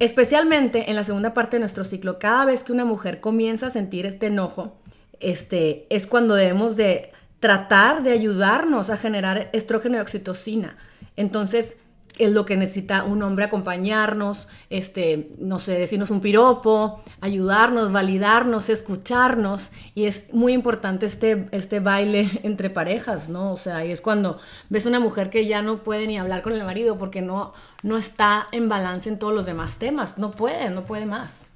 Especialmente 0.00 0.88
en 0.88 0.96
la 0.96 1.04
segunda 1.04 1.34
parte 1.34 1.56
de 1.56 1.60
nuestro 1.60 1.84
ciclo, 1.84 2.18
cada 2.18 2.46
vez 2.46 2.64
que 2.64 2.72
una 2.72 2.86
mujer 2.86 3.20
comienza 3.20 3.66
a 3.66 3.70
sentir 3.70 4.06
este 4.06 4.28
enojo, 4.28 4.78
este, 5.20 5.86
es 5.90 6.06
cuando 6.06 6.34
debemos 6.34 6.74
de 6.74 7.12
tratar 7.38 8.02
de 8.02 8.12
ayudarnos 8.12 8.88
a 8.88 8.96
generar 8.96 9.50
estrógeno 9.52 9.98
y 9.98 10.00
oxitocina. 10.00 10.78
Entonces, 11.16 11.76
es 12.20 12.32
lo 12.32 12.44
que 12.44 12.56
necesita 12.56 13.04
un 13.04 13.22
hombre 13.22 13.44
acompañarnos, 13.44 14.48
este, 14.68 15.30
no 15.38 15.58
sé, 15.58 15.78
decirnos 15.78 16.10
un 16.10 16.20
piropo, 16.20 17.02
ayudarnos, 17.20 17.92
validarnos, 17.92 18.68
escucharnos. 18.68 19.70
Y 19.94 20.04
es 20.04 20.32
muy 20.32 20.52
importante 20.52 21.06
este, 21.06 21.48
este 21.52 21.80
baile 21.80 22.28
entre 22.42 22.68
parejas, 22.68 23.28
¿no? 23.28 23.52
O 23.52 23.56
sea, 23.56 23.84
y 23.84 23.90
es 23.90 24.00
cuando 24.00 24.38
ves 24.68 24.86
una 24.86 25.00
mujer 25.00 25.30
que 25.30 25.46
ya 25.46 25.62
no 25.62 25.78
puede 25.78 26.06
ni 26.06 26.18
hablar 26.18 26.42
con 26.42 26.52
el 26.52 26.64
marido 26.64 26.98
porque 26.98 27.22
no, 27.22 27.54
no 27.82 27.96
está 27.96 28.46
en 28.52 28.68
balance 28.68 29.08
en 29.08 29.18
todos 29.18 29.34
los 29.34 29.46
demás 29.46 29.76
temas. 29.78 30.18
No 30.18 30.30
puede, 30.30 30.70
no 30.70 30.84
puede 30.84 31.06
más. 31.06 31.48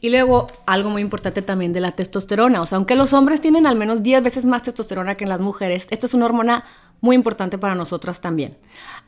Y 0.00 0.10
luego, 0.10 0.46
algo 0.66 0.90
muy 0.90 1.02
importante 1.02 1.42
también 1.42 1.72
de 1.72 1.80
la 1.80 1.92
testosterona. 1.92 2.60
O 2.60 2.66
sea, 2.66 2.76
aunque 2.76 2.96
los 2.96 3.12
hombres 3.12 3.40
tienen 3.40 3.66
al 3.66 3.76
menos 3.76 4.02
10 4.02 4.22
veces 4.22 4.44
más 4.44 4.62
testosterona 4.62 5.14
que 5.14 5.24
en 5.24 5.30
las 5.30 5.40
mujeres, 5.40 5.86
esta 5.90 6.06
es 6.06 6.14
una 6.14 6.26
hormona 6.26 6.64
muy 7.02 7.16
importante 7.16 7.58
para 7.58 7.74
nosotras 7.74 8.20
también. 8.20 8.56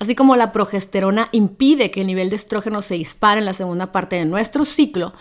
Así 0.00 0.16
como 0.16 0.34
la 0.34 0.50
progesterona 0.50 1.28
impide 1.30 1.92
que 1.92 2.00
el 2.00 2.08
nivel 2.08 2.28
de 2.28 2.36
estrógeno 2.36 2.82
se 2.82 2.96
dispare 2.96 3.38
en 3.38 3.46
la 3.46 3.54
segunda 3.54 3.92
parte 3.92 4.16
de 4.16 4.24
nuestro 4.24 4.64
ciclo, 4.64 5.14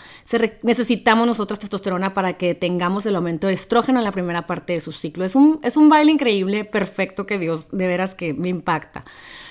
necesitamos 0.63 1.27
nosotras 1.27 1.59
testosterona 1.59 2.15
para 2.15 2.33
que 2.33 2.55
tengamos 2.55 3.05
el 3.05 3.15
aumento 3.15 3.45
de 3.45 3.53
estrógeno 3.53 3.99
en 3.99 4.05
la 4.05 4.11
primera 4.11 4.47
parte 4.47 4.73
de 4.73 4.81
su 4.81 4.91
ciclo. 4.91 5.23
Es 5.23 5.35
un, 5.35 5.59
es 5.61 5.77
un 5.77 5.87
baile 5.87 6.11
increíble, 6.11 6.65
perfecto, 6.65 7.27
que 7.27 7.37
Dios 7.37 7.69
de 7.71 7.85
veras 7.85 8.15
que 8.15 8.33
me 8.33 8.49
impacta. 8.49 9.05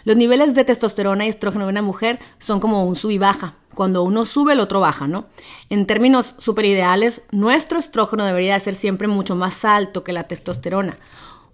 Los 0.04 0.16
niveles 0.16 0.54
de 0.54 0.64
testosterona 0.64 1.26
y 1.26 1.28
estrógeno 1.28 1.66
de 1.66 1.70
una 1.70 1.82
mujer 1.82 2.18
son 2.38 2.60
como 2.60 2.84
un 2.84 2.96
sub 2.96 3.10
y 3.10 3.18
baja. 3.18 3.54
Cuando 3.74 4.02
uno 4.02 4.24
sube, 4.24 4.52
el 4.52 4.60
otro 4.60 4.80
baja, 4.80 5.08
¿no? 5.08 5.26
En 5.70 5.86
términos 5.86 6.34
superideales, 6.38 7.22
nuestro 7.30 7.78
estrógeno 7.78 8.24
debería 8.24 8.60
ser 8.60 8.74
siempre 8.74 9.08
mucho 9.08 9.34
más 9.34 9.64
alto 9.64 10.04
que 10.04 10.12
la 10.12 10.24
testosterona. 10.24 10.98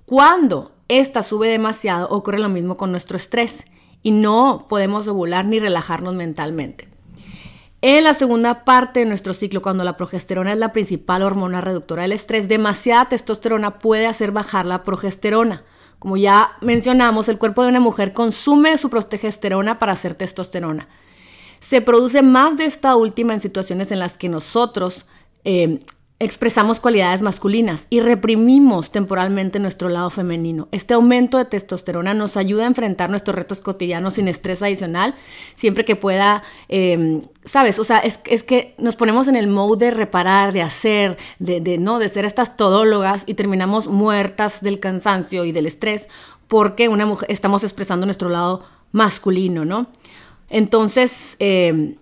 Cuando 0.04 0.72
esta 0.88 1.22
sube 1.22 1.48
demasiado, 1.48 2.08
ocurre 2.08 2.38
lo 2.38 2.48
mismo 2.48 2.76
con 2.76 2.90
nuestro 2.90 3.16
estrés 3.16 3.66
y 4.02 4.10
no 4.10 4.66
podemos 4.68 5.06
ovular 5.06 5.44
ni 5.44 5.58
relajarnos 5.58 6.14
mentalmente. 6.14 6.88
En 7.80 8.02
la 8.02 8.14
segunda 8.14 8.64
parte 8.64 9.00
de 9.00 9.06
nuestro 9.06 9.32
ciclo, 9.32 9.62
cuando 9.62 9.84
la 9.84 9.96
progesterona 9.96 10.52
es 10.52 10.58
la 10.58 10.72
principal 10.72 11.22
hormona 11.22 11.60
reductora 11.60 12.02
del 12.02 12.12
estrés, 12.12 12.48
demasiada 12.48 13.08
testosterona 13.08 13.78
puede 13.78 14.08
hacer 14.08 14.32
bajar 14.32 14.66
la 14.66 14.82
progesterona. 14.82 15.62
Como 15.98 16.16
ya 16.16 16.52
mencionamos, 16.60 17.28
el 17.28 17.38
cuerpo 17.38 17.62
de 17.62 17.68
una 17.68 17.80
mujer 17.80 18.12
consume 18.12 18.78
su 18.78 18.88
progesterona 18.88 19.78
para 19.78 19.92
hacer 19.92 20.14
testosterona. 20.14 20.88
Se 21.58 21.80
produce 21.80 22.22
más 22.22 22.56
de 22.56 22.66
esta 22.66 22.94
última 22.94 23.34
en 23.34 23.40
situaciones 23.40 23.90
en 23.90 23.98
las 23.98 24.16
que 24.16 24.28
nosotros 24.28 25.06
eh, 25.44 25.80
expresamos 26.20 26.80
cualidades 26.80 27.22
masculinas 27.22 27.86
y 27.90 28.00
reprimimos 28.00 28.90
temporalmente 28.90 29.60
nuestro 29.60 29.88
lado 29.88 30.10
femenino. 30.10 30.66
Este 30.72 30.94
aumento 30.94 31.38
de 31.38 31.44
testosterona 31.44 32.12
nos 32.12 32.36
ayuda 32.36 32.64
a 32.64 32.66
enfrentar 32.66 33.08
nuestros 33.08 33.36
retos 33.36 33.60
cotidianos 33.60 34.14
sin 34.14 34.26
estrés 34.26 34.60
adicional, 34.62 35.14
siempre 35.54 35.84
que 35.84 35.94
pueda, 35.94 36.42
em, 36.68 37.22
¿sabes? 37.44 37.78
O 37.78 37.84
sea, 37.84 37.98
es, 37.98 38.42
que 38.42 38.74
nos 38.78 38.96
ponemos 38.96 39.28
en 39.28 39.36
el 39.36 39.46
mode 39.46 39.86
de 39.86 39.90
reparar, 39.92 40.52
de 40.52 40.62
hacer, 40.62 41.18
de, 41.38 41.60
de, 41.60 41.78
¿no? 41.78 42.00
de 42.00 42.08
ser 42.08 42.24
estas 42.24 42.56
todólogas 42.56 43.22
y 43.26 43.34
terminamos 43.34 43.86
muertas 43.86 44.60
del 44.60 44.80
cansancio 44.80 45.44
y 45.44 45.52
del 45.52 45.66
estrés 45.66 46.08
porque 46.48 46.88
una 46.88 47.06
mujer, 47.06 47.30
estamos 47.30 47.62
expresando 47.62 48.06
nuestro 48.06 48.28
lado 48.28 48.64
masculino, 48.90 49.64
¿no? 49.64 49.86
Entonces, 50.50 51.36
eh, 51.38 51.96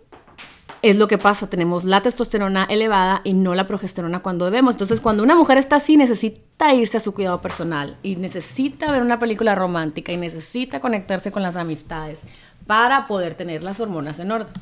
es 0.91 0.99
lo 0.99 1.09
que 1.09 1.19
pasa, 1.19 1.51
tenemos 1.51 1.85
la 1.85 2.01
testosterona 2.01 2.65
elevada 2.65 3.21
y 3.25 3.33
no 3.33 3.55
la 3.55 3.67
progesterona 3.67 4.21
cuando 4.21 4.45
debemos. 4.45 4.75
Entonces, 4.75 5.01
cuando 5.01 5.23
una 5.23 5.35
mujer 5.35 5.59
está 5.59 5.77
así, 5.77 5.97
necesita 5.97 6.73
irse 6.75 6.99
a 6.99 7.01
su 7.01 7.13
cuidado 7.13 7.41
personal 7.41 7.97
y 8.03 8.17
necesita 8.17 8.93
ver 8.93 9.03
una 9.03 9.19
película 9.19 9.55
romántica 9.55 10.13
y 10.13 10.17
necesita 10.17 10.81
conectarse 10.81 11.33
con 11.33 11.43
las 11.43 11.57
amistades 11.57 12.25
para 12.67 13.07
poder 13.07 13.35
tener 13.35 13.63
las 13.63 13.81
hormonas 13.81 14.19
en 14.21 14.31
orden. 14.31 14.53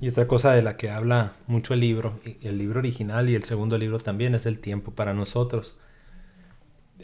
Y 0.00 0.08
otra 0.08 0.26
cosa 0.26 0.52
de 0.52 0.62
la 0.62 0.76
que 0.76 0.90
habla 0.90 1.34
mucho 1.46 1.74
el 1.74 1.80
libro, 1.80 2.18
el 2.42 2.58
libro 2.58 2.80
original 2.80 3.28
y 3.28 3.36
el 3.36 3.44
segundo 3.44 3.78
libro 3.78 3.98
también, 3.98 4.34
es 4.34 4.46
el 4.46 4.58
tiempo 4.58 4.90
para 4.90 5.14
nosotros. 5.14 5.74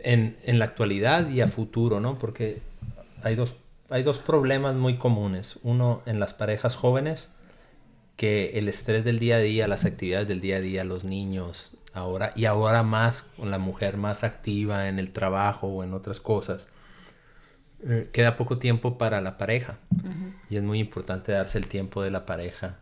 En, 0.03 0.37
en 0.45 0.59
la 0.59 0.65
actualidad 0.65 1.31
y 1.31 1.41
a 1.41 1.49
futuro, 1.49 2.01
¿no? 2.01 2.19
Porque 2.19 2.61
hay 3.23 3.37
dos, 3.37 3.55
hay 3.91 4.03
dos 4.03 4.19
problemas 4.19 4.75
muy 4.75 4.97
comunes. 4.97 5.59
Uno 5.63 6.03
en 6.07 6.19
las 6.19 6.35
parejas 6.35 6.75
jóvenes, 6.75 7.29
que 8.21 8.59
el 8.59 8.69
estrés 8.69 9.03
del 9.03 9.19
día 9.19 9.37
a 9.37 9.39
día, 9.39 9.67
las 9.67 9.87
actividades 9.87 10.29
del 10.29 10.43
día 10.43 10.59
a 10.59 10.61
día, 10.61 10.85
los 10.85 11.05
niños, 11.05 11.79
ahora 11.95 12.35
y 12.37 12.45
ahora 12.45 12.83
más 12.83 13.23
con 13.23 13.51
la 13.51 13.57
mujer 13.57 13.97
más 13.97 14.25
activa 14.25 14.89
en 14.89 14.99
el 14.99 15.11
trabajo 15.11 15.69
o 15.69 15.85
en 15.85 15.95
otras 15.95 16.21
cosas, 16.21 16.69
eh, 17.83 18.11
queda 18.13 18.37
poco 18.37 18.59
tiempo 18.59 18.99
para 18.99 19.23
la 19.23 19.39
pareja. 19.39 19.79
Y 20.51 20.57
es 20.57 20.63
muy 20.63 20.81
importante 20.81 21.33
darse 21.33 21.57
el 21.57 21.67
tiempo 21.67 22.03
de 22.03 22.11
la 22.11 22.27
pareja, 22.27 22.81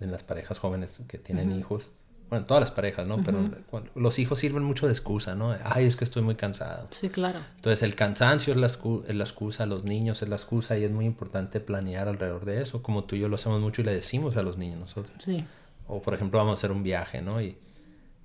en 0.00 0.10
las 0.10 0.24
parejas 0.24 0.58
jóvenes 0.58 1.00
que 1.06 1.18
tienen 1.18 1.52
hijos 1.52 1.88
bueno, 2.30 2.46
todas 2.46 2.60
las 2.60 2.70
parejas, 2.70 3.06
¿no? 3.08 3.22
Pero 3.24 3.50
los 3.96 4.18
hijos 4.20 4.38
sirven 4.38 4.62
mucho 4.62 4.86
de 4.86 4.92
excusa, 4.92 5.34
¿no? 5.34 5.56
Ay, 5.64 5.86
es 5.86 5.96
que 5.96 6.04
estoy 6.04 6.22
muy 6.22 6.36
cansado. 6.36 6.86
Sí, 6.92 7.08
claro. 7.08 7.40
Entonces 7.56 7.82
el 7.82 7.96
cansancio 7.96 8.54
es 8.54 8.60
la, 8.60 8.68
excusa, 9.24 9.66
los 9.66 9.82
niños 9.82 10.22
es 10.22 10.28
la 10.28 10.36
excusa 10.36 10.78
y 10.78 10.84
es 10.84 10.92
muy 10.92 11.06
importante 11.06 11.58
planear 11.58 12.06
alrededor 12.06 12.44
de 12.44 12.62
eso, 12.62 12.82
como 12.82 13.02
tú 13.02 13.16
y 13.16 13.18
yo 13.18 13.28
lo 13.28 13.34
hacemos 13.34 13.60
mucho 13.60 13.82
y 13.82 13.84
le 13.84 13.92
decimos 13.92 14.36
a 14.36 14.42
los 14.42 14.58
niños 14.58 14.78
nosotros. 14.78 15.16
Sí. 15.24 15.44
O 15.88 16.00
por 16.00 16.14
ejemplo 16.14 16.38
vamos 16.38 16.52
a 16.52 16.54
hacer 16.54 16.70
un 16.70 16.84
viaje, 16.84 17.20
¿no? 17.20 17.42
Y, 17.42 17.56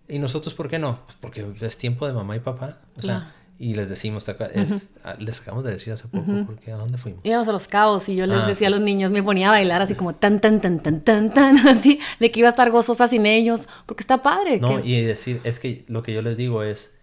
y 0.08 0.20
nosotros, 0.20 0.54
¿por 0.54 0.70
qué 0.70 0.78
no? 0.78 1.00
Pues 1.08 1.18
porque 1.20 1.66
es 1.66 1.78
tiempo 1.78 2.06
de 2.06 2.14
mamá 2.14 2.36
y 2.36 2.40
papá. 2.42 2.78
O 2.98 3.02
sea, 3.02 3.34
y 3.58 3.76
les 3.76 3.88
decimos, 3.88 4.28
es, 4.54 4.90
ah, 5.04 5.16
les 5.18 5.40
acabamos 5.40 5.64
de 5.64 5.72
decir 5.72 5.94
hace 5.94 6.08
poco, 6.08 6.32
porque 6.46 6.72
¿a 6.72 6.78
dónde 6.78 6.98
fuimos? 6.98 7.22
Íbamos 7.24 7.48
a 7.48 7.52
los 7.54 7.68
cabos 7.68 8.10
y 8.10 8.16
yo 8.16 8.26
les 8.26 8.38
ah, 8.38 8.48
decía 8.48 8.68
a 8.68 8.72
los 8.72 8.82
niños, 8.82 9.12
me 9.12 9.24
ponía 9.24 9.48
a 9.48 9.52
bailar 9.52 9.82
así 9.82 9.96
como 9.96 10.14
tan, 10.14 10.42
tan, 10.42 10.60
tan, 10.60 10.82
tan, 10.82 11.02
tan, 11.02 11.34
tan, 11.34 11.58
así, 11.68 12.00
de 12.20 12.32
que 12.32 12.40
iba 12.40 12.50
a 12.50 12.52
estar 12.52 12.70
gozosa 12.70 13.08
sin 13.08 13.26
ellos, 13.26 13.68
porque 13.86 14.02
está 14.02 14.22
padre. 14.22 14.60
No, 14.60 14.84
y 14.84 15.00
decir, 15.02 15.40
es 15.46 15.60
que 15.60 15.86
lo 15.88 16.04
que 16.04 16.14
yo 16.14 16.22
les 16.22 16.36
digo 16.36 16.64
es, 16.64 16.94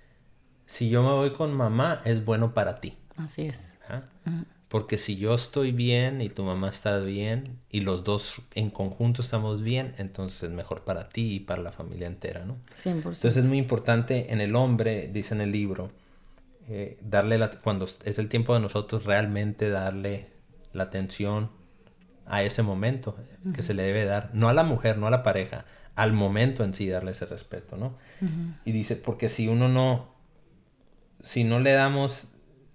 si 0.66 0.90
yo 0.90 1.02
me 1.02 1.10
voy 1.10 1.32
con 1.32 1.54
mamá, 1.54 2.02
es 2.04 2.24
bueno 2.24 2.52
para 2.52 2.80
ti. 2.80 2.98
Así 3.16 3.42
es. 3.42 3.78
¿Ah? 3.88 4.02
Porque 4.68 4.96
si 4.96 5.16
yo 5.16 5.34
estoy 5.34 5.70
bien 5.70 6.22
y 6.22 6.30
tu 6.30 6.44
mamá 6.44 6.70
está 6.70 6.98
bien 7.00 7.58
y 7.70 7.80
los 7.80 8.04
dos 8.04 8.40
en 8.54 8.70
conjunto 8.70 9.20
estamos 9.20 9.62
bien, 9.62 9.92
entonces 9.98 10.44
es 10.44 10.50
mejor 10.50 10.82
para 10.84 11.10
ti 11.10 11.34
y 11.34 11.40
para 11.40 11.60
la 11.60 11.72
familia 11.72 12.06
entera, 12.06 12.46
¿no? 12.46 12.56
100%. 12.74 12.94
Entonces 12.96 13.36
es 13.36 13.44
muy 13.44 13.58
importante 13.58 14.32
en 14.32 14.40
el 14.40 14.56
hombre, 14.56 15.10
dice 15.12 15.34
en 15.34 15.42
el 15.42 15.52
libro, 15.52 15.90
eh, 16.68 16.98
darle 17.02 17.38
la, 17.38 17.50
cuando 17.50 17.86
es 17.86 18.18
el 18.18 18.28
tiempo 18.28 18.54
de 18.54 18.60
nosotros 18.60 19.04
realmente 19.04 19.68
darle 19.68 20.30
la 20.72 20.84
atención 20.84 21.50
a 22.26 22.42
ese 22.42 22.62
momento 22.62 23.16
que 23.54 23.62
se 23.62 23.74
le 23.74 23.82
debe 23.82 24.04
dar, 24.04 24.30
no 24.32 24.48
a 24.48 24.54
la 24.54 24.62
mujer, 24.62 24.96
no 24.96 25.06
a 25.06 25.10
la 25.10 25.22
pareja, 25.22 25.64
al 25.96 26.12
momento 26.12 26.64
en 26.64 26.72
sí 26.72 26.88
darle 26.88 27.10
ese 27.10 27.26
respeto, 27.26 27.76
¿no? 27.76 27.98
Y 28.64 28.72
dice, 28.72 28.96
porque 28.96 29.28
si 29.28 29.48
uno 29.48 29.68
no, 29.68 30.14
si 31.22 31.44
no 31.44 31.58
le 31.58 31.72
damos, 31.72 32.30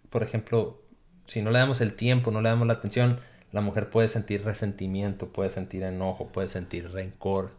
por 0.10 0.24
ejemplo, 0.24 0.84
si 1.26 1.42
no 1.42 1.52
le 1.52 1.60
damos 1.60 1.82
el 1.82 1.94
tiempo, 1.94 2.32
no 2.32 2.42
le 2.42 2.50
damos 2.50 2.68
la 2.68 2.74
atención, 2.74 3.20
La 3.54 3.62
mujer 3.62 3.90
puede 3.90 4.10
sentir 4.10 4.44
resentimiento, 4.44 5.30
puede 5.30 5.50
sentir 5.50 5.84
enojo, 5.84 6.28
puede 6.28 6.50
sentir 6.50 6.92
rencor, 6.92 7.56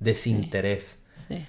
desinterés. 0.00 0.98
Sí. 1.28 1.46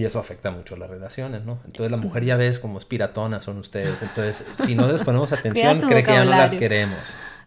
Y 0.00 0.04
eso 0.06 0.18
afecta 0.18 0.50
mucho 0.50 0.76
las 0.76 0.88
relaciones, 0.88 1.44
¿no? 1.44 1.58
Entonces 1.66 1.90
la 1.90 1.98
mujer 1.98 2.24
ya 2.24 2.36
ves 2.36 2.58
como 2.58 2.78
espiratonas 2.78 3.44
son 3.44 3.58
ustedes. 3.58 4.00
Entonces, 4.00 4.46
si 4.64 4.74
no 4.74 4.90
les 4.90 5.02
ponemos 5.02 5.30
atención, 5.34 5.78
cree 5.80 6.02
que 6.02 6.12
ya 6.12 6.24
no 6.24 6.30
las 6.30 6.54
queremos, 6.54 6.98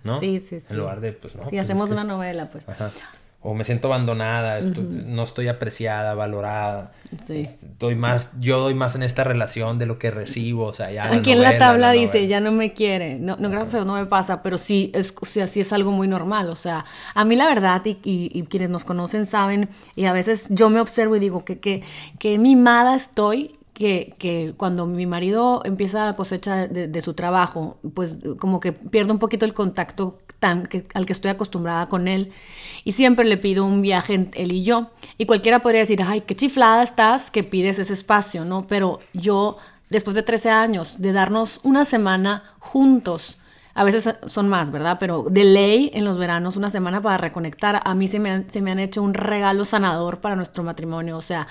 ¿no? 0.04 0.20
Sí, 0.20 0.40
sí, 0.48 0.60
sí. 0.60 0.68
En 0.70 0.78
lugar 0.78 1.02
de, 1.02 1.14
pues 1.14 1.36
no. 1.36 1.46
Si 1.46 1.50
pues, 1.50 1.62
hacemos 1.62 1.90
una 1.90 2.04
novela, 2.04 2.52
pues. 2.52 2.70
Ajá 2.70 2.92
o 3.44 3.54
me 3.54 3.66
siento 3.66 3.90
abandonada, 3.90 4.62
no 4.62 5.24
estoy 5.24 5.50
apreciada, 5.50 6.14
valorada. 6.14 6.94
Sí. 7.28 7.50
Doy 7.78 7.96
más, 7.96 8.30
yo 8.40 8.60
doy 8.60 8.74
más 8.74 8.96
en 8.96 9.04
esta 9.04 9.24
relación 9.24 9.80
de 9.80 9.86
lo 9.86 10.00
que 10.00 10.12
recibo, 10.12 10.66
o 10.66 10.74
sea, 10.74 10.92
ya 10.92 11.14
Aquí 11.14 11.34
en 11.34 11.42
la 11.42 11.58
tabla 11.58 11.92
dice, 11.92 12.28
ya 12.28 12.40
no 12.40 12.52
me 12.52 12.74
quiere. 12.74 13.20
No, 13.20 13.36
no 13.38 13.50
gracias 13.50 13.76
a 13.76 13.78
Dios 13.80 13.88
no 13.88 13.96
me 13.96 14.06
pasa, 14.06 14.42
pero 14.42 14.58
sí 14.58 14.92
es, 14.94 15.14
o 15.22 15.26
sea, 15.26 15.48
sí 15.48 15.60
es 15.60 15.74
algo 15.74 15.92
muy 15.92 16.08
normal, 16.08 16.50
o 16.50 16.56
sea, 16.56 16.86
a 17.14 17.26
mí 17.26 17.36
la 17.36 17.46
verdad 17.46 17.82
y, 17.86 18.00
y, 18.04 18.44
quienes 18.44 18.70
nos 18.70 18.86
conocen 18.86 19.26
saben 19.26 19.70
y 19.96 20.06
a 20.06 20.14
veces 20.14 20.48
yo 20.50 20.70
me 20.70 20.80
observo 20.80 21.16
y 21.16 21.20
digo 21.20 21.44
que 21.44 21.60
que, 21.60 21.84
que 22.20 22.40
mimada 22.40 22.96
estoy 22.96 23.58
que, 23.74 24.14
que, 24.20 24.54
cuando 24.56 24.86
mi 24.86 25.08
marido 25.08 25.62
empieza 25.66 26.06
la 26.06 26.16
cosecha 26.16 26.68
de, 26.68 26.88
de, 26.88 27.02
su 27.02 27.16
trabajo, 27.16 27.80
pues 27.96 28.18
como 28.38 28.60
que 28.60 28.72
pierdo 28.72 29.14
un 29.14 29.20
poquito 29.20 29.46
el 29.46 29.56
contacto 29.56 30.20
al 30.52 31.06
que 31.06 31.14
estoy 31.14 31.32
acostumbrada 31.32 31.88
con 31.88 32.08
él. 32.08 32.32
Y 32.84 32.94
siempre 32.94 33.26
le 33.26 33.38
pido 33.38 33.66
un 33.66 33.82
viaje 33.82 34.30
él 34.34 34.52
y 34.52 34.64
yo. 34.64 34.92
Y 35.18 35.26
cualquiera 35.26 35.60
podría 35.60 35.82
decir, 35.82 36.02
ay, 36.06 36.22
qué 36.22 36.36
chiflada 36.36 36.84
estás 36.84 37.32
que 37.32 37.44
pides 37.44 37.80
ese 37.80 37.94
espacio, 37.94 38.46
¿no? 38.46 38.68
Pero 38.68 39.00
yo, 39.14 39.58
después 39.90 40.16
de 40.16 40.24
13 40.24 40.50
años, 40.50 41.02
de 41.02 41.14
darnos 41.14 41.60
una 41.64 41.86
semana 41.86 42.44
juntos, 42.60 43.38
a 43.76 43.84
veces 43.84 44.16
son 44.28 44.50
más, 44.50 44.70
¿verdad? 44.72 44.98
Pero 45.00 45.26
de 45.30 45.44
ley 45.46 45.90
en 45.94 46.06
los 46.06 46.18
veranos, 46.18 46.58
una 46.58 46.70
semana 46.70 47.02
para 47.02 47.18
reconectar, 47.18 47.82
a 47.84 47.96
mí 47.96 48.08
se 48.08 48.20
me, 48.20 48.46
se 48.50 48.62
me 48.62 48.72
han 48.72 48.80
hecho 48.80 49.02
un 49.02 49.16
regalo 49.16 49.66
sanador 49.66 50.20
para 50.20 50.36
nuestro 50.36 50.64
matrimonio. 50.64 51.18
O 51.18 51.22
sea, 51.22 51.48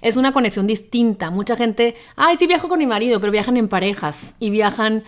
es 0.00 0.16
una 0.16 0.32
conexión 0.32 0.66
distinta. 0.66 1.30
Mucha 1.30 1.56
gente, 1.56 1.96
ay, 2.14 2.36
sí 2.36 2.46
viajo 2.46 2.68
con 2.68 2.78
mi 2.78 2.86
marido, 2.86 3.18
pero 3.18 3.32
viajan 3.32 3.56
en 3.56 3.68
parejas 3.68 4.34
y 4.38 4.50
viajan 4.50 5.02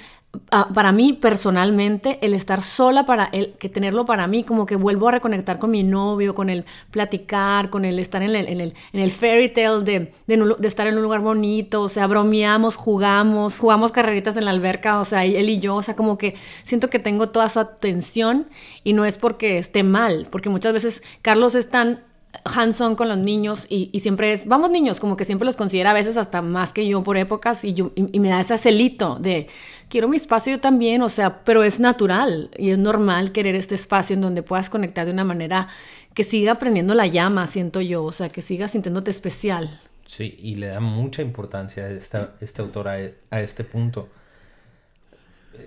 para 0.51 0.93
mí 0.93 1.13
personalmente, 1.13 2.19
el 2.21 2.35
estar 2.35 2.63
sola 2.63 3.07
para 3.07 3.25
él, 3.27 3.55
que 3.59 3.69
tenerlo 3.69 4.05
para 4.05 4.27
mí, 4.27 4.45
como 4.45 4.67
que 4.67 4.77
vuelvo 4.77 5.09
a 5.09 5.13
reconectar 5.13 5.59
con 5.59 5.71
mi 5.71 5.83
novio, 5.83 6.35
con 6.35 6.51
el 6.51 6.65
platicar, 6.91 7.71
con 7.71 7.85
el 7.85 7.99
estar 7.99 8.23
en 8.23 8.35
el, 8.35 8.49
en 8.49 8.61
el, 8.61 8.75
en 8.93 9.01
el 9.01 9.11
fairy 9.11 9.49
tale 9.49 9.83
de, 9.83 10.13
de, 10.27 10.69
estar 10.69 10.87
en 10.87 10.97
un 10.97 11.03
lugar 11.03 11.21
bonito, 11.21 11.83
o 11.83 11.89
sea, 11.89 12.07
bromeamos, 12.07 12.77
jugamos, 12.77 13.59
jugamos 13.59 13.93
carreritas 13.93 14.37
en 14.37 14.45
la 14.45 14.51
alberca, 14.51 15.01
o 15.01 15.05
sea, 15.05 15.25
él 15.25 15.49
y 15.49 15.59
yo, 15.59 15.77
o 15.77 15.83
sea, 15.83 15.97
como 15.97 16.19
que 16.19 16.35
siento 16.65 16.91
que 16.91 16.99
tengo 16.99 17.31
toda 17.31 17.49
su 17.49 17.61
atención 17.61 18.47
y 18.85 18.93
no 18.93 19.05
es 19.05 19.19
porque 19.19 19.59
esté 19.59 19.83
mal, 19.83 20.29
porque 20.31 20.49
muchas 20.49 20.73
veces 20.73 21.03
Carlos 21.23 21.55
es 21.55 21.71
tan 21.71 22.03
hands-on 22.45 22.97
con 22.97 23.09
los 23.09 23.19
niños 23.19 23.67
y, 23.69 23.99
siempre 24.01 24.33
es, 24.33 24.47
vamos 24.47 24.71
niños, 24.71 25.01
como 25.01 25.17
que 25.17 25.25
siempre 25.25 25.47
los 25.47 25.57
considera 25.57 25.91
a 25.91 25.95
veces 25.95 26.17
hasta 26.17 26.43
más 26.43 26.73
que 26.73 26.87
yo 26.87 27.03
por 27.03 27.17
épocas 27.17 27.65
y, 27.65 27.73
yo, 27.73 27.93
y, 27.95 28.21
me 28.21 28.29
da 28.29 28.41
ese 28.41 28.59
celito 28.59 29.17
de, 29.17 29.49
quiero 29.89 30.09
mi 30.09 30.17
espacio 30.17 30.55
yo 30.55 30.61
también, 30.61 31.03
o 31.03 31.09
sea, 31.09 31.45
pero 31.45 31.63
es 31.63 31.81
natural 31.81 32.51
y 32.57 32.71
es 32.71 32.79
normal 32.79 33.33
querer 33.33 33.55
este 33.55 33.75
espacio 33.75 34.15
en 34.15 34.21
donde 34.21 34.43
puedas 34.43 34.71
conectar 34.71 35.07
de 35.07 35.13
una 35.13 35.25
manera 35.25 35.69
que 36.15 36.25
siga 36.25 36.53
aprendiendo 36.53 36.95
la 36.95 37.07
llama, 37.07 37.47
siento 37.47 37.81
yo, 37.81 38.05
o 38.05 38.13
sea, 38.13 38.29
que 38.29 38.43
siga 38.43 38.69
sintiéndote 38.69 39.11
especial. 39.11 39.69
Sí, 40.07 40.37
y 40.41 40.57
le 40.57 40.69
da 40.69 40.81
mucha 40.81 41.23
importancia 41.23 41.85
a 41.85 41.91
esta, 41.91 42.35
este 42.41 42.63
autor 42.63 42.89
a, 42.89 42.97
a 43.31 43.41
este 43.41 43.65
punto. 43.65 44.09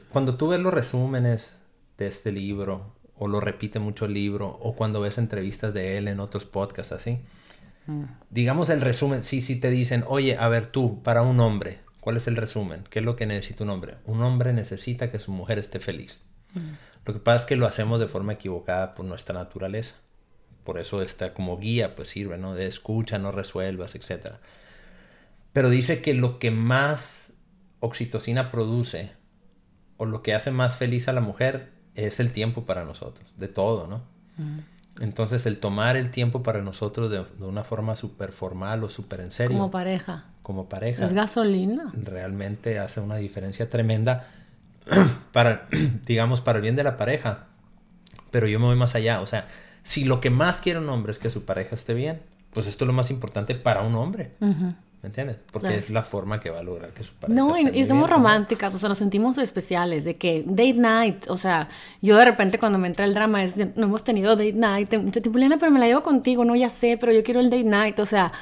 Cuando 0.09 0.35
tú 0.35 0.49
ves 0.49 0.59
los 0.59 0.73
resúmenes 0.73 1.57
de 1.97 2.07
este 2.07 2.31
libro, 2.31 2.93
o 3.15 3.27
lo 3.27 3.41
repite 3.41 3.79
mucho 3.79 4.05
el 4.05 4.13
libro, 4.13 4.47
o 4.47 4.75
cuando 4.75 5.01
ves 5.01 5.17
entrevistas 5.17 5.73
de 5.73 5.97
él 5.97 6.07
en 6.07 6.19
otros 6.19 6.45
podcasts 6.45 6.93
así. 6.93 7.19
Mm. 7.85 8.03
Digamos 8.29 8.69
el 8.69 8.81
resumen, 8.81 9.25
sí, 9.25 9.41
sí 9.41 9.57
te 9.57 9.69
dicen, 9.69 10.05
oye, 10.07 10.37
a 10.37 10.47
ver 10.47 10.67
tú, 10.67 11.03
para 11.03 11.21
un 11.21 11.39
hombre, 11.41 11.79
¿cuál 11.99 12.17
es 12.17 12.27
el 12.27 12.35
resumen? 12.35 12.83
¿Qué 12.89 12.99
es 12.99 13.05
lo 13.05 13.15
que 13.15 13.25
necesita 13.25 13.63
un 13.63 13.69
hombre? 13.69 13.95
Un 14.05 14.21
hombre 14.21 14.53
necesita 14.53 15.11
que 15.11 15.19
su 15.19 15.31
mujer 15.31 15.59
esté 15.59 15.79
feliz. 15.79 16.21
Mm. 16.53 16.73
Lo 17.05 17.13
que 17.13 17.19
pasa 17.19 17.41
es 17.41 17.45
que 17.45 17.55
lo 17.55 17.65
hacemos 17.65 17.99
de 17.99 18.07
forma 18.07 18.33
equivocada 18.33 18.93
por 18.95 19.05
nuestra 19.05 19.33
naturaleza. 19.33 19.95
Por 20.63 20.79
eso 20.79 21.01
está 21.01 21.33
como 21.33 21.57
guía, 21.57 21.95
pues 21.95 22.09
sirve, 22.09 22.37
¿no? 22.37 22.53
De 22.53 22.67
escucha, 22.67 23.17
no 23.17 23.31
resuelvas, 23.31 23.95
etc. 23.95 24.35
Pero 25.53 25.69
dice 25.69 26.01
que 26.01 26.13
lo 26.13 26.37
que 26.39 26.51
más 26.51 27.33
oxitocina 27.79 28.51
produce, 28.51 29.11
o 29.97 30.05
lo 30.05 30.21
que 30.21 30.33
hace 30.33 30.51
más 30.51 30.77
feliz 30.77 31.07
a 31.07 31.13
la 31.13 31.21
mujer, 31.21 31.71
es 31.95 32.19
el 32.19 32.31
tiempo 32.31 32.65
para 32.65 32.85
nosotros, 32.85 33.33
de 33.37 33.47
todo, 33.47 33.87
¿no? 33.87 34.03
Entonces 34.99 35.45
el 35.45 35.59
tomar 35.59 35.95
el 35.97 36.11
tiempo 36.11 36.43
para 36.43 36.61
nosotros 36.61 37.09
de, 37.09 37.23
una 37.43 37.63
forma 37.63 37.95
súper 37.95 38.31
formal 38.31 38.83
o 38.83 38.89
súper 38.89 39.21
en 39.21 39.31
serio. 39.31 39.57
Como 39.57 39.71
pareja. 39.71 40.25
Como 40.43 40.67
pareja. 40.67 41.05
Es 41.05 41.13
gasolina. 41.13 41.91
Realmente 41.93 42.79
hace 42.79 42.99
una 42.99 43.15
diferencia 43.15 43.69
tremenda 43.69 44.27
para, 45.31 45.67
digamos, 46.05 46.41
para 46.41 46.57
el 46.57 46.63
bien 46.63 46.75
de 46.75 46.83
la 46.83 46.97
pareja. 46.97 47.45
Pero 48.31 48.47
yo 48.47 48.59
me 48.59 48.65
voy 48.65 48.75
más 48.75 48.95
allá. 48.95 49.21
O 49.21 49.25
sea, 49.25 49.47
si 49.83 50.03
lo 50.03 50.21
que 50.21 50.29
más 50.29 50.61
quiere 50.61 50.79
un 50.79 50.89
hombre 50.89 51.11
es 51.11 51.19
que 51.19 51.29
su 51.29 51.45
pareja 51.45 51.75
esté 51.75 51.93
bien, 51.93 52.21
pues 52.51 52.67
esto 52.67 52.85
es 52.85 52.87
lo 52.87 52.93
más 52.93 53.11
importante 53.11 53.55
para 53.55 53.81
un 53.81 53.95
hombre. 53.95 54.31
¿Me 55.01 55.07
entiendes? 55.07 55.37
Porque 55.51 55.75
es 55.75 55.89
la 55.89 56.03
forma 56.03 56.41
que 56.41 56.49
va 56.49 56.59
a 56.59 56.63
lograr 56.63 56.91
que 56.91 57.05
su 57.05 57.13
pareja 57.13 57.39
No, 57.39 57.57
y, 57.57 57.85
somos 57.85 58.09
románticas, 58.09 58.75
o 58.75 58.77
sea, 58.77 58.89
nos 58.89 58.97
sentimos 58.97 59.37
especiales, 59.37 60.03
de 60.03 60.17
que 60.17 60.43
date 60.45 60.73
night, 60.73 61.29
o 61.29 61.37
sea, 61.37 61.69
yo 62.01 62.17
de 62.17 62.25
repente 62.25 62.59
cuando 62.59 62.77
me 62.79 62.87
entra 62.87 63.05
el 63.05 63.13
drama 63.13 63.41
es, 63.43 63.55
no 63.77 63.85
hemos 63.85 64.03
tenido 64.03 64.35
date 64.35 64.53
night 64.53 64.93
mucho 64.97 65.21
tiempo, 65.21 65.39
Liana, 65.39 65.57
pero 65.57 65.71
me 65.71 65.79
la 65.79 65.87
llevo 65.87 66.03
contigo, 66.03 66.43
no, 66.43 66.53
ya 66.53 66.69
sé, 66.69 66.97
pero 66.99 67.13
yo 67.13 67.23
quiero 67.23 67.39
el 67.39 67.49
date 67.49 67.63
night, 67.63 67.97
o 67.99 68.05
sea, 68.05 68.33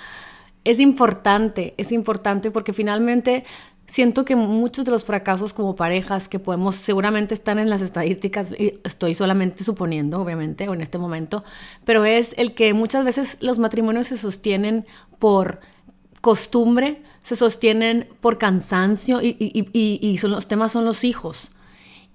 es 0.63 0.79
importante, 0.79 1.75
es 1.77 1.91
importante 1.91 2.49
porque 2.49 2.73
finalmente 2.73 3.45
siento 3.85 4.25
que 4.25 4.35
muchos 4.35 4.83
de 4.83 4.91
los 4.91 5.05
fracasos 5.05 5.53
como 5.53 5.75
parejas 5.75 6.27
que 6.27 6.39
podemos, 6.39 6.73
seguramente 6.73 7.35
están 7.35 7.59
en 7.59 7.69
las 7.69 7.81
estadísticas, 7.81 8.51
y 8.57 8.79
estoy 8.83 9.13
solamente 9.13 9.63
suponiendo, 9.63 10.19
obviamente, 10.19 10.67
o 10.67 10.73
en 10.73 10.81
este 10.81 10.97
momento, 10.97 11.43
pero 11.85 12.03
es 12.03 12.33
el 12.37 12.55
que 12.55 12.73
muchas 12.73 13.05
veces 13.05 13.37
los 13.41 13.59
matrimonios 13.59 14.07
se 14.07 14.17
sostienen 14.17 14.87
por 15.19 15.59
costumbre, 16.27 17.01
se 17.23 17.37
sostienen 17.37 18.05
por 18.19 18.37
cansancio 18.37 19.21
y, 19.21 20.17
son, 20.19 20.31
los 20.31 20.49
temas 20.49 20.73
son 20.73 20.83
los 20.83 21.05
hijos. 21.05 21.51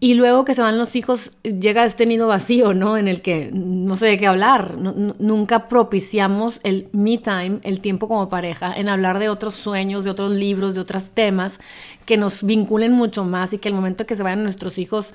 Y 0.01 0.13
luego 0.13 0.45
que 0.45 0.53
se 0.53 0.61
van 0.61 0.77
los 0.77 0.97
hijos, 0.97 1.31
llega 1.45 1.87
este 1.87 2.05
nido 2.05 2.27
vacío, 2.27 2.75
¿no? 2.75 2.99
En 2.99 3.09
el 3.09 3.23
que 3.23 3.49
no 3.55 3.97
sé 3.97 4.05
de 4.05 4.19
qué 4.19 4.27
hablar. 4.27 4.77
nunca 4.77 5.67
propiciamos 5.67 6.61
el 6.63 6.91
me 6.93 7.17
time, 7.17 7.61
el 7.63 7.81
tiempo 7.81 8.07
como 8.07 8.29
pareja, 8.29 8.75
en 8.77 8.91
hablar 8.91 9.19
de 9.19 9.31
otros 9.31 9.55
sueños, 9.55 10.05
de 10.05 10.11
otros 10.11 10.31
libros, 10.31 10.75
de 10.75 10.81
otros 10.81 11.07
temas 11.07 11.59
que 12.05 12.19
nos 12.19 12.43
vinculen 12.43 12.93
mucho 12.93 13.25
más 13.25 13.55
y 13.55 13.59
que 13.59 13.71
el 13.71 13.75
momento 13.75 14.05
que 14.05 14.15
se 14.15 14.23
vayan 14.23 14.43
nuestros 14.43 14.77
hijos 14.77 15.15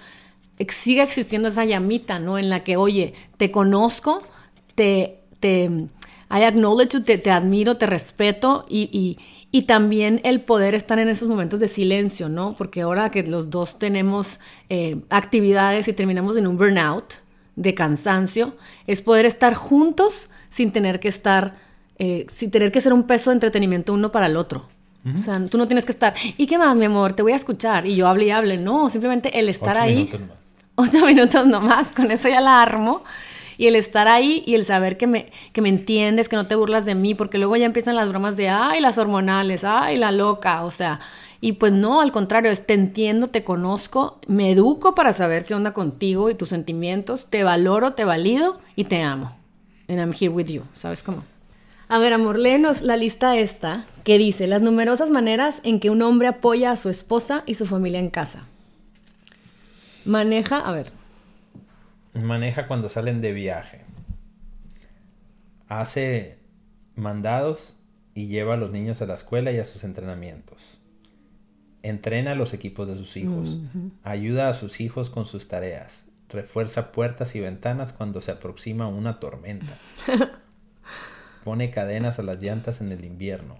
siga 0.70 1.04
existiendo 1.04 1.50
esa 1.50 1.66
llamita, 1.66 2.18
¿no? 2.18 2.40
En 2.40 2.50
la 2.50 2.64
que, 2.64 2.78
oye, 2.78 3.14
te 3.38 3.52
conozco, 3.52 4.24
te, 4.74 5.20
te 5.40 5.88
I 6.30 6.44
acknowledge 6.44 6.94
you, 6.94 7.02
te, 7.02 7.32
admiro, 7.32 7.78
te 7.78 7.86
respeto 7.86 8.66
y, 8.70 9.18
también 9.66 10.22
el 10.24 10.42
poder 10.42 10.76
estar 10.76 11.00
en 11.00 11.10
esos 11.10 11.28
momentos 11.28 11.60
de 11.60 11.68
silencio, 11.68 12.30
¿no? 12.30 12.52
Porque 12.52 12.82
ahora 12.82 13.10
que 13.10 13.24
los 13.24 13.50
dos 13.50 13.80
tenemos 13.80 14.40
eh, 14.70 14.98
actividades 15.10 15.88
y 15.88 15.94
terminamos 15.94 16.38
en 16.38 16.46
un 16.46 16.58
burnout 16.58 17.16
de 17.56 17.74
cansancio, 17.74 18.56
es 18.86 19.02
poder 19.02 19.26
estar 19.26 19.56
juntos 19.56 20.30
sin 20.50 20.72
tener 20.72 21.00
que 21.00 21.08
estar, 21.08 21.56
eh, 21.98 22.28
sin 22.32 22.52
tener 22.52 22.72
que 22.72 22.82
ser 22.82 22.94
un 22.94 23.04
peso 23.04 23.32
de 23.32 23.36
entretenimiento 23.36 23.94
uno 23.94 24.12
para 24.12 24.28
el 24.28 24.38
otro. 24.38 24.68
O 25.16 25.18
sea, 25.18 25.44
tú 25.50 25.58
no 25.58 25.68
tienes 25.68 25.86
que 25.86 25.94
estar, 25.94 26.14
¿y 26.38 26.46
qué 26.48 26.58
más, 26.58 26.76
mi 26.76 26.86
amor? 26.86 27.14
Te 27.14 27.24
voy 27.24 27.32
a 27.32 27.38
escuchar. 27.38 27.86
Y 27.86 27.96
yo 27.96 28.08
hable 28.08 28.26
y 28.26 28.32
hable. 28.32 28.58
No, 28.58 28.90
simplemente 28.90 29.40
el 29.40 29.48
estar 29.48 29.78
ahí. 29.78 30.10
Minutos 30.12 30.38
Ocho 30.80 31.08
minutos 31.08 31.48
nomás, 31.48 31.92
con 31.92 32.12
eso 32.12 32.30
ya 32.30 32.40
la 32.40 32.62
armo. 32.62 33.04
Y 33.58 33.68
el 33.68 33.76
estar 33.76 34.08
ahí 34.08 34.44
y 34.46 34.56
el 34.56 34.66
saber 34.66 34.98
que 34.98 35.08
me, 35.08 35.32
que 35.52 35.62
me 35.62 35.70
entiendes, 35.70 36.30
que 36.30 36.36
no 36.36 36.48
te 36.48 36.56
burlas 36.56 36.86
de 36.86 36.96
mí, 36.96 37.16
porque 37.16 37.38
luego 37.38 37.56
ya 37.56 37.66
empiezan 37.66 37.96
las 37.96 38.10
bromas 38.10 38.38
de, 38.38 38.50
ay, 38.50 38.82
las 38.82 38.98
hormonales, 38.98 39.64
ay, 39.64 39.98
la 39.98 40.12
loca, 40.12 40.64
o 40.64 40.72
sea, 40.72 41.00
y 41.40 41.54
pues 41.54 41.72
no, 41.72 42.02
al 42.02 42.12
contrario, 42.12 42.52
es 42.52 42.66
te 42.66 42.74
entiendo, 42.74 43.28
te 43.28 43.44
conozco, 43.44 44.20
me 44.28 44.52
educo 44.52 44.96
para 44.96 45.14
saber 45.14 45.46
qué 45.46 45.54
onda 45.54 45.74
contigo 45.74 46.30
y 46.30 46.36
tus 46.36 46.50
sentimientos, 46.50 47.28
te 47.30 47.44
valoro, 47.44 47.94
te 47.94 48.06
valido 48.06 48.60
y 48.76 48.86
te 48.86 49.02
amo. 49.02 49.36
And 49.88 50.00
I'm 50.00 50.14
here 50.14 50.30
with 50.30 50.48
you, 50.48 50.64
¿sabes 50.74 51.04
cómo? 51.04 51.24
A 51.90 52.00
ver, 52.00 52.12
amor, 52.12 52.38
léenos 52.38 52.82
la 52.82 52.98
lista 52.98 53.38
esta 53.38 53.86
que 54.04 54.18
dice 54.18 54.48
las 54.48 54.62
numerosas 54.62 55.10
maneras 55.10 55.62
en 55.64 55.80
que 55.80 55.90
un 55.90 56.02
hombre 56.02 56.28
apoya 56.28 56.72
a 56.72 56.78
su 56.78 56.90
esposa 56.90 57.44
y 57.46 57.56
su 57.56 57.66
familia 57.66 58.00
en 58.00 58.10
casa. 58.10 58.44
Maneja, 60.04 60.58
a 60.58 60.72
ver, 60.72 60.92
maneja 62.24 62.68
cuando 62.68 62.90
salen 62.90 63.22
de 63.22 63.32
viaje. 63.32 63.82
Hace 65.68 66.38
mandados 66.96 67.76
y 68.14 68.28
lleva 68.28 68.56
a 68.56 68.58
los 68.58 68.72
niños 68.72 69.02
a 69.02 69.06
la 69.06 69.14
escuela 69.14 69.52
y 69.52 69.60
a 69.60 69.66
sus 69.66 69.84
entrenamientos. 69.84 70.80
Entrena 71.84 72.32
a 72.32 72.36
los 72.36 72.54
equipos 72.54 72.88
de 72.88 72.96
sus 72.96 73.16
hijos. 73.18 73.58
Ayuda 74.04 74.50
a 74.50 74.54
sus 74.54 74.82
hijos 74.82 75.10
con 75.10 75.26
sus 75.26 75.48
tareas. 75.48 76.06
Refuerza 76.30 76.92
puertas 76.92 77.36
y 77.36 77.40
ventanas 77.40 77.94
cuando 77.94 78.20
se 78.22 78.32
aproxima 78.32 78.88
una 78.88 79.20
tormenta. 79.20 79.78
Pone 81.44 81.72
cadenas 81.72 82.20
a 82.20 82.24
las 82.24 82.42
llantas 82.42 82.82
en 82.82 82.92
el 82.92 83.06
invierno. 83.06 83.58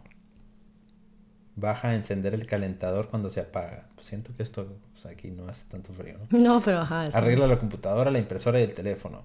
Baja 1.58 1.90
a 1.90 1.96
encender 1.96 2.34
el 2.36 2.46
calentador 2.46 3.10
cuando 3.10 3.30
se 3.30 3.42
apaga. 3.42 3.86
Pues 3.96 4.08
siento 4.08 4.32
que 4.38 4.44
esto 4.44 4.68
pues, 4.94 5.06
aquí 5.08 5.32
no 5.32 5.50
hace 5.50 5.66
tanto 5.70 5.92
frío. 5.92 6.16
¿no? 6.30 6.40
No, 6.40 6.62
pero 6.62 6.80
ajá. 6.80 7.06
Arregla 7.14 7.48
la 7.48 7.60
computadora, 7.60 8.12
la 8.12 8.20
impresora 8.20 8.60
y 8.60 8.64
el 8.64 8.74
teléfono. 8.74 9.24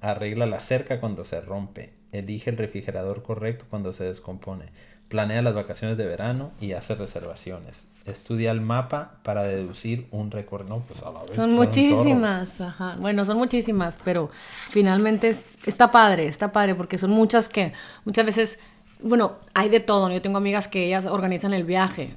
Arregla 0.00 0.46
la 0.46 0.60
cerca 0.60 0.98
cuando 0.98 1.24
se 1.24 1.40
rompe. 1.40 1.92
Elige 2.10 2.50
el 2.50 2.56
refrigerador 2.56 3.22
correcto 3.22 3.66
cuando 3.68 3.92
se 3.92 4.04
descompone. 4.04 4.66
Planea 5.08 5.42
las 5.42 5.54
vacaciones 5.54 5.96
de 5.96 6.06
verano 6.06 6.52
y 6.60 6.72
hace 6.72 6.94
reservaciones. 6.94 7.86
Estudia 8.04 8.50
el 8.50 8.62
mapa 8.62 9.16
para 9.22 9.42
deducir 9.42 10.06
un 10.10 10.30
recorrido. 10.30 10.76
No, 10.76 10.80
pues 10.80 11.02
a 11.02 11.10
la 11.10 11.22
vez. 11.22 11.36
Son 11.36 11.52
muchísimas, 11.52 12.62
ajá. 12.62 12.96
Bueno, 12.98 13.24
son 13.26 13.36
muchísimas, 13.36 14.00
pero 14.02 14.30
finalmente 14.48 15.38
está 15.66 15.90
padre, 15.90 16.28
está 16.28 16.50
padre, 16.52 16.74
porque 16.74 16.96
son 16.96 17.10
muchas 17.10 17.48
que 17.50 17.74
muchas 18.06 18.24
veces, 18.24 18.58
bueno, 19.02 19.38
hay 19.54 19.68
de 19.68 19.80
todo. 19.80 20.10
Yo 20.10 20.22
tengo 20.22 20.38
amigas 20.38 20.68
que 20.68 20.86
ellas 20.86 21.06
organizan 21.06 21.54
el 21.54 21.64
viaje 21.64 22.16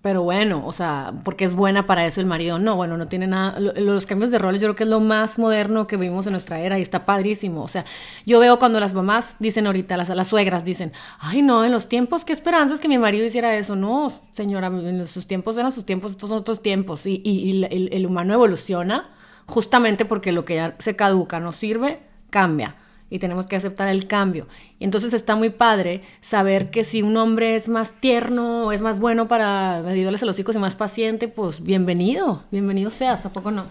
pero 0.00 0.22
bueno, 0.22 0.62
o 0.64 0.72
sea, 0.72 1.12
porque 1.24 1.44
es 1.44 1.54
buena 1.54 1.84
para 1.86 2.06
eso 2.06 2.20
el 2.20 2.26
marido. 2.26 2.58
No, 2.58 2.76
bueno, 2.76 2.96
no 2.96 3.08
tiene 3.08 3.26
nada. 3.26 3.58
Los 3.58 4.06
cambios 4.06 4.30
de 4.30 4.38
roles 4.38 4.60
yo 4.60 4.68
creo 4.68 4.76
que 4.76 4.84
es 4.84 4.88
lo 4.88 5.00
más 5.00 5.38
moderno 5.38 5.86
que 5.86 5.96
vivimos 5.96 6.26
en 6.26 6.32
nuestra 6.32 6.60
era 6.60 6.78
y 6.78 6.82
está 6.82 7.04
padrísimo. 7.04 7.62
O 7.62 7.68
sea, 7.68 7.84
yo 8.24 8.38
veo 8.38 8.58
cuando 8.58 8.78
las 8.78 8.94
mamás 8.94 9.36
dicen 9.40 9.66
ahorita, 9.66 9.96
las, 9.96 10.08
las 10.10 10.28
suegras 10.28 10.64
dicen, 10.64 10.92
ay 11.18 11.42
no, 11.42 11.64
en 11.64 11.72
los 11.72 11.88
tiempos, 11.88 12.24
qué 12.24 12.32
esperanzas 12.32 12.80
que 12.80 12.88
mi 12.88 12.96
marido 12.96 13.26
hiciera 13.26 13.56
eso. 13.56 13.74
No, 13.74 14.12
señora, 14.32 14.68
en 14.68 15.04
sus 15.06 15.26
tiempos 15.26 15.56
eran 15.56 15.72
sus 15.72 15.84
tiempos, 15.84 16.12
estos 16.12 16.28
son 16.28 16.38
otros 16.38 16.62
tiempos. 16.62 17.04
Y, 17.04 17.66
el, 17.70 17.90
el 17.92 18.06
humano 18.06 18.34
evoluciona 18.34 19.10
justamente 19.46 20.04
porque 20.04 20.30
lo 20.30 20.44
que 20.44 20.56
ya 20.56 20.76
se 20.78 20.94
caduca, 20.94 21.40
no 21.40 21.52
sirve, 21.52 22.00
cambia 22.30 22.76
y 23.10 23.18
tenemos 23.18 23.46
que 23.46 23.56
aceptar 23.56 23.88
el 23.88 24.06
cambio. 24.06 24.46
Y 24.78 24.84
entonces 24.84 25.14
está 25.14 25.36
muy 25.36 25.50
padre 25.50 26.02
saber 26.20 26.70
que 26.70 26.84
si 26.84 27.02
un 27.02 27.16
hombre 27.16 27.56
es 27.56 27.68
más 27.68 28.00
tierno 28.00 28.72
es 28.72 28.80
más 28.80 28.98
bueno 28.98 29.28
para 29.28 29.78
ayudarles 29.78 30.22
a 30.22 30.26
los 30.26 30.38
hijos 30.38 30.56
y 30.56 30.58
más 30.58 30.76
paciente, 30.76 31.28
pues 31.28 31.62
bienvenido, 31.62 32.44
bienvenido 32.50 32.90
seas, 32.90 33.26
¿a 33.26 33.32
poco 33.32 33.50
no? 33.50 33.66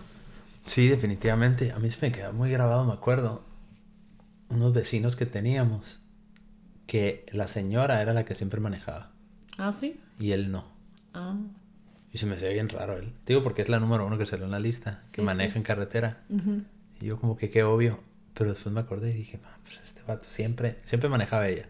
Sí, 0.66 0.88
definitivamente. 0.88 1.72
A 1.72 1.80
mí 1.80 1.90
se 1.90 1.98
me 2.02 2.12
queda 2.12 2.32
muy 2.32 2.52
grabado, 2.52 2.84
me 2.84 2.94
acuerdo, 2.94 3.44
unos 4.50 4.74
vecinos 4.74 5.16
que 5.16 5.26
teníamos, 5.26 6.00
que 6.86 7.26
la 7.32 7.48
señora 7.48 8.02
era 8.02 8.14
la 8.14 8.26
que 8.26 8.36
siempre 8.36 8.60
manejaba. 8.60 9.12
Ah, 9.58 9.72
sí. 9.72 10.00
Y 10.20 10.32
él 10.32 10.52
no. 10.52 10.66
Ah. 11.14 11.36
Y 12.12 12.18
se 12.18 12.26
me 12.26 12.36
hacía 12.36 12.50
bien 12.50 12.70
raro 12.70 12.98
él. 12.98 13.14
Digo 13.26 13.44
porque 13.44 13.62
es 13.62 13.70
la 13.70 13.80
número 13.80 14.06
uno 14.06 14.18
que 14.18 14.26
salió 14.26 14.46
en 14.46 14.52
la 14.52 14.60
lista, 14.60 15.02
que 15.14 15.22
maneja 15.22 15.58
en 15.58 15.64
carretera. 15.64 16.24
Y 17.00 17.06
yo 17.06 17.20
como 17.20 17.38
que 17.38 17.50
qué 17.50 17.64
obvio. 17.64 18.00
Pero 18.38 18.52
después 18.52 18.74
me 18.74 18.82
acordé 18.82 19.10
y 19.10 19.14
dije, 19.14 19.40
pues 19.64 19.80
este 19.84 20.04
vato 20.08 20.26
siempre, 20.30 20.78
siempre 20.84 21.10
manejaba 21.10 21.48
ella. 21.48 21.68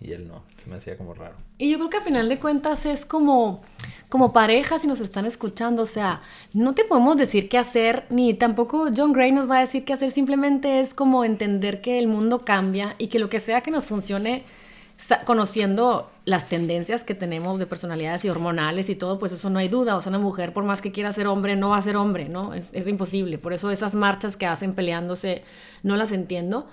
Y 0.00 0.12
él 0.12 0.28
no, 0.28 0.44
se 0.56 0.70
me 0.70 0.76
hacía 0.76 0.96
como 0.96 1.14
raro. 1.14 1.34
Y 1.58 1.70
yo 1.70 1.78
creo 1.78 1.90
que 1.90 1.96
a 1.98 2.00
final 2.00 2.28
de 2.28 2.38
cuentas 2.38 2.86
es 2.86 3.04
como, 3.04 3.60
como 4.08 4.32
pareja 4.32 4.78
si 4.78 4.86
nos 4.86 5.00
están 5.00 5.26
escuchando, 5.26 5.82
o 5.82 5.86
sea, 5.86 6.22
no 6.54 6.74
te 6.74 6.84
podemos 6.84 7.16
decir 7.16 7.48
qué 7.48 7.58
hacer, 7.58 8.06
ni 8.08 8.32
tampoco 8.32 8.88
John 8.96 9.12
Gray 9.12 9.32
nos 9.32 9.50
va 9.50 9.58
a 9.58 9.60
decir 9.60 9.84
qué 9.84 9.92
hacer, 9.92 10.10
simplemente 10.10 10.80
es 10.80 10.94
como 10.94 11.24
entender 11.24 11.82
que 11.82 11.98
el 11.98 12.08
mundo 12.08 12.44
cambia 12.44 12.94
y 12.96 13.08
que 13.08 13.18
lo 13.18 13.28
que 13.28 13.40
sea 13.40 13.60
que 13.60 13.70
nos 13.70 13.88
funcione 13.88 14.44
conociendo 15.24 16.10
las 16.24 16.48
tendencias 16.48 17.04
que 17.04 17.14
tenemos 17.14 17.58
de 17.58 17.66
personalidades 17.66 18.24
y 18.24 18.28
hormonales 18.28 18.90
y 18.90 18.94
todo, 18.94 19.18
pues 19.18 19.32
eso 19.32 19.50
no 19.50 19.58
hay 19.58 19.68
duda. 19.68 19.96
O 19.96 20.02
sea, 20.02 20.10
una 20.10 20.18
mujer, 20.18 20.52
por 20.52 20.64
más 20.64 20.80
que 20.80 20.92
quiera 20.92 21.12
ser 21.12 21.26
hombre, 21.26 21.56
no 21.56 21.70
va 21.70 21.78
a 21.78 21.82
ser 21.82 21.96
hombre, 21.96 22.28
¿no? 22.28 22.54
Es, 22.54 22.70
es 22.72 22.86
imposible. 22.86 23.38
Por 23.38 23.52
eso 23.52 23.70
esas 23.70 23.94
marchas 23.94 24.36
que 24.36 24.46
hacen 24.46 24.74
peleándose, 24.74 25.44
no 25.82 25.96
las 25.96 26.12
entiendo, 26.12 26.68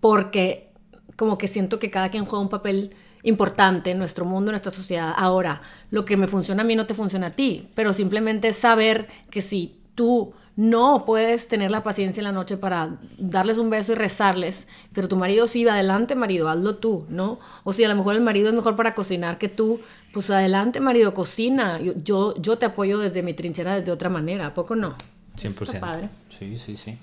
porque 0.00 0.70
como 1.16 1.38
que 1.38 1.48
siento 1.48 1.78
que 1.78 1.90
cada 1.90 2.10
quien 2.10 2.24
juega 2.24 2.42
un 2.42 2.48
papel 2.48 2.94
importante 3.22 3.90
en 3.90 3.98
nuestro 3.98 4.24
mundo, 4.24 4.50
en 4.50 4.52
nuestra 4.52 4.72
sociedad. 4.72 5.12
Ahora, 5.16 5.62
lo 5.90 6.04
que 6.04 6.16
me 6.16 6.28
funciona 6.28 6.62
a 6.62 6.66
mí 6.66 6.76
no 6.76 6.86
te 6.86 6.94
funciona 6.94 7.28
a 7.28 7.30
ti, 7.30 7.70
pero 7.74 7.92
simplemente 7.92 8.52
saber 8.52 9.08
que 9.30 9.40
si 9.40 9.80
tú 9.94 10.34
no 10.56 11.04
puedes 11.04 11.48
tener 11.48 11.70
la 11.70 11.82
paciencia 11.82 12.20
en 12.20 12.24
la 12.24 12.32
noche 12.32 12.56
para 12.56 12.96
darles 13.18 13.58
un 13.58 13.70
beso 13.70 13.92
y 13.92 13.94
rezarles, 13.96 14.68
pero 14.92 15.08
tu 15.08 15.16
marido 15.16 15.46
sí, 15.48 15.66
adelante 15.66 16.14
marido, 16.14 16.48
hazlo 16.48 16.76
tú, 16.76 17.06
¿no? 17.08 17.40
O 17.64 17.72
si 17.72 17.82
a 17.82 17.88
lo 17.88 17.96
mejor 17.96 18.14
el 18.14 18.20
marido 18.20 18.48
es 18.48 18.54
mejor 18.54 18.76
para 18.76 18.94
cocinar 18.94 19.38
que 19.38 19.48
tú, 19.48 19.80
pues 20.12 20.30
adelante 20.30 20.78
marido, 20.78 21.12
cocina. 21.12 21.80
Yo, 21.80 22.34
yo, 22.40 22.56
te 22.56 22.66
apoyo 22.66 22.98
desde 22.98 23.24
mi 23.24 23.34
trinchera 23.34 23.74
desde 23.74 23.90
otra 23.90 24.08
manera, 24.08 24.46
¿a 24.46 24.54
poco 24.54 24.76
no? 24.76 24.94
100%. 25.36 25.62
Está 25.62 25.80
padre. 25.80 26.08
Sí, 26.28 26.56
sí, 26.56 26.76
sí. 26.76 26.96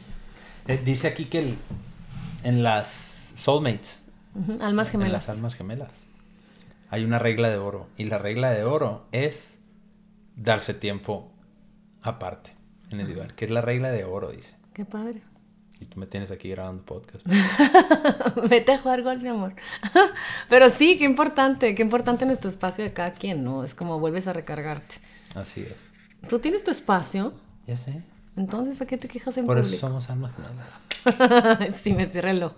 Eh, 0.68 0.82
dice 0.86 1.08
aquí 1.08 1.26
que 1.26 1.56
en 2.44 2.64
las 2.64 3.34
soulmates, 3.36 4.04
almas 4.62 4.90
gemelas. 4.90 5.24
En 5.24 5.28
las 5.28 5.30
almas 5.30 5.56
gemelas, 5.56 5.92
hay 6.90 7.04
una 7.04 7.20
regla 7.20 7.50
de 7.50 7.58
oro. 7.58 7.88
Y 7.98 8.06
la 8.06 8.18
regla 8.18 8.52
de 8.52 8.64
oro 8.64 9.06
es 9.12 9.58
darse 10.38 10.74
tiempo 10.74 11.30
aparte 12.02 12.61
individual, 12.92 13.34
que 13.36 13.46
es 13.46 13.52
la 13.52 13.62
regla 13.62 13.92
de 13.92 14.04
oro, 14.04 14.32
dice. 14.32 14.56
Qué 14.74 14.86
padre. 14.86 15.22
Y 15.80 15.86
tú 15.86 16.00
me 16.00 16.06
tienes 16.06 16.30
aquí 16.30 16.50
grabando 16.50 16.84
podcast. 16.84 17.26
Vete 18.50 18.74
a 18.74 18.78
jugar 18.78 19.02
gol, 19.02 19.20
mi 19.20 19.30
amor. 19.30 19.54
Pero 20.50 20.70
sí, 20.70 20.98
qué 20.98 21.06
importante, 21.06 21.74
qué 21.74 21.82
importante 21.82 22.26
nuestro 22.26 22.50
espacio 22.50 22.84
de 22.84 22.94
cada 22.94 23.12
quien, 23.14 23.44
¿no? 23.44 23.64
Es 23.64 23.74
como 23.74 24.00
vuelves 24.00 24.28
a 24.28 24.34
recargarte. 24.34 24.96
Así 25.34 25.62
es. 25.62 25.76
¿Tú 26.30 26.38
tienes 26.38 26.64
tu 26.64 26.70
espacio? 26.70 27.34
Ya 27.66 27.78
sé. 27.78 28.04
Entonces, 28.38 28.78
¿para 28.78 28.90
qué 28.90 28.98
te 28.98 29.08
quejas 29.08 29.36
en 29.38 29.48
Por 29.48 29.58
público? 29.58 29.76
eso 29.76 29.88
somos 29.88 30.10
almas 30.10 30.34
sí, 31.74 31.94
me 31.94 32.06
cierra 32.06 32.30
el 32.30 32.44
ojo. 32.44 32.58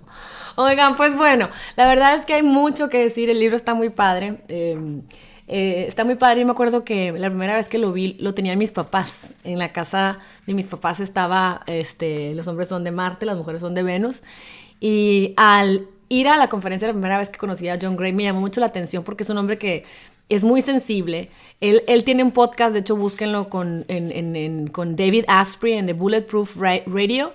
Oigan, 0.57 0.97
pues 0.97 1.15
bueno, 1.15 1.49
la 1.77 1.87
verdad 1.87 2.15
es 2.15 2.25
que 2.25 2.33
hay 2.33 2.43
mucho 2.43 2.89
que 2.89 2.99
decir. 2.99 3.29
El 3.29 3.39
libro 3.39 3.55
está 3.55 3.73
muy 3.73 3.89
padre. 3.89 4.43
Eh, 4.49 5.01
eh, 5.47 5.85
está 5.87 6.03
muy 6.03 6.15
padre. 6.15 6.41
y 6.41 6.45
me 6.45 6.51
acuerdo 6.51 6.83
que 6.83 7.11
la 7.11 7.29
primera 7.29 7.55
vez 7.57 7.67
que 7.67 7.77
lo 7.77 7.91
vi 7.91 8.13
lo 8.19 8.33
tenían 8.33 8.57
mis 8.57 8.71
papás. 8.71 9.33
En 9.43 9.59
la 9.59 9.71
casa 9.71 10.19
de 10.47 10.53
mis 10.53 10.67
papás 10.67 10.99
estaba, 10.99 11.61
este, 11.67 12.33
los 12.35 12.47
hombres 12.47 12.67
son 12.67 12.83
de 12.83 12.91
Marte, 12.91 13.25
las 13.25 13.37
mujeres 13.37 13.61
son 13.61 13.73
de 13.73 13.83
Venus. 13.83 14.23
Y 14.79 15.33
al 15.37 15.87
ir 16.09 16.27
a 16.27 16.37
la 16.37 16.47
conferencia 16.47 16.87
la 16.87 16.93
primera 16.93 17.17
vez 17.17 17.29
que 17.29 17.39
conocí 17.39 17.67
a 17.67 17.77
John 17.81 17.95
Gray 17.95 18.13
me 18.13 18.23
llamó 18.23 18.39
mucho 18.39 18.59
la 18.59 18.67
atención 18.67 19.03
porque 19.03 19.23
es 19.23 19.29
un 19.29 19.37
hombre 19.37 19.57
que 19.57 19.85
es 20.29 20.43
muy 20.43 20.61
sensible. 20.61 21.29
Él, 21.61 21.83
él 21.87 22.03
tiene 22.03 22.23
un 22.23 22.31
podcast, 22.31 22.73
de 22.73 22.79
hecho 22.79 22.95
búsquenlo 22.95 23.49
con, 23.49 23.85
con 24.71 24.95
David 24.95 25.25
Asprey 25.27 25.73
en 25.73 25.87
The 25.87 25.93
Bulletproof 25.93 26.57
Radio 26.57 27.33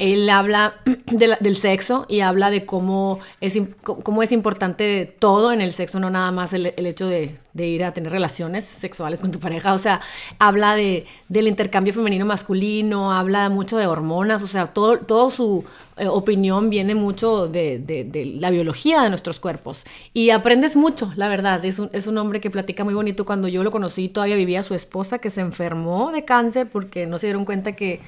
él 0.00 0.28
habla 0.30 0.74
del 1.06 1.56
sexo 1.56 2.06
y 2.08 2.20
habla 2.20 2.50
de 2.50 2.64
cómo 2.64 3.20
es, 3.40 3.56
cómo 3.82 4.22
es 4.22 4.32
importante 4.32 5.14
todo 5.18 5.52
en 5.52 5.60
el 5.60 5.72
sexo, 5.72 6.00
no 6.00 6.08
nada 6.08 6.30
más 6.32 6.54
el, 6.54 6.66
hecho 6.66 7.06
de, 7.06 7.36
ir 7.54 7.84
a 7.84 7.92
tener 7.92 8.10
relaciones 8.10 8.64
sexuales 8.64 9.20
con 9.20 9.30
tu 9.30 9.38
pareja. 9.38 9.74
O 9.74 9.78
sea, 9.78 10.00
habla 10.38 10.74
de, 10.74 11.06
del 11.28 11.48
intercambio 11.48 11.92
femenino-masculino, 11.92 13.12
habla 13.12 13.50
mucho 13.50 13.76
de 13.76 13.86
hormonas, 13.86 14.42
o 14.42 14.46
sea, 14.46 14.68
todo, 14.68 15.00
todo 15.00 15.28
su 15.28 15.64
eh, 15.98 16.06
opinión 16.08 16.70
viene 16.70 16.94
mucho 16.94 17.46
de, 17.46 18.36
la 18.40 18.50
biología 18.50 19.02
de 19.02 19.10
nuestros 19.10 19.38
cuerpos. 19.38 19.84
Y 20.14 20.30
aprendes 20.30 20.76
mucho, 20.76 21.12
la 21.16 21.28
verdad. 21.28 21.62
Es 21.62 21.78
un, 21.78 21.90
es 21.92 22.06
un 22.06 22.16
hombre 22.16 22.40
que 22.40 22.50
platica 22.50 22.84
muy 22.84 22.94
bonito. 22.94 23.26
Cuando 23.26 23.48
yo 23.48 23.62
lo 23.62 23.70
conocí, 23.70 24.08
todavía 24.08 24.36
vivía 24.36 24.62
su 24.62 24.74
esposa 24.74 25.18
que 25.18 25.28
se 25.28 25.42
enfermó 25.42 26.10
de 26.10 26.24
cáncer 26.24 26.70
porque 26.70 27.04
no 27.04 27.18
se 27.18 27.26
dieron 27.26 27.44
cuenta 27.44 27.72
que 27.72 28.00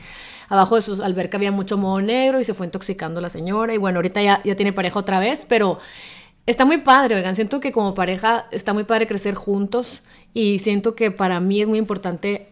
abajo 0.52 0.76
de 0.76 0.82
su 0.82 1.02
alberca 1.02 1.38
había 1.38 1.50
mucho 1.50 1.78
moho 1.78 2.02
negro 2.02 2.38
y 2.38 2.44
se 2.44 2.52
fue 2.52 2.66
intoxicando 2.66 3.22
la 3.22 3.30
señora. 3.30 3.72
Y 3.72 3.78
bueno, 3.78 3.98
ahorita 3.98 4.22
ya, 4.22 4.42
ya 4.44 4.54
tiene 4.54 4.74
pareja 4.74 4.98
otra 4.98 5.18
vez, 5.18 5.46
pero 5.48 5.78
está 6.44 6.66
muy 6.66 6.76
padre, 6.78 7.16
oigan. 7.16 7.34
Siento 7.34 7.58
que 7.58 7.72
como 7.72 7.94
pareja 7.94 8.44
está 8.50 8.74
muy 8.74 8.84
padre 8.84 9.06
crecer 9.06 9.34
juntos 9.34 10.02
y 10.34 10.58
siento 10.58 10.94
que 10.94 11.10
para 11.10 11.40
mí 11.40 11.62
es 11.62 11.68
muy 11.68 11.78
importante, 11.78 12.48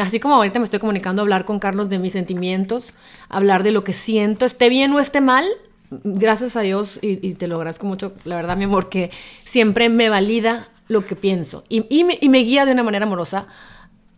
así 0.00 0.20
como 0.20 0.36
ahorita 0.36 0.60
me 0.60 0.64
estoy 0.64 0.78
comunicando, 0.78 1.22
hablar 1.22 1.44
con 1.44 1.58
Carlos 1.58 1.88
de 1.88 1.98
mis 1.98 2.12
sentimientos, 2.12 2.94
hablar 3.28 3.64
de 3.64 3.72
lo 3.72 3.82
que 3.82 3.94
siento, 3.94 4.46
esté 4.46 4.68
bien 4.68 4.92
o 4.92 5.00
esté 5.00 5.20
mal. 5.20 5.44
Gracias 5.90 6.54
a 6.54 6.60
Dios 6.60 7.00
y, 7.02 7.34
te 7.34 7.48
lo 7.48 7.56
agradezco 7.56 7.84
mucho, 7.84 8.12
la 8.24 8.36
verdad, 8.36 8.56
mi 8.56 8.62
amor, 8.62 8.88
que 8.88 9.10
siempre 9.44 9.88
me 9.88 10.08
valida 10.08 10.68
lo 10.86 11.04
que 11.04 11.16
pienso 11.16 11.64
y, 11.68 12.04
me 12.04 12.38
guía 12.38 12.64
de 12.64 12.70
una 12.70 12.84
manera 12.84 13.06
amorosa 13.06 13.48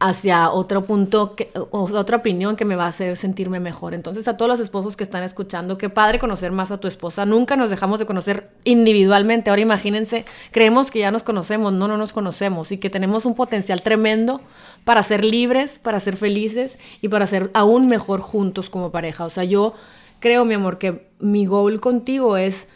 hacia 0.03 0.51
otro 0.51 0.83
punto, 0.83 1.37
que, 1.37 1.53
otra 1.71 2.17
opinión 2.17 2.57
que 2.57 2.65
me 2.65 2.75
va 2.75 2.87
a 2.87 2.89
hacer 2.89 3.17
sentirme 3.17 3.61
mejor. 3.61 3.95
Entonces, 3.95 4.27
a 4.27 4.37
todos 4.37 4.49
los 4.49 4.59
esposos 4.59 4.97
que 4.97 5.05
están 5.05 5.23
escuchando, 5.23 5.79
qué 5.79 5.91
padre 5.91 6.19
conocer 6.19 6.51
más 6.51 6.73
a 6.73 6.79
tu 6.79 6.89
esposa. 6.89 7.25
Nunca 7.25 7.55
nos 7.55 7.71
dejamos 7.71 8.01
de 8.01 8.07
conocer 8.07 8.51
individualmente. 8.65 9.49
Ahora 9.49 9.63
imagínense, 9.63 10.25
creemos 10.51 10.91
que 10.91 10.99
ya 10.99 11.13
nos 11.13 11.23
conocemos, 11.23 11.73
no, 11.73 11.87
no 11.87 11.97
nos 11.97 12.13
conocemos 12.13 12.73
y 12.73 12.79
que 12.79 12.91
tenemos 12.91 13.25
un 13.27 13.37
potencial 13.37 13.81
tremendo 13.81 14.41
para 14.85 15.05
ser 15.05 15.25
libres, 15.25 15.79
para 15.79 16.01
ser 16.01 16.17
felices 16.17 16.79
y 17.01 17.07
para 17.07 17.29
ser 17.29 17.53
aún 17.55 17.87
mejor 17.87 18.21
juntos 18.21 18.71
como 18.71 18.91
pareja. 18.91 19.25
O 19.25 19.31
sea, 19.31 19.45
yo 19.45 19.73
creo, 20.19 20.45
mi 20.45 20.55
amor, 20.55 20.79
que 20.79 21.13
mi 21.21 21.47
goal 21.47 21.81
contigo 21.81 22.37
es 22.37 22.67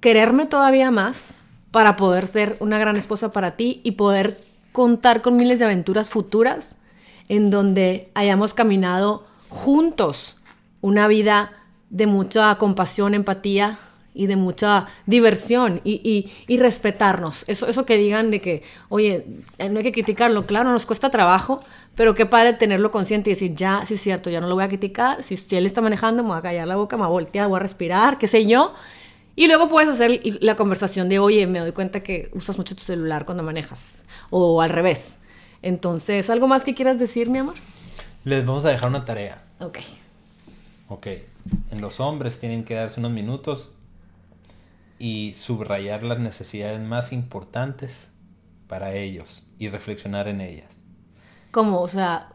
quererme 0.00 0.46
todavía 0.46 0.90
más 0.90 1.36
para 1.70 1.94
poder 1.94 2.26
ser 2.26 2.56
una 2.58 2.78
gran 2.78 2.96
esposa 2.96 3.30
para 3.30 3.54
ti 3.54 3.80
y 3.84 3.92
poder 3.92 4.38
contar 4.74 5.22
con 5.22 5.36
miles 5.36 5.60
de 5.60 5.66
aventuras 5.66 6.08
futuras 6.08 6.74
en 7.28 7.48
donde 7.52 8.10
hayamos 8.14 8.54
caminado 8.54 9.24
juntos 9.48 10.36
una 10.80 11.06
vida 11.06 11.52
de 11.90 12.08
mucha 12.08 12.52
compasión, 12.56 13.14
empatía 13.14 13.78
y 14.14 14.26
de 14.26 14.34
mucha 14.34 14.88
diversión 15.06 15.80
y, 15.84 16.32
y, 16.48 16.58
respetarnos. 16.58 17.44
Eso, 17.46 17.68
eso 17.68 17.86
que 17.86 17.96
digan 17.96 18.32
de 18.32 18.40
que, 18.40 18.64
oye, 18.88 19.24
no 19.70 19.78
hay 19.78 19.84
que 19.84 19.92
criticarlo, 19.92 20.44
claro, 20.44 20.72
nos 20.72 20.86
cuesta 20.86 21.08
trabajo, 21.08 21.60
pero 21.94 22.16
qué 22.16 22.26
padre 22.26 22.54
tenerlo 22.54 22.90
consciente 22.90 23.30
y 23.30 23.34
decir, 23.34 23.54
ya, 23.54 23.86
sí 23.86 23.94
es 23.94 24.00
cierto, 24.00 24.28
ya 24.28 24.40
no 24.40 24.48
lo 24.48 24.56
voy 24.56 24.64
a 24.64 24.68
criticar, 24.68 25.22
si, 25.22 25.36
él 25.56 25.66
está 25.66 25.82
manejando, 25.82 26.24
me 26.24 26.30
voy 26.30 26.38
a 26.38 26.42
callar 26.42 26.66
la 26.66 26.74
boca, 26.74 26.96
me 26.96 27.02
voy 27.02 27.10
a 27.10 27.12
voltear, 27.12 27.46
voy 27.46 27.58
a 27.58 27.60
respirar, 27.60 28.18
qué 28.18 28.26
sé 28.26 28.44
yo. 28.44 28.74
Y 29.36 29.48
luego 29.48 29.68
puedes 29.68 29.90
hacer 29.90 30.20
la 30.40 30.56
conversación 30.56 31.08
de, 31.08 31.18
oye, 31.18 31.46
me 31.46 31.58
doy 31.58 31.72
cuenta 31.72 32.00
que 32.00 32.30
usas 32.34 32.56
mucho 32.56 32.76
tu 32.76 32.82
celular 32.82 33.24
cuando 33.24 33.42
manejas, 33.42 34.04
o 34.30 34.60
al 34.60 34.70
revés. 34.70 35.16
Entonces, 35.62 36.30
¿algo 36.30 36.46
más 36.46 36.62
que 36.62 36.74
quieras 36.74 36.98
decir, 36.98 37.30
mi 37.30 37.38
amor? 37.38 37.54
Les 38.24 38.46
vamos 38.46 38.64
a 38.64 38.70
dejar 38.70 38.90
una 38.90 39.04
tarea. 39.04 39.42
Ok. 39.60 39.78
Ok. 40.88 41.06
En 41.70 41.80
los 41.80 42.00
hombres 42.00 42.38
tienen 42.38 42.64
que 42.64 42.74
darse 42.74 43.00
unos 43.00 43.12
minutos 43.12 43.70
y 44.98 45.34
subrayar 45.36 46.02
las 46.02 46.18
necesidades 46.18 46.80
más 46.80 47.12
importantes 47.12 48.08
para 48.68 48.94
ellos 48.94 49.42
y 49.58 49.68
reflexionar 49.68 50.28
en 50.28 50.40
ellas. 50.40 50.70
¿Cómo? 51.50 51.80
O 51.80 51.88
sea... 51.88 52.30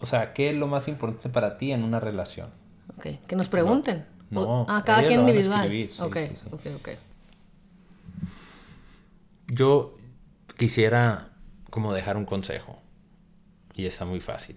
O 0.00 0.06
sea, 0.06 0.32
¿qué 0.34 0.50
es 0.50 0.56
lo 0.56 0.66
más 0.66 0.88
importante 0.88 1.28
para 1.28 1.56
ti 1.56 1.72
en 1.72 1.84
una 1.84 2.00
relación? 2.00 2.50
Ok, 2.96 3.06
que 3.26 3.36
nos 3.36 3.48
pregunten. 3.48 3.98
No, 3.98 4.13
a 4.32 4.82
cada 4.84 5.06
quien 5.06 5.20
individual. 5.20 5.70
ok, 6.00 6.16
ok, 6.52 6.66
ok. 6.76 6.88
Yo 9.48 9.94
quisiera 10.56 11.30
como 11.70 11.92
dejar 11.92 12.16
un 12.16 12.24
consejo. 12.24 12.80
Y 13.74 13.86
está 13.86 14.04
muy 14.04 14.20
fácil. 14.20 14.56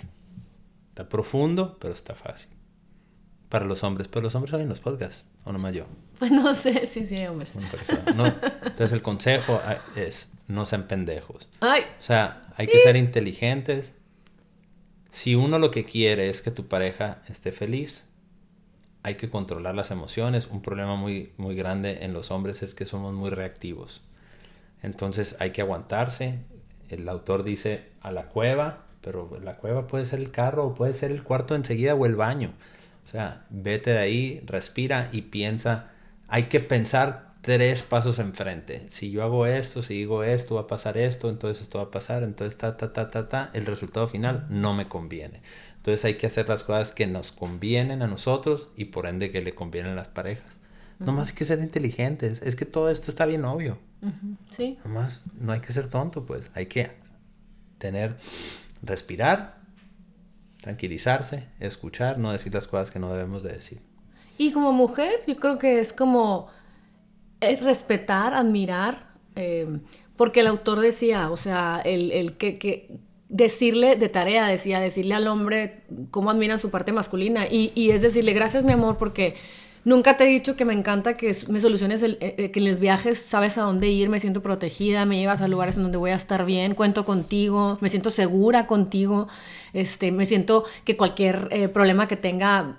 Está 0.90 1.10
profundo, 1.10 1.78
pero 1.80 1.94
está 1.94 2.14
fácil. 2.14 2.50
Para 3.50 3.66
los 3.66 3.84
hombres. 3.84 4.08
Pero 4.08 4.22
los 4.22 4.36
hombres 4.36 4.52
saben 4.52 4.70
los 4.70 4.80
podcasts, 4.80 5.26
o 5.44 5.52
nomás 5.52 5.74
yo. 5.74 5.86
Pues 6.20 6.32
no 6.32 6.54
sé, 6.54 6.86
sí, 6.88 7.04
sí, 7.04 7.24
hombres. 7.28 7.56
entonces 7.56 8.92
el 8.92 9.02
consejo 9.04 9.62
ah, 9.64 9.78
es 9.96 10.30
no 10.48 10.66
sean 10.66 10.88
pendejos. 10.88 11.48
Ay. 11.60 11.82
O 12.00 12.02
sea, 12.02 12.48
hay 12.56 12.68
que 12.68 12.80
ser 12.80 12.96
inteligentes. 12.96 13.94
Si 15.12 15.36
uno 15.36 15.60
lo 15.60 15.70
que 15.70 15.86
quiere 15.86 16.30
es 16.30 16.42
que 16.42 16.50
tu 16.50 16.68
pareja 16.68 17.22
esté 17.30 17.52
feliz, 17.52 18.06
hay 19.08 19.16
que 19.16 19.30
controlar 19.30 19.74
las 19.74 19.90
emociones. 19.90 20.48
Un 20.52 20.62
problema 20.62 20.98
muy, 20.98 21.32
muy 21.38 21.56
grande 21.56 22.00
en 22.02 22.12
los 22.12 22.30
hombres 22.30 22.62
es 22.62 22.76
que 22.76 22.86
somos 22.86 23.14
muy 23.14 23.30
reactivos. 23.30 24.02
Entonces 24.84 25.38
hay 25.40 25.52
que 25.52 25.62
aguantarse. 25.62 26.40
El 26.90 27.08
autor 27.08 27.46
dice 27.46 27.86
a 28.02 28.12
la 28.12 28.24
cueva, 28.24 28.84
pero 29.00 29.40
la 29.42 29.56
cueva 29.56 29.88
puede 29.88 30.06
ser 30.06 30.20
el 30.20 30.30
carro 30.32 30.76
puede 30.76 30.94
ser 30.94 31.12
el 31.12 31.24
cuarto 31.24 31.56
enseguida 31.56 31.96
o 31.96 32.06
el 32.06 32.18
baño. 32.18 32.52
O 33.08 33.10
sea, 33.10 33.46
vete 33.50 33.92
de 33.92 34.00
ahí, 34.00 34.42
respira 34.46 35.08
y 35.14 35.22
piensa. 35.22 35.90
Hay 36.28 36.50
que 36.50 36.60
pensar 36.60 37.32
tres 37.42 37.84
pasos 37.84 38.20
enfrente. 38.20 38.88
Si 38.90 39.10
yo 39.10 39.24
hago 39.24 39.46
esto, 39.46 39.84
si 39.84 39.94
digo 39.94 40.26
esto, 40.26 40.56
va 40.56 40.62
a 40.62 40.68
pasar 40.68 40.98
esto, 40.98 41.30
entonces 41.30 41.64
esto 41.64 41.78
va 41.78 41.86
a 41.86 41.92
pasar, 41.92 42.24
entonces 42.24 42.58
ta, 42.58 42.76
ta, 42.76 42.92
ta, 42.92 43.10
ta, 43.10 43.30
ta, 43.30 43.52
el 43.54 43.66
resultado 43.66 44.10
final 44.10 44.46
no 44.50 44.74
me 44.74 44.90
conviene. 44.90 45.40
Entonces 45.88 46.04
hay 46.04 46.16
que 46.16 46.28
hacer 46.28 46.50
las 46.50 46.64
cosas 46.64 46.92
que 46.92 47.08
nos 47.08 47.32
convienen 47.32 48.02
a 48.02 48.08
nosotros 48.08 48.68
y 48.76 48.86
por 48.86 49.06
ende 49.06 49.32
que 49.32 49.42
le 49.42 49.56
convienen 49.56 49.94
a 49.94 49.96
las 49.96 50.10
parejas. 50.10 50.58
Nomás 51.00 51.30
hay 51.30 51.36
que 51.36 51.46
ser 51.46 51.60
inteligentes. 51.60 52.42
Es 52.42 52.58
que 52.58 52.66
todo 52.66 52.90
esto 52.90 53.10
está 53.10 53.26
bien 53.26 53.46
obvio. 53.46 53.80
Sí. 54.52 54.78
Nomás 54.84 55.24
no 55.40 55.54
hay 55.54 55.62
que 55.62 55.72
ser 55.72 55.88
tonto, 55.88 56.26
pues. 56.26 56.52
Hay 56.56 56.66
que 56.66 56.92
tener, 57.78 58.18
respirar, 58.84 59.62
tranquilizarse, 60.60 61.48
escuchar, 61.62 62.18
no 62.18 62.34
decir 62.34 62.54
las 62.54 62.68
cosas 62.68 62.92
que 62.92 63.00
no 63.00 63.10
debemos 63.14 63.42
de 63.42 63.54
decir. 63.54 63.80
Y 64.38 64.52
como 64.52 64.74
mujer, 64.74 65.22
yo 65.26 65.38
creo 65.38 65.58
que 65.58 65.80
es 65.80 65.94
como 65.94 66.50
es 67.40 67.62
respetar, 67.64 68.34
admirar, 68.34 69.14
eh, 69.38 69.80
porque 70.18 70.42
el 70.42 70.48
autor 70.48 70.82
decía, 70.82 71.32
o 71.32 71.38
sea, 71.38 71.82
el, 71.86 72.36
que, 72.36 73.00
decirle 73.30 73.96
de 73.96 74.10
tarea, 74.10 74.48
decía, 74.48 74.80
decirle 74.80 75.14
al 75.14 75.28
hombre 75.28 75.82
cómo 76.12 76.30
admira 76.30 76.58
su 76.58 76.70
parte 76.70 76.92
masculina 76.92 77.46
y, 77.50 77.92
es 77.92 78.02
decirle, 78.02 78.34
gracias 78.34 78.64
mi 78.64 78.72
amor, 78.72 78.98
porque 78.98 79.36
nunca 79.84 80.18
te 80.18 80.24
he 80.24 80.28
dicho 80.28 80.56
que 80.56 80.66
me 80.66 80.74
encanta 80.74 81.18
que 81.18 81.36
me 81.50 81.60
soluciones, 81.60 82.04
el, 82.04 82.18
eh, 82.22 82.36
eh, 82.38 82.52
que 82.52 82.60
en 82.60 82.70
los 82.70 82.80
viajes 82.80 83.20
sabes 83.20 83.58
a 83.58 83.64
dónde 83.64 83.90
ir, 83.90 84.10
me 84.10 84.20
siento 84.20 84.42
protegida, 84.42 85.06
me 85.06 85.18
llevas 85.18 85.42
a 85.42 85.48
lugares 85.48 85.78
en 85.78 85.84
donde 85.84 85.98
voy 85.98 86.12
a 86.12 86.16
estar 86.16 86.46
bien, 86.46 86.74
cuento 86.74 87.06
contigo, 87.06 87.78
me 87.82 87.90
siento 87.90 88.10
segura 88.10 88.66
contigo, 88.68 89.28
este, 89.74 90.12
me 90.12 90.26
siento 90.26 90.66
que 90.86 90.96
cualquier 90.96 91.72
problema 91.74 92.08
que 92.08 92.16
tenga 92.16 92.78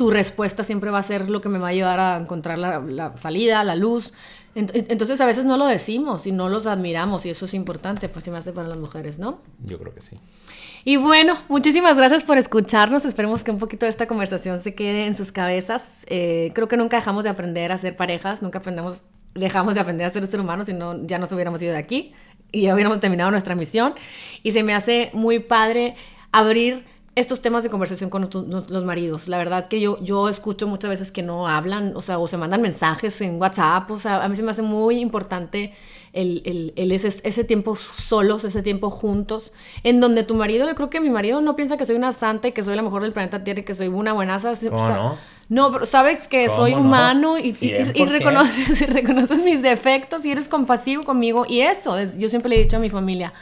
tu 0.00 0.10
respuesta 0.10 0.64
siempre 0.64 0.90
va 0.90 0.98
a 0.98 1.02
ser 1.02 1.28
lo 1.28 1.42
que 1.42 1.50
me 1.50 1.58
va 1.58 1.66
a 1.66 1.70
ayudar 1.72 2.00
a 2.00 2.16
encontrar 2.16 2.56
la, 2.56 3.12
salida, 3.20 3.62
la 3.64 3.76
luz. 3.76 4.14
Entonces 4.54 5.20
a 5.20 5.26
veces 5.26 5.44
no 5.44 5.56
lo 5.56 5.66
decimos 5.66 6.26
y 6.26 6.32
no 6.32 6.48
los 6.48 6.66
admiramos 6.66 7.24
y 7.24 7.30
eso 7.30 7.44
es 7.44 7.54
importante, 7.54 8.08
pues 8.08 8.24
si 8.24 8.30
me 8.32 8.38
hace 8.38 8.52
para 8.52 8.66
las 8.66 8.78
mujeres, 8.78 9.18
¿no? 9.18 9.40
Yo 9.64 9.78
creo 9.78 9.94
que 9.94 10.00
sí. 10.00 10.16
Y 10.84 10.96
bueno, 10.96 11.36
muchísimas 11.48 11.96
gracias 11.96 12.24
por 12.24 12.36
escucharnos. 12.36 13.04
Esperemos 13.04 13.44
que 13.44 13.52
un 13.52 13.58
poquito 13.58 13.86
de 13.86 13.90
esta 13.90 14.06
conversación 14.06 14.58
se 14.60 14.74
quede 14.74 15.06
en 15.06 15.14
sus 15.14 15.30
cabezas. 15.30 16.04
Eh, 16.08 16.50
creo 16.54 16.66
que 16.66 16.76
nunca 16.76 16.96
dejamos 16.96 17.24
de 17.24 17.30
aprender 17.30 17.70
a 17.70 17.78
ser 17.78 17.94
parejas, 17.94 18.42
nunca 18.42 18.58
aprendemos, 18.58 19.02
dejamos 19.34 19.74
de 19.74 19.80
aprender 19.80 20.06
a 20.06 20.10
ser 20.10 20.26
ser 20.26 20.40
humanos, 20.40 20.66
si 20.66 20.72
no 20.72 21.06
ya 21.06 21.18
nos 21.18 21.30
hubiéramos 21.30 21.62
ido 21.62 21.72
de 21.72 21.78
aquí 21.78 22.12
y 22.50 22.62
ya 22.62 22.74
hubiéramos 22.74 22.98
terminado 22.98 23.30
nuestra 23.30 23.54
misión. 23.54 23.94
Y 24.42 24.52
se 24.52 24.64
me 24.64 24.74
hace 24.74 25.10
muy 25.12 25.38
padre 25.38 25.94
abrir 26.32 26.84
estos 27.20 27.40
temas 27.40 27.62
de 27.62 27.70
conversación 27.70 28.10
con 28.10 28.28
los, 28.68 28.84
maridos. 28.84 29.28
La 29.28 29.38
verdad 29.38 29.68
que 29.68 29.80
yo, 29.80 29.98
yo 30.02 30.28
escucho 30.28 30.66
muchas 30.66 30.90
veces 30.90 31.12
que 31.12 31.22
no 31.22 31.48
hablan, 31.48 31.92
o 31.94 32.00
sea, 32.00 32.18
o 32.18 32.26
se 32.26 32.36
mandan 32.36 32.62
mensajes 32.62 33.20
en 33.20 33.40
WhatsApp, 33.40 33.90
o 33.90 33.98
sea, 33.98 34.24
a 34.24 34.28
mí 34.28 34.36
se 34.36 34.42
me 34.42 34.50
hace 34.50 34.62
muy 34.62 34.98
importante 34.98 35.74
el, 36.12 36.72
el, 36.76 36.92
ese, 36.92 37.44
tiempo 37.44 37.76
solos, 37.76 38.44
ese 38.44 38.62
tiempo 38.62 38.90
juntos, 38.90 39.52
en 39.84 40.00
donde 40.00 40.24
tu 40.24 40.34
marido, 40.34 40.66
yo 40.66 40.74
creo 40.74 40.90
que 40.90 41.00
mi 41.00 41.10
marido 41.10 41.40
no 41.40 41.54
piensa 41.56 41.76
que 41.76 41.84
soy 41.84 41.96
una 41.96 42.12
santa 42.12 42.48
y 42.48 42.52
que 42.52 42.62
soy 42.62 42.74
la 42.74 42.82
mejor 42.82 43.02
del 43.02 43.12
planeta 43.12 43.44
Tierra 43.44 43.60
y 43.60 43.64
que 43.64 43.74
soy 43.74 43.88
una 43.88 44.12
buenaza. 44.12 44.52
no? 44.70 45.16
No, 45.48 45.72
pero 45.72 45.84
sabes 45.84 46.28
que 46.28 46.48
soy 46.48 46.74
humano 46.74 47.36
y, 47.36 47.56
y, 47.60 48.04
reconoces, 48.04 48.80
y 48.82 48.86
reconoces 48.86 49.38
mis 49.42 49.62
defectos 49.62 50.24
y 50.24 50.30
eres 50.30 50.48
compasivo 50.48 51.04
conmigo. 51.04 51.44
Y 51.48 51.60
eso, 51.60 51.96
yo 52.16 52.28
siempre 52.28 52.48
le 52.50 52.56
he 52.56 52.62
dicho 52.62 52.76
a 52.76 52.80
mi 52.80 52.88
familia, 52.88 53.32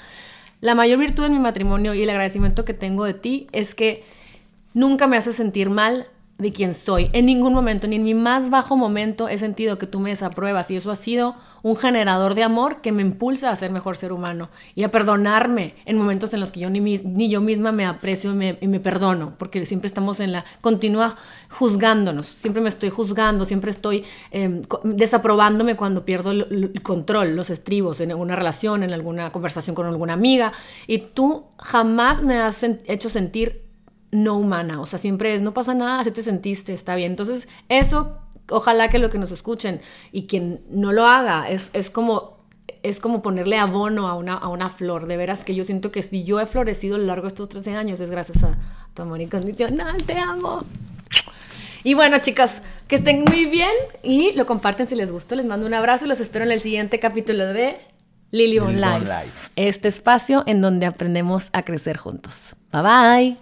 la 0.61 0.74
mayor 0.74 0.98
virtud 0.98 1.24
de 1.24 1.30
mi 1.30 1.38
matrimonio 1.38 1.94
y 1.94 2.02
el 2.02 2.11
agradecimiento 2.11 2.64
que 2.64 2.74
tengo 2.74 3.04
de 3.04 3.14
ti 3.14 3.46
es 3.52 3.74
que 3.74 4.04
nunca 4.74 5.06
me 5.06 5.16
haces 5.16 5.36
sentir 5.36 5.70
mal 5.70 6.06
de 6.38 6.52
quién 6.52 6.74
soy. 6.74 7.11
En 7.12 7.26
ningún 7.26 7.52
momento, 7.52 7.86
ni 7.86 7.96
en 7.96 8.04
mi 8.04 8.14
más 8.14 8.50
bajo 8.50 8.76
momento 8.76 9.28
he 9.28 9.38
sentido 9.38 9.78
que 9.78 9.86
tú 9.86 10.00
me 10.00 10.11
desapruebas 10.11 10.70
y 10.70 10.76
eso 10.76 10.90
ha 10.90 10.96
sido 10.96 11.36
un 11.68 11.76
generador 11.76 12.34
de 12.34 12.42
amor 12.42 12.80
que 12.80 12.92
me 12.92 13.02
impulsa 13.02 13.50
a 13.50 13.56
ser 13.56 13.70
mejor 13.70 13.96
ser 13.96 14.12
humano 14.12 14.48
y 14.74 14.84
a 14.84 14.90
perdonarme 14.90 15.74
en 15.84 15.98
momentos 15.98 16.32
en 16.32 16.40
los 16.40 16.50
que 16.50 16.60
yo 16.60 16.70
ni, 16.70 17.28
yo 17.28 17.40
misma 17.40 17.72
me 17.72 17.84
aprecio 17.84 18.32
y 18.32 18.66
me, 18.68 18.80
perdono, 18.80 19.34
porque 19.38 19.66
siempre 19.66 19.86
estamos 19.86 20.20
en 20.20 20.32
la 20.32 20.44
continua 20.60 21.16
juzgándonos, 21.50 22.26
siempre 22.26 22.62
me 22.62 22.70
estoy 22.70 22.88
juzgando, 22.88 23.44
siempre 23.44 23.70
estoy 23.70 24.04
em, 24.30 24.62
desaprobándome 24.82 25.76
cuando 25.76 26.04
pierdo 26.04 26.30
el, 26.30 26.72
control, 26.82 27.36
los 27.36 27.50
estribos 27.50 28.00
en 28.00 28.10
alguna 28.12 28.34
relación, 28.34 28.82
en 28.82 28.92
alguna 28.92 29.30
conversación 29.30 29.76
con 29.76 29.86
alguna 29.86 30.14
amiga 30.14 30.52
y 30.86 30.98
tú 30.98 31.44
jamás 31.58 32.22
me 32.22 32.38
has 32.38 32.62
hecho 32.62 33.10
sentir 33.10 33.68
no 34.10 34.38
humana, 34.38 34.80
o 34.80 34.86
sea, 34.86 34.98
siempre 34.98 35.34
es, 35.34 35.42
no 35.42 35.52
pasa 35.52 35.74
nada, 35.74 36.00
así 36.00 36.10
te 36.10 36.22
sentiste, 36.22 36.72
está 36.72 36.94
bien. 36.94 37.12
Entonces, 37.12 37.46
eso 37.68 38.18
ojalá 38.51 38.88
que 38.88 38.99
lo 38.99 39.11
que 39.11 39.18
nos 39.18 39.30
escuchen 39.30 39.80
y 40.12 40.26
quien 40.26 40.62
no 40.70 40.92
lo 40.92 41.07
haga 41.07 41.49
es, 41.49 41.70
es 41.72 41.90
como 41.90 42.38
es 42.82 43.01
como 43.01 43.22
ponerle 43.22 43.59
abono 43.59 44.09
a 44.09 44.14
una, 44.14 44.34
a 44.34 44.49
una 44.49 44.68
flor. 44.68 45.07
De 45.07 45.16
veras 45.16 45.44
que 45.44 45.55
yo 45.55 45.64
siento 45.64 45.90
que 45.90 46.03
si 46.03 46.24
yo 46.24 46.40
he 46.40 46.46
florecido 46.46 46.96
a 46.96 46.99
lo 46.99 47.05
largo 47.05 47.22
de 47.22 47.28
estos 47.28 47.49
13 47.49 47.74
años 47.74 48.01
es 48.01 48.11
gracias 48.11 48.42
a 48.44 48.57
tu 48.94 49.03
amor 49.03 49.20
incondicional. 49.20 50.03
Te 50.05 50.18
amo. 50.18 50.64
Y 51.84 51.94
bueno, 51.94 52.18
chicas, 52.18 52.62
que 52.86 52.96
estén 52.96 53.24
muy 53.24 53.46
bien 53.46 53.70
y 54.03 54.32
lo 54.32 54.46
comparten 54.46 54.86
si 54.86 54.96
les 54.96 55.12
gustó. 55.12 55.34
Les 55.34 55.46
mando 55.46 55.66
un 55.66 55.74
abrazo 55.74 56.05
y 56.05 56.09
los 56.09 56.20
espero 56.20 56.44
en 56.44 56.53
el 56.53 56.61
siguiente 56.61 56.99
capítulo 56.99 57.46
de 57.46 57.76
Lily 58.30 58.59
Online. 58.59 59.05
Este 59.57 59.88
espacio 59.88 60.44
en 60.46 60.61
donde 60.61 60.86
aprendemos 60.86 61.51
a 61.53 61.62
crecer 61.62 61.96
juntos. 61.96 62.57
Bye 62.72 62.82
bye. 62.82 63.38